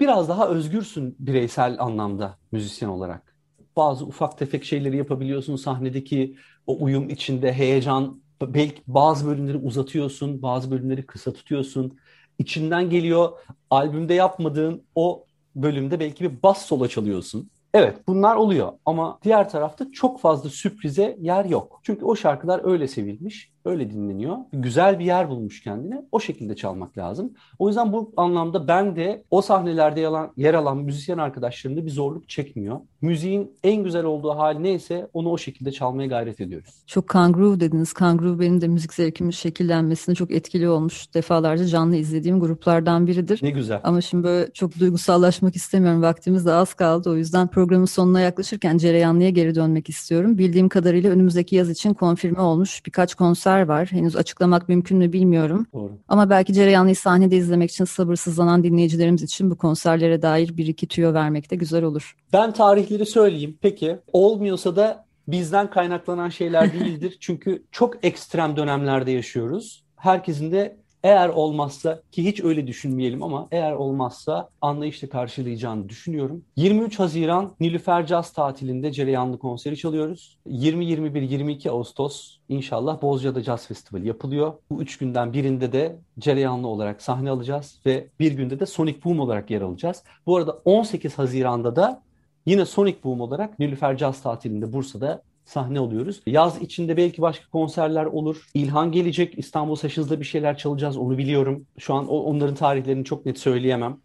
biraz 0.00 0.28
daha 0.28 0.48
özgürsün 0.48 1.16
bireysel 1.18 1.76
anlamda 1.78 2.38
müzisyen 2.52 2.88
olarak. 2.88 3.34
Bazı 3.76 4.06
ufak 4.06 4.38
tefek 4.38 4.64
şeyleri 4.64 4.96
yapabiliyorsun 4.96 5.56
sahnedeki 5.56 6.36
o 6.66 6.84
uyum 6.84 7.08
içinde 7.08 7.52
heyecan 7.52 8.20
belki 8.42 8.82
bazı 8.86 9.26
bölümleri 9.26 9.56
uzatıyorsun, 9.56 10.42
bazı 10.42 10.70
bölümleri 10.70 11.06
kısa 11.06 11.32
tutuyorsun 11.32 11.98
içinden 12.40 12.90
geliyor. 12.90 13.32
Albümde 13.70 14.14
yapmadığın 14.14 14.82
o 14.94 15.24
bölümde 15.56 16.00
belki 16.00 16.24
bir 16.24 16.42
bas 16.42 16.66
solo 16.66 16.88
çalıyorsun. 16.88 17.50
Evet 17.74 17.96
bunlar 18.08 18.36
oluyor 18.36 18.72
ama 18.86 19.18
diğer 19.22 19.50
tarafta 19.50 19.92
çok 19.92 20.20
fazla 20.20 20.50
sürprize 20.50 21.16
yer 21.20 21.44
yok. 21.44 21.80
Çünkü 21.82 22.04
o 22.04 22.16
şarkılar 22.16 22.60
öyle 22.64 22.88
sevilmiş. 22.88 23.50
Öyle 23.64 23.90
dinleniyor. 23.90 24.36
Güzel 24.52 24.98
bir 24.98 25.04
yer 25.04 25.28
bulmuş 25.28 25.62
kendine. 25.62 26.04
O 26.12 26.20
şekilde 26.20 26.56
çalmak 26.56 26.98
lazım. 26.98 27.32
O 27.58 27.68
yüzden 27.68 27.92
bu 27.92 28.12
anlamda 28.16 28.68
ben 28.68 28.96
de 28.96 29.24
o 29.30 29.42
sahnelerde 29.42 30.00
yalan, 30.00 30.32
yer 30.36 30.54
alan 30.54 30.76
müzisyen 30.76 31.18
arkadaşlarımda 31.18 31.86
bir 31.86 31.90
zorluk 31.90 32.28
çekmiyor. 32.28 32.80
Müziğin 33.00 33.50
en 33.62 33.84
güzel 33.84 34.04
olduğu 34.04 34.30
hal 34.30 34.58
neyse 34.58 35.08
onu 35.12 35.30
o 35.30 35.38
şekilde 35.38 35.72
çalmaya 35.72 36.06
gayret 36.08 36.40
ediyoruz. 36.40 36.84
Çok 36.86 37.08
kanguru 37.08 37.60
dediniz. 37.60 37.92
Kanguru 37.92 38.40
benim 38.40 38.60
de 38.60 38.68
müzik 38.68 38.94
zevkimin 38.94 39.30
şekillenmesine 39.30 40.14
çok 40.14 40.30
etkili 40.30 40.68
olmuş. 40.68 41.14
Defalarca 41.14 41.66
canlı 41.66 41.96
izlediğim 41.96 42.40
gruplardan 42.40 43.06
biridir. 43.06 43.38
Ne 43.42 43.50
güzel. 43.50 43.80
Ama 43.84 44.00
şimdi 44.00 44.24
böyle 44.24 44.52
çok 44.52 44.78
duygusallaşmak 44.78 45.56
istemiyorum. 45.56 46.02
Vaktimiz 46.02 46.46
de 46.46 46.52
az 46.52 46.74
kaldı. 46.74 47.10
O 47.10 47.16
yüzden 47.16 47.48
programın 47.48 47.84
sonuna 47.84 48.20
yaklaşırken 48.20 48.78
Cereyanlı'ya 48.78 49.30
geri 49.30 49.54
dönmek 49.54 49.88
istiyorum. 49.88 50.38
Bildiğim 50.38 50.68
kadarıyla 50.68 51.10
önümüzdeki 51.10 51.56
yaz 51.56 51.70
için 51.70 51.94
konfirme 51.94 52.40
olmuş 52.40 52.86
birkaç 52.86 53.14
konser 53.14 53.49
var. 53.58 53.88
Henüz 53.92 54.16
açıklamak 54.16 54.68
mümkün 54.68 54.98
mü 54.98 55.12
bilmiyorum. 55.12 55.66
Doğru. 55.72 55.92
Ama 56.08 56.30
belki 56.30 56.52
Cereyanlı'yı 56.52 56.96
sahnede 56.96 57.36
izlemek 57.36 57.70
için 57.70 57.84
sabırsızlanan 57.84 58.62
dinleyicilerimiz 58.62 59.22
için 59.22 59.50
bu 59.50 59.58
konserlere 59.58 60.22
dair 60.22 60.56
bir 60.56 60.66
iki 60.66 60.88
tüyo 60.88 61.14
vermek 61.14 61.50
de 61.50 61.56
güzel 61.56 61.84
olur. 61.84 62.16
Ben 62.32 62.52
tarihleri 62.52 63.06
söyleyeyim. 63.06 63.58
Peki 63.62 63.98
olmuyorsa 64.12 64.76
da 64.76 65.04
bizden 65.28 65.70
kaynaklanan 65.70 66.28
şeyler 66.28 66.72
değildir. 66.72 67.16
Çünkü 67.20 67.62
çok 67.72 68.04
ekstrem 68.04 68.56
dönemlerde 68.56 69.10
yaşıyoruz. 69.10 69.84
Herkesin 69.96 70.52
de 70.52 70.76
eğer 71.02 71.28
olmazsa 71.28 72.02
ki 72.12 72.24
hiç 72.24 72.44
öyle 72.44 72.66
düşünmeyelim 72.66 73.22
ama 73.22 73.48
eğer 73.50 73.72
olmazsa 73.72 74.48
anlayışla 74.60 75.08
karşılayacağını 75.08 75.88
düşünüyorum. 75.88 76.44
23 76.56 76.98
Haziran 76.98 77.54
Nilüfer 77.60 78.06
Caz 78.06 78.32
tatilinde 78.32 78.92
Cereyanlı 78.92 79.38
konseri 79.38 79.76
çalıyoruz. 79.76 80.38
20-21-22 80.46 81.70
Ağustos 81.70 82.36
inşallah 82.48 83.02
Bozcaada 83.02 83.42
Caz 83.42 83.66
Festival 83.66 84.02
yapılıyor. 84.02 84.52
Bu 84.70 84.82
üç 84.82 84.98
günden 84.98 85.32
birinde 85.32 85.72
de 85.72 85.98
Cereyanlı 86.18 86.68
olarak 86.68 87.02
sahne 87.02 87.30
alacağız 87.30 87.80
ve 87.86 88.08
bir 88.20 88.32
günde 88.32 88.60
de 88.60 88.66
Sonic 88.66 89.04
Boom 89.04 89.20
olarak 89.20 89.50
yer 89.50 89.60
alacağız. 89.60 90.04
Bu 90.26 90.36
arada 90.36 90.52
18 90.64 91.18
Haziran'da 91.18 91.76
da 91.76 92.02
yine 92.46 92.64
Sonic 92.64 92.98
Boom 93.04 93.20
olarak 93.20 93.58
Nilüfer 93.58 93.96
Caz 93.96 94.22
tatilinde 94.22 94.72
Bursa'da 94.72 95.22
sahne 95.50 95.78
alıyoruz. 95.78 96.22
Yaz 96.26 96.62
içinde 96.62 96.96
belki 96.96 97.22
başka 97.22 97.48
konserler 97.48 98.04
olur. 98.04 98.46
İlhan 98.54 98.92
gelecek. 98.92 99.38
İstanbul 99.38 99.76
Sessions 99.76 100.10
bir 100.10 100.24
şeyler 100.24 100.58
çalacağız. 100.58 100.96
Onu 100.96 101.18
biliyorum. 101.18 101.66
Şu 101.78 101.94
an 101.94 102.08
onların 102.08 102.54
tarihlerini 102.54 103.04
çok 103.04 103.26
net 103.26 103.38
söyleyemem. 103.38 104.00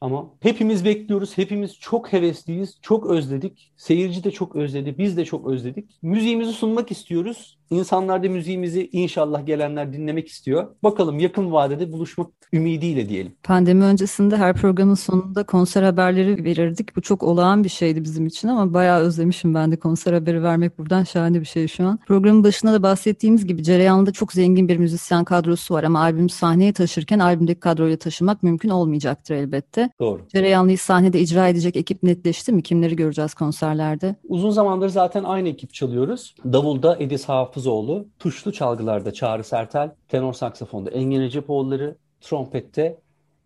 Ama 0.00 0.30
hepimiz 0.40 0.84
bekliyoruz. 0.84 1.38
Hepimiz 1.38 1.78
çok 1.78 2.12
hevesliyiz. 2.12 2.78
Çok 2.82 3.10
özledik. 3.10 3.72
Seyirci 3.76 4.24
de 4.24 4.30
çok 4.30 4.56
özledi. 4.56 4.98
Biz 4.98 5.16
de 5.16 5.24
çok 5.24 5.46
özledik. 5.46 5.98
Müziğimizi 6.02 6.52
sunmak 6.52 6.90
istiyoruz. 6.90 7.58
İnsanlar 7.70 8.22
da 8.22 8.28
müziğimizi 8.28 8.88
inşallah 8.92 9.46
gelenler 9.46 9.92
dinlemek 9.92 10.28
istiyor. 10.28 10.68
Bakalım 10.82 11.18
yakın 11.18 11.52
vadede 11.52 11.92
buluşmak 11.92 12.28
ümidiyle 12.52 13.08
diyelim. 13.08 13.34
Pandemi 13.42 13.84
öncesinde 13.84 14.36
her 14.36 14.54
programın 14.54 14.94
sonunda 14.94 15.46
konser 15.46 15.82
haberleri 15.82 16.44
verirdik. 16.44 16.96
Bu 16.96 17.02
çok 17.02 17.22
olağan 17.22 17.64
bir 17.64 17.68
şeydi 17.68 18.04
bizim 18.04 18.26
için 18.26 18.48
ama 18.48 18.74
bayağı 18.74 19.00
özlemişim 19.00 19.54
ben 19.54 19.72
de 19.72 19.76
konser 19.76 20.12
haberi 20.12 20.42
vermek 20.42 20.78
buradan 20.78 21.04
şahane 21.04 21.40
bir 21.40 21.46
şey 21.46 21.68
şu 21.68 21.86
an. 21.86 21.98
Programın 22.06 22.44
başında 22.44 22.72
da 22.72 22.82
bahsettiğimiz 22.82 23.46
gibi 23.46 23.62
Cereyan'da 23.62 24.12
çok 24.12 24.32
zengin 24.32 24.68
bir 24.68 24.76
müzisyen 24.76 25.24
kadrosu 25.24 25.74
var 25.74 25.84
ama 25.84 26.00
albüm 26.00 26.28
sahneye 26.28 26.72
taşırken 26.72 27.18
albümdeki 27.18 27.60
kadroyla 27.60 27.96
taşımak 27.96 28.42
mümkün 28.42 28.68
olmayacaktır 28.68 29.34
elbette. 29.34 29.85
Doğru. 30.00 30.28
Cereyanlı'yı 30.28 30.78
sahnede 30.78 31.20
icra 31.20 31.48
edecek 31.48 31.76
ekip 31.76 32.02
netleşti 32.02 32.52
mi? 32.52 32.62
Kimleri 32.62 32.96
göreceğiz 32.96 33.34
konserlerde? 33.34 34.16
Uzun 34.28 34.50
zamandır 34.50 34.88
zaten 34.88 35.24
aynı 35.24 35.48
ekip 35.48 35.74
çalıyoruz. 35.74 36.34
Davulda 36.44 36.96
Edis 37.00 37.24
Hafızoğlu, 37.24 38.06
tuşlu 38.18 38.52
çalgılarda 38.52 39.12
Çağrı 39.12 39.44
Sertel, 39.44 39.90
tenor 40.08 40.32
saksafonda 40.32 40.90
Engin 40.90 41.20
Recepoğulları, 41.20 41.96
trompette 42.20 42.98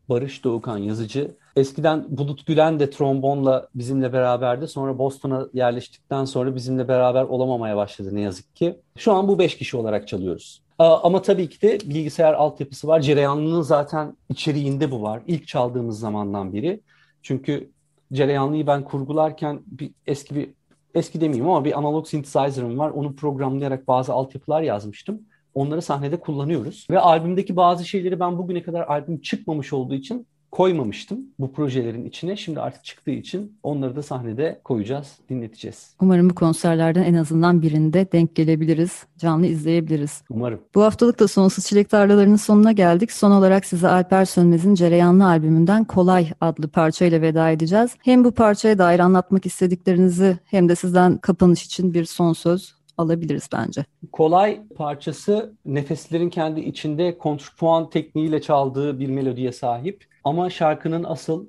Barış 0.09 0.45
Doğukan 0.45 0.79
yazıcı. 0.79 1.37
Eskiden 1.57 2.05
Bulut 2.09 2.47
Gülen 2.47 2.81
de 2.81 2.91
trombonla 2.91 3.69
bizimle 3.75 4.13
beraberdi. 4.13 4.69
Sonra 4.69 4.99
Boston'a 4.99 5.49
yerleştikten 5.53 6.25
sonra 6.25 6.55
bizimle 6.55 6.89
beraber 6.89 7.23
olamamaya 7.23 7.77
başladı 7.77 8.09
ne 8.13 8.21
yazık 8.21 8.57
ki. 8.57 8.81
Şu 8.99 9.13
an 9.13 9.29
bu 9.29 9.39
beş 9.39 9.57
kişi 9.57 9.77
olarak 9.77 10.09
çalıyoruz. 10.09 10.63
Ama 10.81 11.23
tabii 11.23 11.49
ki 11.49 11.63
de 11.63 11.79
bilgisayar 11.85 12.35
altyapısı 12.35 12.89
var. 12.89 13.01
Cereyanlı'nın 13.01 13.63
zaten 13.63 14.17
içeriğinde 14.29 14.91
bu 14.91 15.03
var. 15.03 15.23
İlk 15.27 15.49
çaldığımız 15.49 15.99
zamandan 15.99 16.53
biri. 16.53 16.81
Çünkü 17.23 17.71
Cereyanlı'yı 18.13 18.67
ben 18.67 18.85
kurgularken 18.85 19.61
bir 19.67 19.91
eski 20.07 20.35
bir 20.35 20.51
eski 20.95 21.21
demeyeyim 21.21 21.51
ama 21.51 21.65
bir 21.65 21.79
analog 21.79 22.07
synthesizer'ım 22.07 22.79
var. 22.79 22.91
Onu 22.91 23.17
programlayarak 23.17 23.89
bazı 23.89 24.13
altyapılar 24.13 24.63
yazmıştım. 24.63 25.23
Onları 25.55 25.83
sahnede 25.83 26.21
kullanıyoruz. 26.21 26.87
Ve 26.91 26.99
albümdeki 26.99 27.57
bazı 27.57 27.85
şeyleri 27.85 28.21
ben 28.21 28.39
bugüne 28.39 28.63
kadar 28.63 28.81
albüm 28.81 29.21
çıkmamış 29.21 29.73
olduğu 29.73 29.95
için 29.95 30.27
koymamıştım 30.53 31.21
bu 31.39 31.53
projelerin 31.53 32.05
içine. 32.05 32.37
Şimdi 32.37 32.61
artık 32.61 32.85
çıktığı 32.85 33.11
için 33.11 33.59
onları 33.63 33.97
da 33.97 34.03
sahnede 34.03 34.61
koyacağız, 34.65 35.19
dinleteceğiz. 35.29 35.95
Umarım 36.01 36.31
bu 36.31 36.35
konserlerden 36.35 37.03
en 37.03 37.15
azından 37.15 37.63
birinde 37.63 38.13
denk 38.13 38.35
gelebiliriz, 38.37 39.07
canlı 39.19 39.47
izleyebiliriz. 39.47 40.23
Umarım. 40.31 40.61
Bu 40.75 40.83
haftalık 40.83 41.21
da 41.21 41.29
Sonsuz 41.29 41.67
Çilek 41.67 41.91
Tarlalarının 41.91 42.37
sonuna 42.37 42.73
geldik. 42.73 43.13
Son 43.13 43.31
olarak 43.31 43.65
size 43.65 43.89
Alper 43.89 44.25
Sönmez'in 44.25 44.75
Cereyanlı 44.75 45.27
albümünden 45.27 45.85
Kolay 45.85 46.31
adlı 46.41 46.69
parçayla 46.69 47.23
veda 47.23 47.51
edeceğiz. 47.51 47.91
Hem 48.05 48.25
bu 48.25 48.33
parçaya 48.33 48.79
dair 48.79 49.01
anlatmak 49.01 49.47
istediklerinizi 49.47 50.39
hem 50.45 50.69
de 50.69 50.75
sizden 50.75 51.19
kapanış 51.19 51.63
için 51.63 51.95
bir 51.95 52.05
son 52.05 52.33
söz 52.33 52.81
alabiliriz 52.99 53.49
bence. 53.53 53.85
Kolay 54.13 54.61
parçası 54.77 55.55
nefeslerin 55.65 56.31
kendi 56.31 56.61
içinde 56.61 57.19
kontrpuan 57.19 57.91
tekniğiyle 57.91 58.41
çaldığı 58.41 59.01
bir 59.01 59.09
melodiye 59.09 59.53
sahip. 59.53 60.10
Ama 60.25 60.51
şarkının 60.51 61.05
asıl 61.05 61.47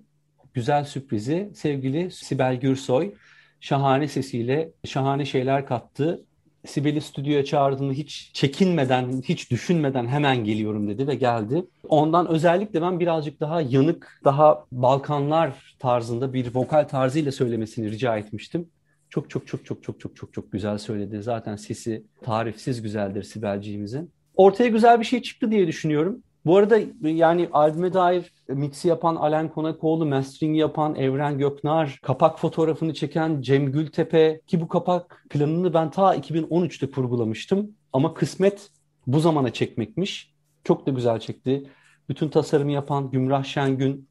güzel 0.54 0.84
sürprizi 0.84 1.52
sevgili 1.56 2.12
Sibel 2.12 2.56
Gürsoy 2.56 3.14
şahane 3.60 4.08
sesiyle 4.08 4.72
şahane 4.86 5.26
şeyler 5.26 5.66
kattı. 5.66 6.26
Sibel'i 6.66 7.02
stüdyoya 7.02 7.46
çağırdığında 7.46 7.94
hiç 7.94 8.32
çekinmeden, 8.34 9.22
hiç 9.22 9.52
düşünmeden 9.52 10.08
hemen 10.08 10.44
geliyorum 10.44 10.88
dedi 10.88 11.08
ve 11.08 11.16
geldi. 11.16 11.66
Ondan 11.90 12.28
özellikle 12.28 12.82
ben 12.82 13.00
birazcık 13.00 13.40
daha 13.40 13.62
yanık, 13.62 14.22
daha 14.24 14.66
Balkanlar 14.72 15.76
tarzında 15.80 16.34
bir 16.34 16.56
vokal 16.56 16.84
tarzıyla 16.84 17.32
söylemesini 17.32 17.92
rica 17.92 18.18
etmiştim. 18.18 18.70
Çok 19.10 19.30
çok 19.30 19.48
çok 19.48 19.66
çok 19.66 19.84
çok 19.84 20.00
çok 20.00 20.16
çok 20.16 20.34
çok 20.34 20.52
güzel 20.52 20.78
söyledi. 20.78 21.22
Zaten 21.22 21.56
sesi 21.56 22.04
tarifsiz 22.24 22.82
güzeldir 22.82 23.24
Sibelciğimizin. 23.24 24.12
Ortaya 24.36 24.70
güzel 24.70 25.00
bir 25.00 25.06
şey 25.06 25.22
çıktı 25.22 25.52
diye 25.52 25.68
düşünüyorum. 25.68 26.24
Bu 26.46 26.58
arada 26.58 26.80
yani 27.02 27.50
albüme 27.54 27.94
dair 27.94 28.32
mixi 28.48 28.88
yapan 28.88 29.16
Alen 29.16 29.50
Konakoğlu, 29.50 30.06
mastering 30.06 30.58
yapan 30.58 30.96
Evren 30.96 31.38
Göknar, 31.38 32.00
kapak 32.04 32.40
fotoğrafını 32.40 32.94
çeken 32.94 33.42
Cem 33.42 33.72
Gültepe 33.72 34.42
ki 34.48 34.62
bu 34.62 34.68
kapak 34.68 35.26
planını 35.30 35.74
ben 35.74 35.92
ta 35.92 36.16
2013'te 36.16 36.92
kurgulamıştım. 36.92 37.72
Ama 37.94 38.14
kısmet 38.14 38.70
bu 39.08 39.20
zamana 39.20 39.54
çekmekmiş. 39.54 40.34
Çok 40.64 40.86
da 40.86 40.92
güzel 40.92 41.20
çekti. 41.20 41.70
Bütün 42.10 42.30
tasarımı 42.30 42.72
yapan 42.72 43.12
Gümrah 43.12 43.44
Şengün, 43.44 44.10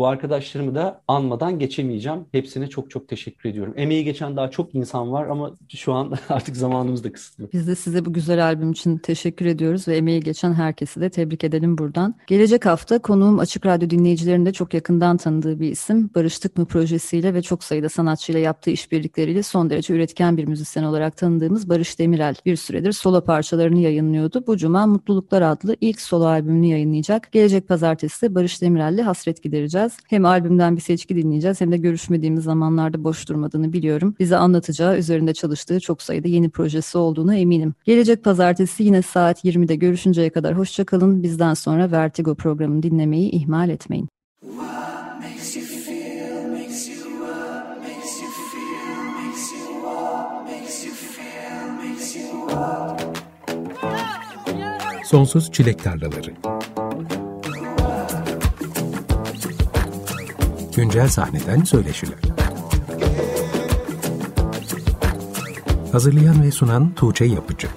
bu 0.00 0.06
arkadaşlarımı 0.06 0.74
da 0.74 1.02
anmadan 1.08 1.58
geçemeyeceğim. 1.58 2.26
Hepsine 2.32 2.66
çok 2.66 2.90
çok 2.90 3.08
teşekkür 3.08 3.48
ediyorum. 3.48 3.74
Emeği 3.76 4.04
geçen 4.04 4.36
daha 4.36 4.50
çok 4.50 4.74
insan 4.74 5.12
var 5.12 5.26
ama 5.26 5.56
şu 5.68 5.92
an 5.92 6.12
artık 6.28 6.56
zamanımız 6.56 7.04
da 7.04 7.12
kısıtlı. 7.12 7.48
Biz 7.52 7.68
de 7.68 7.74
size 7.74 8.04
bu 8.04 8.12
güzel 8.12 8.44
albüm 8.44 8.70
için 8.70 8.98
teşekkür 8.98 9.46
ediyoruz 9.46 9.88
ve 9.88 9.96
emeği 9.96 10.20
geçen 10.20 10.52
herkesi 10.52 11.00
de 11.00 11.10
tebrik 11.10 11.44
edelim 11.44 11.78
buradan. 11.78 12.14
Gelecek 12.26 12.66
hafta 12.66 12.98
konuğum 12.98 13.38
Açık 13.38 13.66
Radyo 13.66 13.90
dinleyicilerinin 13.90 14.46
de 14.46 14.52
çok 14.52 14.74
yakından 14.74 15.16
tanıdığı 15.16 15.60
bir 15.60 15.70
isim. 15.70 16.10
Barıştık 16.14 16.56
mı 16.56 16.64
projesiyle 16.64 17.34
ve 17.34 17.42
çok 17.42 17.64
sayıda 17.64 17.88
sanatçıyla 17.88 18.40
yaptığı 18.40 18.70
işbirlikleriyle 18.70 19.42
son 19.42 19.70
derece 19.70 19.94
üretken 19.94 20.36
bir 20.36 20.44
müzisyen 20.44 20.84
olarak 20.84 21.16
tanıdığımız 21.16 21.68
Barış 21.68 21.98
Demirel 21.98 22.34
bir 22.46 22.56
süredir 22.56 22.92
solo 22.92 23.24
parçalarını 23.24 23.80
yayınlıyordu. 23.80 24.44
Bu 24.46 24.56
cuma 24.56 24.86
Mutluluklar 24.86 25.42
adlı 25.42 25.76
ilk 25.80 26.00
solo 26.00 26.24
albümünü 26.24 26.66
yayınlayacak. 26.66 27.32
Gelecek 27.32 27.68
pazartesi 27.68 28.34
Barış 28.34 28.62
Demirel'le 28.62 29.02
hasret 29.02 29.42
gidereceğiz 29.42 29.89
dinleyeceğiz. 29.90 29.96
Hem 30.08 30.24
albümden 30.24 30.76
bir 30.76 30.80
seçki 30.80 31.16
dinleyeceğiz 31.16 31.60
hem 31.60 31.72
de 31.72 31.76
görüşmediğimiz 31.76 32.44
zamanlarda 32.44 32.98
boş 33.04 33.28
durmadığını 33.28 33.72
biliyorum. 33.72 34.14
Bize 34.18 34.36
anlatacağı, 34.36 34.98
üzerinde 34.98 35.34
çalıştığı 35.34 35.80
çok 35.80 36.02
sayıda 36.02 36.28
yeni 36.28 36.50
projesi 36.50 36.98
olduğunu 36.98 37.34
eminim. 37.34 37.74
Gelecek 37.84 38.24
pazartesi 38.24 38.82
yine 38.82 39.02
saat 39.02 39.44
20'de 39.44 39.76
görüşünceye 39.76 40.30
kadar 40.30 40.58
hoşçakalın. 40.58 41.22
Bizden 41.22 41.54
sonra 41.54 41.90
Vertigo 41.90 42.34
programını 42.34 42.82
dinlemeyi 42.82 43.30
ihmal 43.30 43.68
etmeyin. 43.68 44.08
Sonsuz 55.04 55.52
Çilek 55.52 55.78
Tarlaları 55.84 56.59
Güncel 60.80 61.08
sahneden 61.08 61.64
söyleşiler. 61.64 62.18
Hazırlayan 65.92 66.42
ve 66.42 66.50
sunan 66.50 66.94
Tuğçe 66.94 67.24
Yapıcı. 67.24 67.68